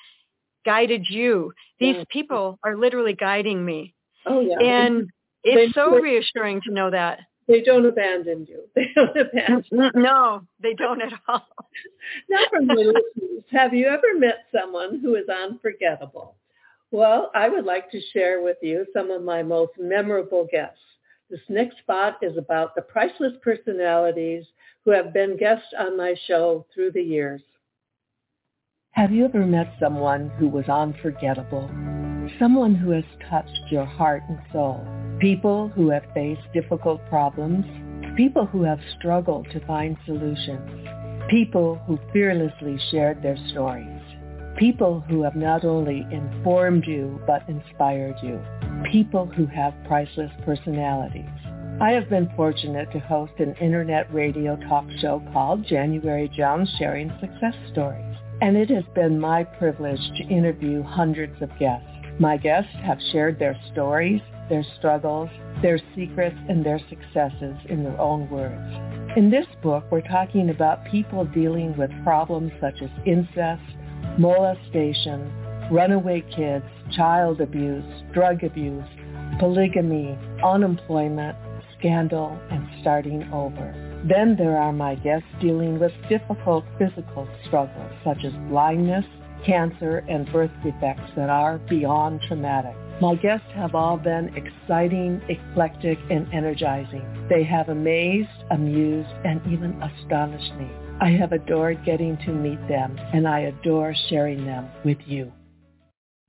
guided 0.64 1.06
you. 1.08 1.52
These 1.78 1.96
yeah. 1.96 2.04
people 2.10 2.58
are 2.64 2.76
literally 2.76 3.14
guiding 3.14 3.64
me. 3.64 3.94
Oh 4.26 4.40
yeah. 4.40 4.58
And 4.58 5.10
it's 5.46 5.74
they, 5.74 5.80
so 5.80 5.90
reassuring 5.98 6.60
to 6.66 6.72
know 6.72 6.90
that. 6.90 7.20
They 7.48 7.62
don't 7.62 7.86
abandon 7.86 8.46
you. 8.48 8.64
They 8.74 8.88
don't 8.94 9.16
abandon 9.16 9.64
you. 9.70 9.90
No, 9.94 10.42
they 10.60 10.74
don't 10.74 11.00
at 11.00 11.12
all. 11.28 11.46
now 12.28 12.40
from 12.50 12.66
the 12.66 12.74
listeners, 12.74 13.44
have 13.52 13.72
you 13.72 13.86
ever 13.86 14.18
met 14.18 14.46
someone 14.52 14.98
who 14.98 15.14
is 15.14 15.28
unforgettable? 15.28 16.34
Well, 16.90 17.30
I 17.34 17.48
would 17.48 17.64
like 17.64 17.90
to 17.92 18.00
share 18.12 18.42
with 18.42 18.56
you 18.62 18.86
some 18.92 19.10
of 19.10 19.22
my 19.22 19.42
most 19.42 19.72
memorable 19.78 20.46
guests. 20.50 20.80
This 21.30 21.40
next 21.48 21.78
spot 21.78 22.18
is 22.22 22.36
about 22.36 22.74
the 22.74 22.82
priceless 22.82 23.32
personalities 23.42 24.44
who 24.84 24.92
have 24.92 25.12
been 25.12 25.36
guests 25.36 25.66
on 25.78 25.96
my 25.96 26.14
show 26.26 26.66
through 26.72 26.92
the 26.92 27.02
years. 27.02 27.42
Have 28.92 29.12
you 29.12 29.24
ever 29.24 29.44
met 29.44 29.74
someone 29.80 30.30
who 30.38 30.48
was 30.48 30.68
unforgettable? 30.68 31.68
Someone 32.40 32.74
who 32.74 32.90
has 32.90 33.04
touched 33.30 33.70
your 33.70 33.84
heart 33.84 34.22
and 34.28 34.38
soul? 34.52 34.84
People 35.20 35.68
who 35.68 35.90
have 35.90 36.04
faced 36.12 36.42
difficult 36.52 37.00
problems, 37.08 37.64
people 38.16 38.44
who 38.46 38.62
have 38.62 38.80
struggled 38.98 39.48
to 39.52 39.64
find 39.66 39.96
solutions, 40.04 40.88
people 41.30 41.76
who 41.86 41.98
fearlessly 42.12 42.78
shared 42.90 43.22
their 43.22 43.38
stories, 43.50 44.02
people 44.58 45.00
who 45.08 45.22
have 45.22 45.36
not 45.36 45.64
only 45.64 46.06
informed 46.10 46.84
you 46.86 47.20
but 47.26 47.48
inspired 47.48 48.16
you, 48.22 48.40
people 48.90 49.26
who 49.26 49.46
have 49.46 49.72
priceless 49.86 50.32
personalities. 50.44 51.24
I 51.80 51.92
have 51.92 52.10
been 52.10 52.30
fortunate 52.36 52.90
to 52.92 52.98
host 52.98 53.34
an 53.38 53.54
internet 53.60 54.12
radio 54.12 54.56
talk 54.68 54.86
show 55.00 55.22
called 55.32 55.64
January 55.66 56.30
Jones 56.36 56.74
Sharing 56.78 57.10
Success 57.20 57.54
Stories, 57.72 58.16
and 58.42 58.56
it 58.56 58.68
has 58.70 58.84
been 58.94 59.20
my 59.20 59.44
privilege 59.44 60.00
to 60.18 60.24
interview 60.24 60.82
hundreds 60.82 61.40
of 61.40 61.50
guests. 61.58 61.95
My 62.18 62.38
guests 62.38 62.72
have 62.82 62.98
shared 63.12 63.38
their 63.38 63.58
stories, 63.72 64.22
their 64.48 64.64
struggles, 64.78 65.28
their 65.60 65.78
secrets, 65.94 66.36
and 66.48 66.64
their 66.64 66.80
successes 66.88 67.56
in 67.68 67.84
their 67.84 68.00
own 68.00 68.30
words. 68.30 69.16
In 69.16 69.30
this 69.30 69.46
book, 69.62 69.84
we're 69.90 70.00
talking 70.00 70.48
about 70.48 70.86
people 70.86 71.26
dealing 71.26 71.76
with 71.76 71.90
problems 72.04 72.52
such 72.58 72.80
as 72.80 72.88
incest, 73.04 73.62
molestation, 74.18 75.30
runaway 75.70 76.22
kids, 76.34 76.64
child 76.92 77.42
abuse, 77.42 77.84
drug 78.14 78.44
abuse, 78.44 78.84
polygamy, 79.38 80.16
unemployment, 80.42 81.36
scandal, 81.78 82.38
and 82.50 82.66
starting 82.80 83.24
over. 83.30 83.74
Then 84.08 84.36
there 84.36 84.56
are 84.56 84.72
my 84.72 84.94
guests 84.94 85.28
dealing 85.40 85.78
with 85.78 85.92
difficult 86.08 86.64
physical 86.78 87.28
struggles 87.46 87.92
such 88.04 88.24
as 88.24 88.32
blindness, 88.48 89.04
cancer, 89.46 90.04
and 90.08 90.30
birth 90.32 90.50
defects 90.62 91.10
that 91.16 91.30
are 91.30 91.58
beyond 91.68 92.20
traumatic. 92.22 92.74
My 93.00 93.14
guests 93.14 93.46
have 93.54 93.74
all 93.74 93.96
been 93.96 94.34
exciting, 94.34 95.22
eclectic, 95.28 95.98
and 96.10 96.26
energizing. 96.32 97.04
They 97.28 97.44
have 97.44 97.68
amazed, 97.68 98.28
amused, 98.50 99.08
and 99.24 99.40
even 99.52 99.80
astonished 99.82 100.54
me. 100.54 100.68
I 101.00 101.10
have 101.10 101.32
adored 101.32 101.84
getting 101.84 102.16
to 102.24 102.32
meet 102.32 102.60
them, 102.68 102.98
and 103.12 103.28
I 103.28 103.40
adore 103.40 103.94
sharing 104.08 104.46
them 104.46 104.68
with 104.84 104.98
you. 105.06 105.30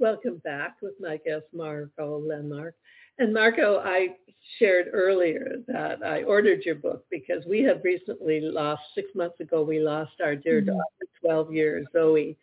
Welcome 0.00 0.38
back 0.38 0.76
with 0.82 0.94
my 1.00 1.18
guest, 1.18 1.44
Margot 1.52 2.20
Lindmark. 2.20 2.72
And 3.18 3.32
Marco, 3.32 3.78
I 3.78 4.16
shared 4.58 4.88
earlier 4.92 5.58
that 5.68 6.02
I 6.04 6.24
ordered 6.24 6.64
your 6.64 6.74
book 6.74 7.04
because 7.12 7.44
we 7.46 7.62
have 7.62 7.80
recently 7.84 8.40
lost, 8.40 8.82
six 8.96 9.08
months 9.14 9.38
ago, 9.38 9.62
we 9.62 9.78
lost 9.78 10.12
our 10.20 10.34
dear 10.34 10.60
mm-hmm. 10.60 10.70
daughter, 10.70 11.06
12 11.20 11.52
years, 11.52 11.86
Zoe. 11.92 12.36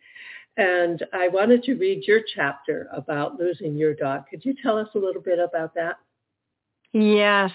And 0.56 1.04
I 1.12 1.28
wanted 1.28 1.62
to 1.64 1.74
read 1.74 2.04
your 2.06 2.20
chapter 2.34 2.88
about 2.90 3.38
losing 3.38 3.76
your 3.76 3.94
dog. 3.94 4.24
Could 4.30 4.46
you 4.46 4.54
tell 4.62 4.78
us 4.78 4.88
a 4.94 4.98
little 4.98 5.22
bit 5.22 5.38
about 5.38 5.74
that? 5.74 5.96
Yes. 6.94 7.50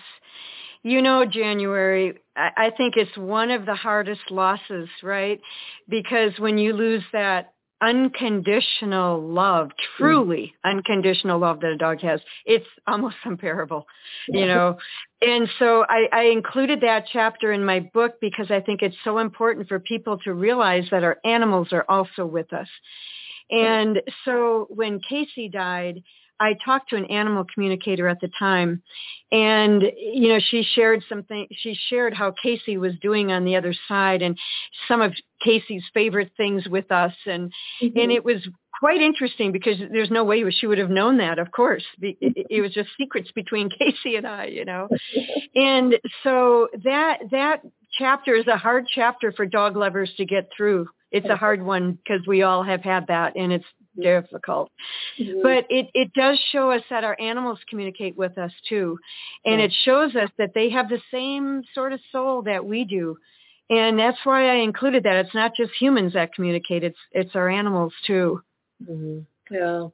You 0.83 1.01
know, 1.01 1.25
January, 1.25 2.19
I 2.35 2.71
think 2.77 2.97
it's 2.97 3.17
one 3.17 3.49
of 3.49 3.65
the 3.65 3.75
hardest 3.75 4.29
losses, 4.29 4.89
right? 5.01 5.41
Because 5.89 6.31
when 6.37 6.59
you 6.59 6.73
lose 6.73 7.03
that 7.13 7.53
unconditional 7.82 9.21
love, 9.21 9.69
truly 9.97 10.53
mm. 10.65 10.71
unconditional 10.71 11.39
love 11.39 11.59
that 11.61 11.71
a 11.71 11.78
dog 11.78 12.01
has, 12.01 12.21
it's 12.45 12.65
almost 12.88 13.15
unbearable, 13.25 13.86
you 14.28 14.45
know. 14.45 14.78
And 15.21 15.49
so 15.59 15.86
I, 15.88 16.07
I 16.11 16.23
included 16.25 16.82
that 16.82 17.05
chapter 17.11 17.51
in 17.51 17.63
my 17.65 17.80
book 17.80 18.15
because 18.21 18.51
I 18.51 18.61
think 18.61 18.82
it's 18.82 18.95
so 19.03 19.19
important 19.19 19.67
for 19.67 19.80
people 19.80 20.17
to 20.19 20.34
realize 20.34 20.86
that 20.91 21.03
our 21.03 21.17
animals 21.25 21.69
are 21.71 21.86
also 21.89 22.25
with 22.25 22.53
us. 22.53 22.67
And 23.49 24.01
so 24.25 24.67
when 24.69 24.99
Casey 24.99 25.47
died, 25.47 26.03
I 26.39 26.55
talked 26.63 26.89
to 26.89 26.95
an 26.95 27.05
animal 27.05 27.45
communicator 27.53 28.07
at 28.07 28.19
the 28.21 28.29
time 28.39 28.81
and 29.31 29.83
you 29.97 30.29
know 30.29 30.39
she 30.39 30.63
shared 30.63 31.03
something 31.09 31.47
she 31.51 31.77
shared 31.89 32.13
how 32.13 32.33
Casey 32.41 32.77
was 32.77 32.93
doing 33.01 33.31
on 33.31 33.43
the 33.43 33.55
other 33.55 33.73
side 33.88 34.21
and 34.21 34.38
some 34.88 35.01
of 35.01 35.13
Casey's 35.43 35.83
favorite 35.93 36.31
things 36.38 36.67
with 36.67 36.91
us 36.91 37.13
and 37.25 37.51
mm-hmm. 37.81 37.97
and 37.97 38.11
it 38.11 38.23
was 38.23 38.47
quite 38.79 39.01
interesting 39.01 39.51
because 39.51 39.77
there's 39.91 40.11
no 40.11 40.23
way 40.23 40.43
she 40.51 40.67
would 40.67 40.77
have 40.77 40.89
known 40.89 41.17
that 41.17 41.39
of 41.39 41.51
course. 41.51 41.83
It, 41.99 42.17
it 42.21 42.61
was 42.61 42.71
just 42.71 42.89
secrets 42.97 43.31
between 43.31 43.69
Casey 43.77 44.15
and 44.15 44.27
I 44.27 44.45
you 44.45 44.65
know? 44.65 44.88
And 45.55 45.95
so 46.23 46.67
that 46.83 47.19
that 47.31 47.61
chapter 47.97 48.35
is 48.35 48.47
a 48.47 48.57
hard 48.57 48.85
chapter 48.93 49.31
for 49.31 49.45
dog 49.45 49.75
lovers 49.75 50.11
to 50.17 50.25
get 50.25 50.49
through. 50.55 50.88
It's 51.11 51.27
a 51.27 51.35
hard 51.35 51.63
one 51.63 51.93
because 51.93 52.25
we 52.27 52.43
all 52.43 52.63
have 52.63 52.81
had 52.81 53.07
that 53.07 53.35
and 53.35 53.51
it's 53.51 53.65
difficult. 54.01 54.71
Mm-hmm. 55.19 55.41
But 55.41 55.65
it, 55.69 55.87
it 55.93 56.13
does 56.13 56.39
show 56.51 56.71
us 56.71 56.81
that 56.89 57.03
our 57.03 57.17
animals 57.19 57.59
communicate 57.69 58.17
with 58.17 58.37
us 58.37 58.51
too. 58.67 58.97
And 59.45 59.61
it 59.61 59.73
shows 59.83 60.15
us 60.15 60.29
that 60.37 60.51
they 60.53 60.69
have 60.69 60.89
the 60.89 61.01
same 61.11 61.63
sort 61.73 61.93
of 61.93 61.99
soul 62.11 62.41
that 62.43 62.65
we 62.65 62.85
do. 62.85 63.17
And 63.69 63.99
that's 63.99 64.17
why 64.23 64.49
I 64.49 64.55
included 64.55 65.03
that. 65.03 65.25
It's 65.25 65.35
not 65.35 65.51
just 65.55 65.71
humans 65.79 66.13
that 66.13 66.33
communicate. 66.33 66.83
It's, 66.83 66.97
it's 67.11 67.35
our 67.35 67.49
animals 67.49 67.93
too. 68.05 68.41
Mm-hmm. 68.89 69.19
Yeah. 69.53 69.87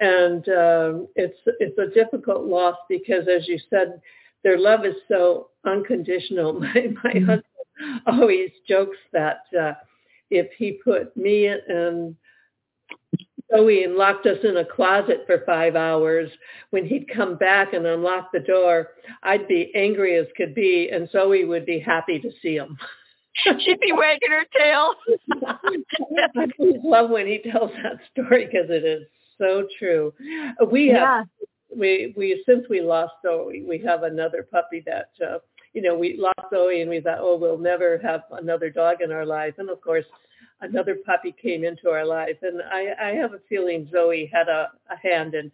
And 0.00 0.48
um, 0.48 1.08
it's, 1.16 1.38
it's 1.60 1.78
a 1.78 1.92
difficult 1.92 2.44
loss 2.44 2.76
because 2.88 3.26
as 3.28 3.48
you 3.48 3.58
said, 3.68 4.00
their 4.44 4.58
love 4.58 4.84
is 4.86 4.94
so 5.08 5.48
unconditional. 5.64 6.52
My, 6.60 6.66
my 7.02 7.12
mm-hmm. 7.12 7.24
husband 7.24 7.42
always 8.06 8.50
jokes 8.68 8.96
that 9.12 9.40
uh, 9.58 9.72
if 10.30 10.48
he 10.56 10.78
put 10.84 11.16
me 11.16 11.46
and 11.46 12.16
Zoe 13.54 13.84
and 13.84 13.94
locked 13.94 14.26
us 14.26 14.38
in 14.42 14.56
a 14.56 14.64
closet 14.64 15.24
for 15.26 15.42
five 15.46 15.76
hours. 15.76 16.30
When 16.70 16.84
he'd 16.84 17.08
come 17.12 17.36
back 17.36 17.72
and 17.72 17.86
unlock 17.86 18.32
the 18.32 18.40
door, 18.40 18.88
I'd 19.22 19.46
be 19.46 19.72
angry 19.74 20.16
as 20.16 20.26
could 20.36 20.54
be, 20.54 20.90
and 20.92 21.08
Zoe 21.10 21.44
would 21.44 21.66
be 21.66 21.78
happy 21.78 22.18
to 22.18 22.30
see 22.42 22.56
him. 22.56 22.76
She'd 23.60 23.80
be 23.80 23.92
wagging 23.92 24.30
her 24.30 24.46
tail. 24.58 24.94
I 26.36 26.46
love 26.58 27.10
when 27.10 27.26
he 27.26 27.38
tells 27.50 27.70
that 27.82 27.98
story 28.12 28.46
because 28.46 28.70
it 28.70 28.84
is 28.84 29.06
so 29.38 29.66
true. 29.78 30.12
We 30.70 30.88
have 30.88 30.96
yeah. 30.96 31.22
we 31.76 32.14
we 32.16 32.42
since 32.46 32.64
we 32.70 32.80
lost 32.80 33.12
Zoe, 33.22 33.64
we 33.68 33.78
have 33.78 34.04
another 34.04 34.46
puppy 34.50 34.82
that 34.86 35.10
uh, 35.22 35.38
you 35.74 35.82
know 35.82 35.96
we 35.96 36.16
lost 36.18 36.50
Zoe 36.50 36.80
and 36.80 36.90
we 36.90 37.00
thought, 37.00 37.18
oh, 37.20 37.36
we'll 37.36 37.58
never 37.58 37.98
have 37.98 38.22
another 38.32 38.70
dog 38.70 39.02
in 39.02 39.12
our 39.12 39.26
life, 39.26 39.54
and 39.58 39.68
of 39.68 39.80
course 39.82 40.06
another 40.60 40.96
puppy 41.04 41.34
came 41.40 41.64
into 41.64 41.88
our 41.88 42.04
life. 42.04 42.36
And 42.42 42.62
I, 42.62 42.92
I 43.00 43.08
have 43.14 43.34
a 43.34 43.40
feeling 43.48 43.88
Zoe 43.92 44.30
had 44.32 44.48
a, 44.48 44.70
a 44.90 44.96
hand 44.96 45.34
in 45.34 45.50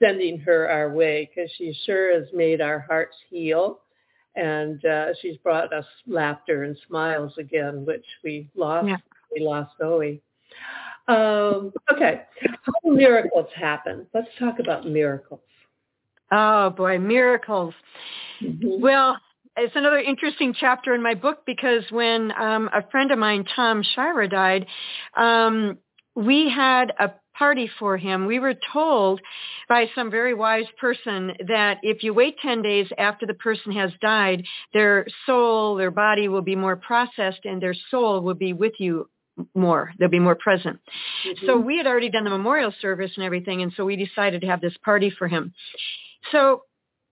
sending 0.00 0.38
her 0.40 0.68
our 0.68 0.92
way 0.92 1.28
because 1.28 1.50
she 1.56 1.76
sure 1.84 2.18
has 2.18 2.28
made 2.32 2.60
our 2.60 2.80
hearts 2.80 3.16
heal. 3.28 3.80
And 4.36 4.84
uh, 4.84 5.06
she's 5.20 5.36
brought 5.38 5.72
us 5.72 5.86
laughter 6.06 6.64
and 6.64 6.76
smiles 6.86 7.32
again, 7.38 7.84
which 7.84 8.04
we 8.22 8.48
lost. 8.54 8.88
Yeah. 8.88 8.96
We 9.34 9.44
lost 9.44 9.72
Zoe. 9.78 10.22
Um, 11.08 11.72
okay, 11.90 12.22
how 12.62 12.90
miracles 12.90 13.48
happen? 13.56 14.06
Let's 14.12 14.28
talk 14.38 14.58
about 14.58 14.86
miracles. 14.86 15.40
Oh 16.30 16.70
boy, 16.70 16.98
miracles. 16.98 17.72
Mm-hmm. 18.42 18.80
Well, 18.80 19.18
it's 19.58 19.76
another 19.76 19.98
interesting 19.98 20.54
chapter 20.58 20.94
in 20.94 21.02
my 21.02 21.14
book 21.14 21.38
because 21.46 21.84
when 21.90 22.32
um, 22.32 22.68
a 22.72 22.88
friend 22.90 23.10
of 23.10 23.18
mine, 23.18 23.44
Tom 23.56 23.82
Shira, 23.82 24.28
died, 24.28 24.66
um, 25.16 25.78
we 26.14 26.50
had 26.50 26.92
a 26.98 27.12
party 27.38 27.70
for 27.78 27.96
him. 27.96 28.26
We 28.26 28.40
were 28.40 28.54
told 28.72 29.20
by 29.68 29.86
some 29.94 30.10
very 30.10 30.34
wise 30.34 30.66
person 30.80 31.32
that 31.46 31.78
if 31.82 32.02
you 32.02 32.12
wait 32.12 32.36
10 32.42 32.62
days 32.62 32.88
after 32.98 33.26
the 33.26 33.34
person 33.34 33.72
has 33.72 33.92
died, 34.00 34.44
their 34.72 35.06
soul, 35.24 35.76
their 35.76 35.92
body 35.92 36.28
will 36.28 36.42
be 36.42 36.56
more 36.56 36.76
processed 36.76 37.44
and 37.44 37.62
their 37.62 37.76
soul 37.90 38.20
will 38.22 38.34
be 38.34 38.52
with 38.52 38.72
you 38.78 39.08
more. 39.54 39.92
They'll 39.98 40.08
be 40.08 40.18
more 40.18 40.34
present. 40.34 40.80
Mm-hmm. 41.26 41.46
So 41.46 41.58
we 41.58 41.76
had 41.76 41.86
already 41.86 42.10
done 42.10 42.24
the 42.24 42.30
memorial 42.30 42.74
service 42.80 43.12
and 43.16 43.24
everything, 43.24 43.62
and 43.62 43.72
so 43.76 43.84
we 43.84 43.94
decided 43.94 44.40
to 44.40 44.48
have 44.48 44.60
this 44.60 44.76
party 44.84 45.10
for 45.16 45.28
him. 45.28 45.52
So 46.32 46.62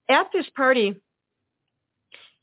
at 0.09 0.27
this 0.33 0.47
party, 0.57 0.97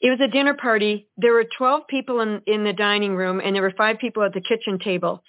it 0.03 0.09
was 0.09 0.19
a 0.19 0.27
dinner 0.27 0.53
party. 0.53 1.07
There 1.15 1.31
were 1.31 1.45
12 1.57 1.87
people 1.87 2.19
in, 2.19 2.41
in 2.45 2.65
the 2.65 2.73
dining 2.73 3.15
room 3.15 3.41
and 3.43 3.55
there 3.55 3.63
were 3.63 3.73
five 3.77 3.99
people 3.99 4.21
at 4.21 4.33
the 4.33 4.41
kitchen 4.41 4.77
table. 4.77 5.23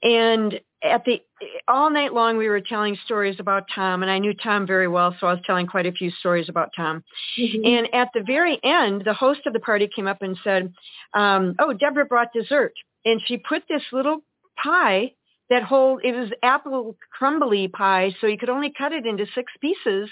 And 0.00 0.60
at 0.82 1.04
the, 1.04 1.20
all 1.66 1.90
night 1.90 2.14
long 2.14 2.38
we 2.38 2.48
were 2.48 2.60
telling 2.60 2.96
stories 3.04 3.36
about 3.40 3.64
Tom 3.74 4.02
and 4.02 4.10
I 4.10 4.20
knew 4.20 4.32
Tom 4.32 4.64
very 4.64 4.86
well. 4.86 5.14
So 5.18 5.26
I 5.26 5.32
was 5.32 5.42
telling 5.44 5.66
quite 5.66 5.86
a 5.86 5.92
few 5.92 6.12
stories 6.20 6.48
about 6.48 6.70
Tom. 6.76 7.02
Mm-hmm. 7.36 7.66
And 7.66 7.94
at 7.94 8.10
the 8.14 8.22
very 8.24 8.60
end, 8.62 9.02
the 9.04 9.12
host 9.12 9.40
of 9.46 9.54
the 9.54 9.60
party 9.60 9.90
came 9.94 10.06
up 10.06 10.22
and 10.22 10.38
said, 10.44 10.72
um, 11.14 11.56
oh, 11.58 11.72
Deborah 11.72 12.06
brought 12.06 12.32
dessert. 12.32 12.74
And 13.04 13.20
she 13.26 13.38
put 13.38 13.64
this 13.68 13.82
little 13.92 14.20
pie 14.62 15.14
that 15.50 15.64
whole 15.64 15.98
it 15.98 16.12
was 16.12 16.30
apple 16.42 16.96
crumbly 17.18 17.68
pie 17.68 18.14
so 18.20 18.26
you 18.26 18.38
could 18.38 18.48
only 18.48 18.72
cut 18.76 18.92
it 18.92 19.04
into 19.04 19.26
six 19.34 19.52
pieces 19.60 20.08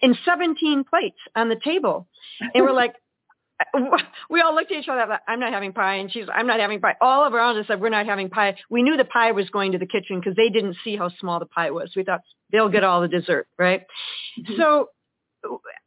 in 0.00 0.16
17 0.24 0.84
plates 0.84 1.18
on 1.36 1.48
the 1.48 1.60
table 1.62 2.08
and 2.54 2.64
we're 2.64 2.72
like 2.74 2.94
we 4.30 4.40
all 4.40 4.54
looked 4.54 4.72
at 4.72 4.78
each 4.78 4.88
other 4.88 5.04
like, 5.08 5.20
I'm 5.28 5.40
not 5.40 5.52
having 5.52 5.72
pie. 5.72 5.96
And 5.96 6.12
she's, 6.12 6.26
I'm 6.32 6.46
not 6.46 6.60
having 6.60 6.80
pie. 6.80 6.96
All 7.00 7.24
of 7.24 7.34
around 7.34 7.58
us 7.58 7.66
said, 7.66 7.80
we're 7.80 7.88
not 7.88 8.06
having 8.06 8.30
pie. 8.30 8.56
We 8.68 8.82
knew 8.82 8.96
the 8.96 9.04
pie 9.04 9.32
was 9.32 9.48
going 9.50 9.72
to 9.72 9.78
the 9.78 9.86
kitchen 9.86 10.20
because 10.20 10.36
they 10.36 10.48
didn't 10.48 10.76
see 10.84 10.96
how 10.96 11.10
small 11.20 11.38
the 11.38 11.46
pie 11.46 11.70
was. 11.70 11.92
We 11.96 12.04
thought 12.04 12.20
they'll 12.52 12.68
get 12.68 12.84
all 12.84 13.00
the 13.00 13.08
dessert, 13.08 13.48
right? 13.58 13.82
Mm-hmm. 14.40 14.54
So 14.56 14.90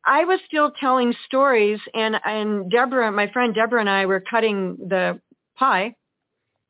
I 0.05 0.25
was 0.25 0.39
still 0.47 0.71
telling 0.79 1.13
stories 1.25 1.79
and, 1.93 2.15
and 2.25 2.71
Deborah, 2.71 3.11
my 3.11 3.31
friend 3.31 3.53
Deborah 3.53 3.79
and 3.79 3.89
I 3.89 4.05
were 4.05 4.19
cutting 4.21 4.77
the 4.79 5.19
pie 5.57 5.95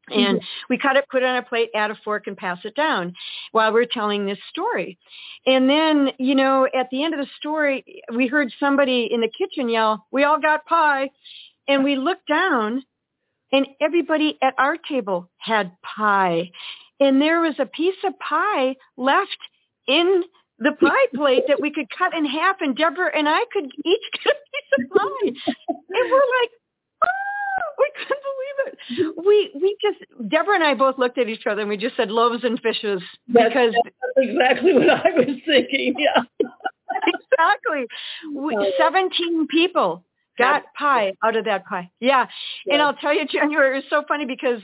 and 0.10 0.38
mm-hmm. 0.38 0.46
we 0.70 0.78
cut 0.78 0.98
it, 0.98 1.06
put 1.10 1.24
it 1.24 1.26
on 1.26 1.38
a 1.38 1.44
plate, 1.44 1.70
add 1.74 1.92
a 1.92 1.96
fork 2.04 2.28
and 2.28 2.36
pass 2.36 2.60
it 2.64 2.76
down 2.76 3.14
while 3.52 3.72
we're 3.72 3.86
telling 3.86 4.26
this 4.26 4.40
story. 4.50 4.98
And 5.46 5.70
then, 5.70 6.12
you 6.20 6.36
know, 6.36 6.68
at 6.74 6.90
the 6.92 7.04
end 7.04 7.14
of 7.14 7.20
the 7.20 7.30
story, 7.38 8.04
we 8.14 8.28
heard 8.28 8.52
somebody 8.60 9.08
in 9.12 9.22
the 9.22 9.30
kitchen 9.30 9.70
yell, 9.70 10.06
we 10.12 10.24
all 10.24 10.40
got 10.40 10.66
pie. 10.66 11.10
And 11.68 11.84
we 11.84 11.96
looked 11.96 12.28
down 12.28 12.84
and 13.54 13.68
everybody 13.80 14.38
at 14.42 14.54
our 14.58 14.76
table 14.78 15.30
had 15.38 15.72
pie. 15.82 16.52
And 17.00 17.22
there 17.22 17.40
was 17.40 17.56
a 17.60 17.66
piece 17.66 17.96
of 18.04 18.14
pie 18.20 18.76
left 18.98 19.38
in 19.88 20.24
the 20.60 20.72
pie 20.72 21.08
plate 21.16 21.44
that 21.48 21.62
we 21.62 21.72
could 21.72 21.88
cut 21.98 22.14
in 22.14 22.26
half 22.26 22.58
and 22.60 22.76
Deborah 22.76 23.12
and 23.16 23.28
I 23.30 23.44
could 23.52 23.66
each 23.66 24.02
get 24.24 24.34
a 24.34 24.40
piece 24.52 24.86
of 24.86 24.92
pie. 24.92 25.54
and 25.68 26.12
we're 26.12 26.30
like, 26.42 26.52
oh, 27.06 27.33
we 27.80 27.92
couldn't 27.98 28.24
believe 28.24 28.58
it. 28.68 29.26
We 29.26 29.52
we 29.62 29.78
just 29.82 30.30
Deborah 30.30 30.56
and 30.56 30.64
I 30.64 30.74
both 30.74 30.98
looked 30.98 31.18
at 31.18 31.30
each 31.30 31.46
other 31.48 31.62
and 31.62 31.70
we 31.70 31.78
just 31.78 31.96
said 31.96 32.10
loaves 32.10 32.44
and 32.44 32.60
fishes 32.60 33.02
because 33.28 33.74
that's 33.74 34.18
exactly 34.18 34.74
what 34.74 34.90
I 34.90 35.10
was 35.16 35.38
thinking. 35.46 35.96
Yeah. 35.98 36.24
exactly. 37.08 37.86
We, 38.34 38.56
Oh. 38.58 38.72
Seventeen 38.78 39.48
people 39.48 40.04
got 40.38 40.64
pie 40.78 41.14
out 41.24 41.36
of 41.36 41.46
that 41.46 41.66
pie. 41.66 41.92
Yeah. 42.00 42.26
And 42.68 42.82
I'll 42.82 42.96
tell 42.96 43.14
you, 43.14 43.26
January, 43.28 43.78
it 43.78 43.84
was 43.84 43.84
so 43.90 44.04
funny 44.08 44.26
because 44.26 44.62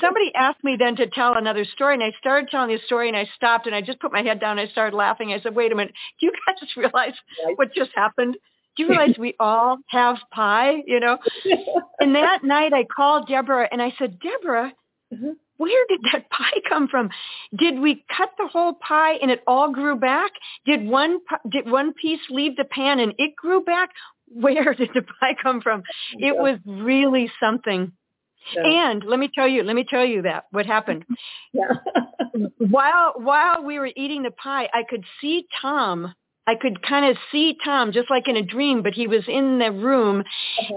somebody 0.00 0.32
asked 0.34 0.62
me 0.62 0.76
then 0.78 0.96
to 0.96 1.06
tell 1.06 1.36
another 1.36 1.64
story, 1.64 1.94
and 1.94 2.02
I 2.02 2.12
started 2.18 2.50
telling 2.50 2.68
the 2.74 2.82
story, 2.86 3.08
and 3.08 3.16
I 3.16 3.28
stopped, 3.36 3.66
and 3.66 3.74
I 3.74 3.80
just 3.80 4.00
put 4.00 4.12
my 4.12 4.22
head 4.22 4.40
down, 4.40 4.58
and 4.58 4.68
I 4.68 4.72
started 4.72 4.96
laughing. 4.96 5.32
I 5.32 5.40
said, 5.40 5.54
"Wait 5.54 5.72
a 5.72 5.74
minute, 5.74 5.94
do 6.20 6.26
you 6.26 6.32
guys 6.46 6.68
realize 6.76 7.14
what 7.56 7.74
just 7.74 7.90
happened? 7.94 8.36
Do 8.76 8.82
you 8.82 8.88
realize 8.90 9.16
we 9.18 9.34
all 9.40 9.78
have 9.88 10.16
pie? 10.32 10.82
You 10.86 11.00
know?" 11.00 11.18
And 12.00 12.14
that 12.16 12.42
night, 12.44 12.72
I 12.74 12.84
called 12.84 13.28
Deborah, 13.28 13.68
and 13.70 13.80
I 13.80 13.92
said, 13.98 14.18
"Deborah." 14.20 14.72
Mhm. 15.12 15.36
Where 15.56 15.84
did 15.88 16.00
that 16.12 16.28
pie 16.30 16.60
come 16.68 16.88
from? 16.88 17.10
Did 17.56 17.78
we 17.78 18.04
cut 18.16 18.30
the 18.38 18.48
whole 18.48 18.74
pie 18.74 19.12
and 19.22 19.30
it 19.30 19.42
all 19.46 19.70
grew 19.70 19.96
back? 19.96 20.32
Did 20.66 20.84
one 20.86 21.20
did 21.50 21.70
one 21.70 21.92
piece 21.92 22.20
leave 22.28 22.56
the 22.56 22.64
pan 22.64 22.98
and 22.98 23.14
it 23.18 23.36
grew 23.36 23.62
back? 23.62 23.90
Where 24.28 24.74
did 24.74 24.90
the 24.94 25.02
pie 25.02 25.36
come 25.40 25.60
from? 25.60 25.82
It 26.18 26.36
was 26.36 26.58
really 26.66 27.30
something. 27.38 27.92
Yeah. 28.54 28.90
And 28.90 29.04
let 29.04 29.18
me 29.18 29.30
tell 29.34 29.48
you, 29.48 29.62
let 29.62 29.76
me 29.76 29.84
tell 29.88 30.04
you 30.04 30.22
that 30.22 30.46
what 30.50 30.66
happened. 30.66 31.04
yeah. 31.52 31.74
While 32.58 33.14
while 33.16 33.62
we 33.62 33.78
were 33.78 33.90
eating 33.96 34.22
the 34.24 34.32
pie, 34.32 34.68
I 34.74 34.82
could 34.88 35.04
see 35.20 35.46
Tom. 35.62 36.14
I 36.46 36.56
could 36.56 36.82
kind 36.86 37.06
of 37.06 37.16
see 37.32 37.56
Tom 37.64 37.92
just 37.92 38.10
like 38.10 38.28
in 38.28 38.36
a 38.36 38.42
dream, 38.42 38.82
but 38.82 38.92
he 38.92 39.06
was 39.06 39.22
in 39.28 39.58
the 39.58 39.72
room 39.72 40.22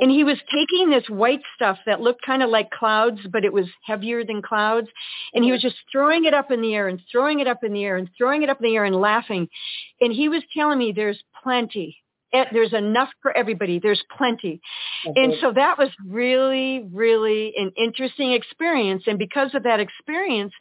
and 0.01 0.09
he 0.09 0.23
was 0.23 0.37
taking 0.51 0.89
this 0.89 1.09
white 1.09 1.41
stuff 1.55 1.77
that 1.85 1.99
looked 1.99 2.25
kind 2.25 2.41
of 2.41 2.49
like 2.49 2.69
clouds, 2.71 3.19
but 3.31 3.43
it 3.43 3.51
was 3.51 3.65
heavier 3.83 4.23
than 4.23 4.41
clouds. 4.41 4.87
And 5.33 5.43
he 5.43 5.51
was 5.51 5.61
just 5.61 5.75
throwing 5.91 6.23
it 6.25 6.33
up 6.33 6.51
in 6.51 6.61
the 6.61 6.73
air 6.73 6.87
and 6.87 7.01
throwing 7.11 7.39
it 7.41 7.47
up 7.47 7.63
in 7.63 7.73
the 7.73 7.83
air 7.83 7.97
and 7.97 8.09
throwing 8.17 8.43
it 8.43 8.49
up 8.49 8.59
in 8.61 8.63
the 8.69 8.75
air 8.75 8.85
and 8.85 8.95
laughing. 8.95 9.49
And 9.99 10.13
he 10.13 10.29
was 10.29 10.41
telling 10.55 10.79
me 10.79 10.93
there's 10.93 11.21
plenty. 11.43 11.97
Eh, 12.33 12.43
There's 12.51 12.73
enough 12.73 13.09
for 13.21 13.35
everybody. 13.35 13.79
There's 13.79 14.03
plenty. 14.17 14.59
And 15.15 15.33
so 15.41 15.53
that 15.53 15.77
was 15.77 15.89
really, 16.05 16.85
really 16.93 17.53
an 17.57 17.71
interesting 17.77 18.33
experience. 18.33 19.03
And 19.07 19.17
because 19.17 19.53
of 19.55 19.63
that 19.63 19.79
experience, 19.79 20.51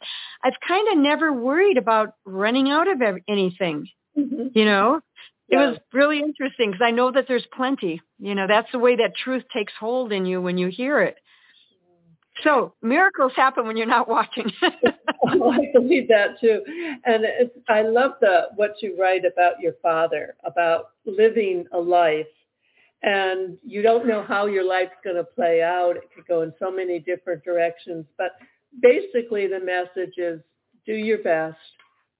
I've 0.43 0.53
kind 0.65 0.87
of 0.91 0.97
never 0.97 1.33
worried 1.33 1.77
about 1.77 2.13
running 2.25 2.69
out 2.69 2.87
of 2.87 3.01
ev- 3.01 3.17
anything, 3.27 3.85
Mhm. 4.17 4.51
you 4.55 4.65
know? 4.65 5.01
It 5.49 5.55
Yeah. 5.57 5.69
was 5.69 5.79
really 5.93 6.19
interesting 6.19 6.71
because 6.71 6.83
I 6.85 6.91
know 6.91 7.11
that 7.11 7.27
there's 7.27 7.45
plenty. 7.47 8.01
You 8.19 8.35
know, 8.35 8.47
that's 8.47 8.71
the 8.71 8.79
way 8.79 8.95
that 8.97 9.15
truth 9.15 9.47
takes 9.53 9.73
hold 9.79 10.11
in 10.11 10.25
you 10.25 10.41
when 10.41 10.57
you 10.57 10.67
hear 10.67 10.99
it. 11.01 11.17
So 12.43 12.73
miracles 12.81 13.33
happen 13.35 13.65
when 13.65 13.77
you're 13.77 13.87
not 13.87 14.07
watching. 14.09 14.51
oh, 14.63 15.49
I 15.51 15.71
believe 15.73 16.07
that 16.09 16.39
too. 16.39 16.61
And 17.05 17.23
it's, 17.23 17.55
I 17.69 17.81
love 17.81 18.13
the 18.21 18.49
what 18.55 18.75
you 18.81 18.99
write 18.99 19.25
about 19.25 19.59
your 19.59 19.73
father, 19.81 20.35
about 20.43 20.89
living 21.05 21.65
a 21.71 21.79
life. 21.79 22.27
And 23.03 23.57
you 23.63 23.81
don't 23.81 24.07
know 24.07 24.23
how 24.23 24.47
your 24.47 24.63
life's 24.63 24.95
going 25.03 25.15
to 25.17 25.23
play 25.23 25.61
out. 25.61 25.97
It 25.97 26.09
could 26.13 26.27
go 26.27 26.41
in 26.41 26.53
so 26.59 26.71
many 26.71 26.99
different 26.99 27.43
directions. 27.43 28.05
But 28.17 28.31
basically 28.81 29.47
the 29.47 29.59
message 29.59 30.17
is 30.17 30.41
do 30.85 30.93
your 30.93 31.19
best, 31.19 31.57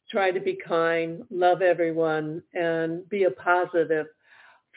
try 0.09 0.31
to 0.31 0.39
be 0.39 0.57
kind, 0.67 1.23
love 1.29 1.61
everyone, 1.61 2.41
and 2.53 3.07
be 3.09 3.23
a 3.23 3.31
positive 3.31 4.07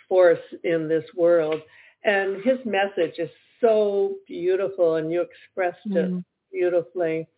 force 0.08 0.38
in 0.64 0.88
this 0.88 1.04
world. 1.16 1.60
And 2.04 2.42
his 2.42 2.58
message 2.64 3.18
is 3.18 3.30
so 3.60 4.16
beautiful 4.26 4.96
and 4.96 5.12
you 5.12 5.22
expressed 5.22 5.86
it 5.86 6.10
Mm. 6.10 6.24
beautifully. 6.52 7.28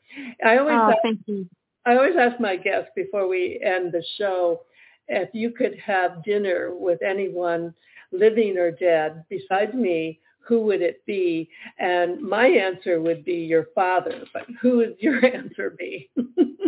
I 0.44 0.58
always 0.58 0.76
oh, 0.78 0.90
ask, 0.90 0.98
thank 1.02 1.20
you. 1.26 1.48
I 1.84 1.96
always 1.96 2.16
ask 2.16 2.38
my 2.40 2.56
guests 2.56 2.90
before 2.94 3.28
we 3.28 3.60
end 3.62 3.92
the 3.92 4.04
show 4.16 4.62
if 5.08 5.28
you 5.34 5.50
could 5.50 5.78
have 5.78 6.22
dinner 6.24 6.74
with 6.74 7.02
anyone 7.02 7.74
living 8.12 8.56
or 8.56 8.70
dead 8.70 9.24
besides 9.28 9.74
me, 9.74 10.20
who 10.40 10.62
would 10.62 10.82
it 10.82 11.04
be? 11.06 11.48
And 11.78 12.20
my 12.20 12.46
answer 12.46 13.00
would 13.00 13.24
be 13.24 13.34
your 13.36 13.66
father, 13.74 14.24
but 14.32 14.44
who 14.60 14.78
would 14.78 14.96
your 14.98 15.24
answer 15.36 15.70
be? 15.78 16.10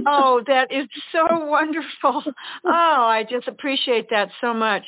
Oh, 0.07 0.43
that 0.47 0.73
is 0.73 0.87
so 1.13 1.47
wonderful. 1.47 2.23
Oh, 2.65 2.71
I 3.07 3.25
just 3.29 3.49
appreciate 3.49 4.11
that 4.11 4.31
so 4.41 4.55
much. 4.55 4.85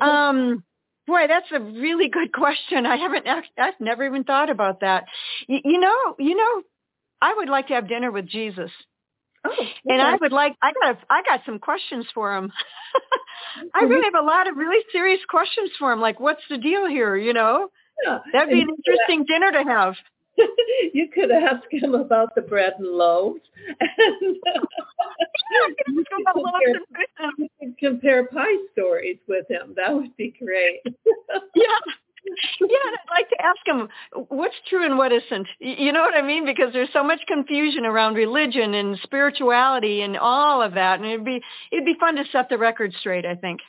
Um, 0.00 0.62
boy, 1.06 1.26
that's 1.28 1.50
a 1.52 1.60
really 1.60 2.08
good 2.08 2.32
question. 2.32 2.86
I 2.86 2.96
haven't, 2.96 3.26
I've 3.26 3.74
never 3.80 4.04
even 4.06 4.24
thought 4.24 4.50
about 4.50 4.80
that. 4.80 5.04
You, 5.46 5.60
you 5.64 5.80
know, 5.80 6.16
you 6.18 6.34
know, 6.36 6.62
I 7.20 7.34
would 7.34 7.48
like 7.48 7.68
to 7.68 7.74
have 7.74 7.88
dinner 7.88 8.10
with 8.10 8.26
Jesus. 8.26 8.70
oh, 9.44 9.66
And 9.88 10.00
I 10.00 10.16
would 10.20 10.32
like, 10.32 10.54
I 10.62 10.72
got, 10.82 10.98
I 11.10 11.22
got 11.22 11.40
some 11.46 11.58
questions 11.58 12.06
for 12.14 12.36
him. 12.36 12.52
I 13.74 13.82
really 13.82 14.04
have 14.12 14.22
a 14.22 14.26
lot 14.26 14.48
of 14.48 14.56
really 14.56 14.84
serious 14.92 15.20
questions 15.28 15.70
for 15.78 15.92
him. 15.92 16.00
Like, 16.00 16.20
what's 16.20 16.42
the 16.48 16.58
deal 16.58 16.86
here? 16.86 17.16
You 17.16 17.32
know, 17.32 17.68
Yeah. 18.04 18.18
that'd 18.32 18.50
be 18.50 18.60
an 18.60 18.68
interesting 18.68 19.24
dinner 19.26 19.50
to 19.52 19.64
have. 19.68 19.94
you 20.94 21.08
could 21.08 21.30
ask 21.30 21.62
him 21.70 21.94
about 21.94 22.34
the 22.34 22.42
bread 22.42 22.74
and 22.78 22.88
loaves. 22.88 23.40
And 25.50 25.76
you 25.96 26.04
could 26.04 26.26
compare- 26.34 26.80
you 27.38 27.48
could 27.60 27.78
compare 27.78 28.26
pie 28.26 28.56
stories 28.72 29.18
with 29.28 29.48
him. 29.50 29.74
That 29.76 29.94
would 29.94 30.14
be 30.16 30.34
great. 30.38 30.80
yeah. 30.84 31.64
Yeah, 32.60 32.66
I'd 32.68 33.10
like 33.10 33.30
to 33.30 33.40
ask 33.42 33.58
him 33.66 33.88
what's 34.28 34.54
true 34.68 34.84
and 34.84 34.98
what 34.98 35.12
isn't. 35.12 35.48
You 35.60 35.92
know 35.92 36.02
what 36.02 36.14
I 36.14 36.20
mean? 36.20 36.44
Because 36.44 36.72
there's 36.74 36.92
so 36.92 37.02
much 37.02 37.20
confusion 37.26 37.86
around 37.86 38.14
religion 38.14 38.74
and 38.74 38.98
spirituality 39.02 40.02
and 40.02 40.18
all 40.18 40.60
of 40.60 40.74
that, 40.74 40.98
and 41.00 41.08
it'd 41.08 41.24
be 41.24 41.40
it'd 41.72 41.86
be 41.86 41.96
fun 41.98 42.16
to 42.16 42.24
set 42.30 42.50
the 42.50 42.58
record 42.58 42.92
straight. 43.00 43.24
I 43.24 43.34
think. 43.34 43.60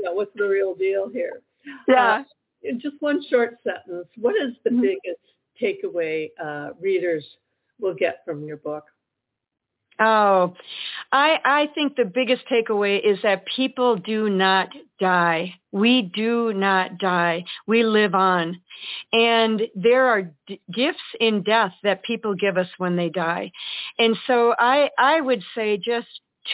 What's 0.00 0.32
the 0.36 0.44
real 0.46 0.74
deal 0.74 1.08
here. 1.08 1.40
yeah. 1.88 2.20
Uh, 2.20 2.24
in 2.62 2.78
just 2.80 2.96
one 3.00 3.22
short 3.30 3.56
sentence, 3.64 4.08
what 4.18 4.34
is 4.36 4.52
the 4.64 4.70
Mhm. 4.70 4.82
biggest 4.82 5.20
takeaway 5.62 6.30
uh, 6.42 6.70
readers 6.80 7.24
will 7.80 7.94
get 7.94 8.22
from 8.24 8.44
your 8.44 8.58
book? 8.58 8.84
Oh, 10.02 10.54
I 11.12 11.38
I 11.44 11.68
think 11.74 11.94
the 11.94 12.06
biggest 12.06 12.42
takeaway 12.50 12.98
is 13.04 13.18
that 13.22 13.44
people 13.54 13.96
do 13.96 14.30
not 14.30 14.68
die. 14.98 15.54
We 15.72 16.02
do 16.02 16.54
not 16.54 16.96
die. 16.98 17.44
We 17.66 17.84
live 17.84 18.14
on. 18.14 18.62
And 19.12 19.62
there 19.74 20.06
are 20.06 20.32
d- 20.46 20.60
gifts 20.72 20.98
in 21.20 21.42
death 21.42 21.72
that 21.82 22.02
people 22.02 22.34
give 22.34 22.56
us 22.56 22.68
when 22.78 22.96
they 22.96 23.10
die. 23.10 23.52
And 23.98 24.16
so 24.26 24.54
I 24.58 24.88
I 24.98 25.20
would 25.20 25.42
say 25.54 25.76
just 25.76 26.08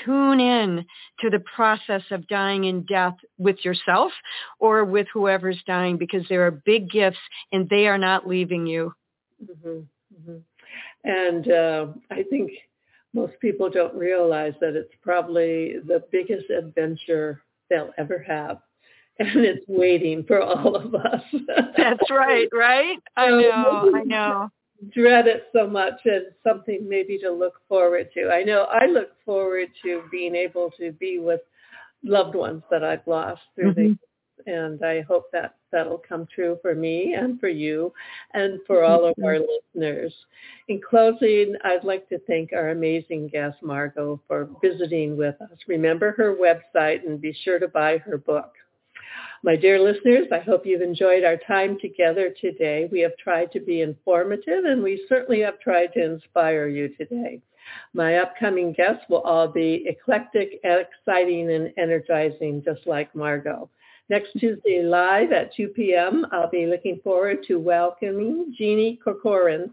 tune 0.04 0.40
in 0.40 0.84
to 1.20 1.30
the 1.30 1.42
process 1.54 2.02
of 2.10 2.26
dying 2.28 2.64
in 2.64 2.82
death 2.82 3.16
with 3.38 3.64
yourself 3.64 4.12
or 4.58 4.84
with 4.84 5.06
whoever's 5.12 5.62
dying 5.66 5.96
because 5.96 6.24
there 6.28 6.46
are 6.46 6.50
big 6.50 6.90
gifts 6.90 7.18
and 7.52 7.68
they 7.68 7.86
are 7.86 7.98
not 7.98 8.26
leaving 8.26 8.66
you. 8.66 8.92
hmm 9.62 9.80
hmm 10.24 10.36
And 11.04 11.50
uh, 11.50 11.86
I 12.10 12.24
think 12.30 12.50
most 13.14 13.34
people 13.40 13.70
don't 13.70 13.94
realize 13.94 14.54
that 14.60 14.76
it's 14.76 14.92
probably 15.02 15.76
the 15.86 16.04
biggest 16.12 16.50
adventure 16.50 17.42
they'll 17.70 17.92
ever 17.98 18.24
have. 18.26 18.58
And 19.18 19.46
it's 19.46 19.64
waiting 19.66 20.24
for 20.24 20.42
all 20.42 20.76
of 20.76 20.94
us. 20.94 21.22
That's 21.74 22.10
right, 22.10 22.48
right? 22.52 22.98
I 23.16 23.26
know, 23.30 23.90
I 23.94 24.02
know. 24.04 24.50
Dread 24.92 25.26
it 25.26 25.44
so 25.52 25.66
much 25.66 26.00
and 26.04 26.26
something 26.44 26.88
maybe 26.88 27.18
to 27.18 27.30
look 27.30 27.60
forward 27.68 28.10
to. 28.14 28.30
I 28.30 28.42
know 28.42 28.64
I 28.64 28.86
look 28.86 29.10
forward 29.24 29.68
to 29.82 30.02
being 30.10 30.34
able 30.34 30.70
to 30.78 30.92
be 30.92 31.18
with 31.18 31.40
loved 32.04 32.34
ones 32.34 32.62
that 32.70 32.84
I've 32.84 33.06
lost 33.06 33.40
through 33.54 33.74
the 33.74 33.80
mm-hmm. 33.80 34.50
and 34.50 34.84
I 34.84 35.00
hope 35.02 35.24
that 35.32 35.56
that'll 35.72 36.02
come 36.06 36.26
true 36.32 36.58
for 36.62 36.74
me 36.74 37.14
and 37.14 37.40
for 37.40 37.48
you 37.48 37.92
and 38.34 38.60
for 38.66 38.84
all 38.84 39.04
of 39.06 39.14
our 39.24 39.38
listeners. 39.38 40.14
In 40.68 40.80
closing, 40.80 41.54
I'd 41.64 41.84
like 41.84 42.08
to 42.10 42.18
thank 42.26 42.52
our 42.52 42.70
amazing 42.70 43.28
guest, 43.28 43.56
Margot, 43.62 44.20
for 44.28 44.48
visiting 44.62 45.16
with 45.16 45.40
us. 45.40 45.58
Remember 45.66 46.12
her 46.12 46.36
website 46.36 47.06
and 47.06 47.20
be 47.20 47.36
sure 47.44 47.58
to 47.58 47.68
buy 47.68 47.98
her 47.98 48.18
book. 48.18 48.52
My 49.42 49.54
dear 49.54 49.78
listeners, 49.78 50.26
I 50.32 50.38
hope 50.38 50.64
you've 50.64 50.82
enjoyed 50.82 51.24
our 51.24 51.36
time 51.36 51.78
together 51.80 52.34
today. 52.40 52.88
We 52.90 53.00
have 53.00 53.16
tried 53.18 53.52
to 53.52 53.60
be 53.60 53.82
informative 53.82 54.64
and 54.64 54.82
we 54.82 55.04
certainly 55.08 55.40
have 55.40 55.60
tried 55.60 55.92
to 55.92 56.04
inspire 56.04 56.68
you 56.68 56.88
today. 56.96 57.40
My 57.92 58.16
upcoming 58.16 58.72
guests 58.72 59.04
will 59.08 59.20
all 59.22 59.48
be 59.48 59.84
eclectic, 59.86 60.60
exciting, 60.64 61.50
and 61.50 61.72
energizing, 61.76 62.62
just 62.64 62.86
like 62.86 63.14
Margot. 63.14 63.68
Next 64.08 64.32
Tuesday 64.38 64.82
live 64.82 65.32
at 65.32 65.52
2 65.54 65.68
p.m., 65.68 66.26
I'll 66.30 66.48
be 66.48 66.66
looking 66.66 67.00
forward 67.02 67.38
to 67.48 67.58
welcoming 67.58 68.54
Jeannie 68.56 69.00
Corcoran. 69.02 69.72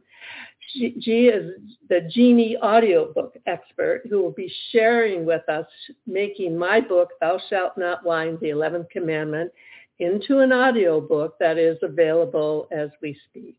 She, 0.71 1.27
is 1.27 1.53
the 1.89 2.01
Genie 2.09 2.57
audiobook 2.57 3.37
expert 3.45 4.03
who 4.09 4.21
will 4.21 4.31
be 4.31 4.51
sharing 4.71 5.25
with 5.25 5.47
us 5.49 5.67
making 6.07 6.57
my 6.57 6.79
book, 6.79 7.09
Thou 7.21 7.39
Shalt 7.49 7.77
Not 7.77 8.05
Whine, 8.05 8.37
the 8.41 8.49
11th 8.49 8.89
Commandment, 8.89 9.51
into 9.99 10.39
an 10.39 10.51
audiobook 10.51 11.37
that 11.39 11.57
is 11.57 11.77
available 11.83 12.67
as 12.71 12.89
we 13.01 13.17
speak. 13.29 13.57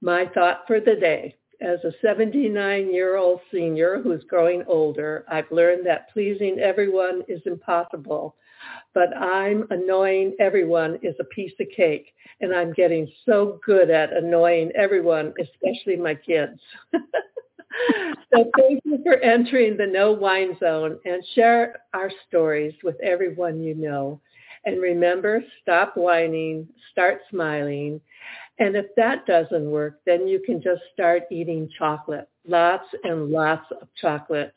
My 0.00 0.26
thought 0.34 0.64
for 0.66 0.80
the 0.80 0.94
day. 0.94 1.36
As 1.60 1.80
a 1.82 2.06
79-year-old 2.06 3.40
senior 3.50 4.00
who's 4.00 4.22
growing 4.24 4.62
older, 4.68 5.24
I've 5.28 5.50
learned 5.50 5.84
that 5.86 6.08
pleasing 6.12 6.60
everyone 6.60 7.24
is 7.26 7.42
impossible, 7.46 8.36
but 8.98 9.16
I'm 9.16 9.64
annoying 9.70 10.34
everyone 10.40 10.98
is 11.04 11.14
a 11.20 11.24
piece 11.24 11.52
of 11.60 11.68
cake, 11.68 12.12
and 12.40 12.52
I'm 12.52 12.72
getting 12.72 13.08
so 13.24 13.60
good 13.64 13.90
at 13.90 14.12
annoying 14.12 14.72
everyone, 14.74 15.32
especially 15.40 15.94
my 15.94 16.16
kids. 16.16 16.58
so 16.92 18.50
thank 18.58 18.80
you 18.84 18.98
for 19.04 19.14
entering 19.20 19.76
the 19.76 19.86
No 19.86 20.10
Whine 20.10 20.58
Zone 20.58 20.98
and 21.04 21.24
share 21.36 21.76
our 21.94 22.10
stories 22.26 22.74
with 22.82 22.96
everyone 23.00 23.60
you 23.62 23.76
know. 23.76 24.20
And 24.64 24.82
remember, 24.82 25.44
stop 25.62 25.96
whining, 25.96 26.66
start 26.90 27.20
smiling. 27.30 28.00
And 28.58 28.74
if 28.74 28.86
that 28.96 29.26
doesn't 29.26 29.70
work, 29.70 30.00
then 30.06 30.26
you 30.26 30.40
can 30.44 30.60
just 30.60 30.82
start 30.92 31.22
eating 31.30 31.70
chocolate. 31.78 32.28
Lots 32.48 32.88
and 33.04 33.30
lots 33.30 33.66
of 33.80 33.86
chocolate. 34.00 34.52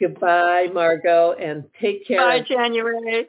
Goodbye, 0.00 0.68
Margot, 0.72 1.32
and 1.32 1.64
take 1.78 2.06
care. 2.08 2.26
Bye, 2.26 2.40
January. 2.48 3.28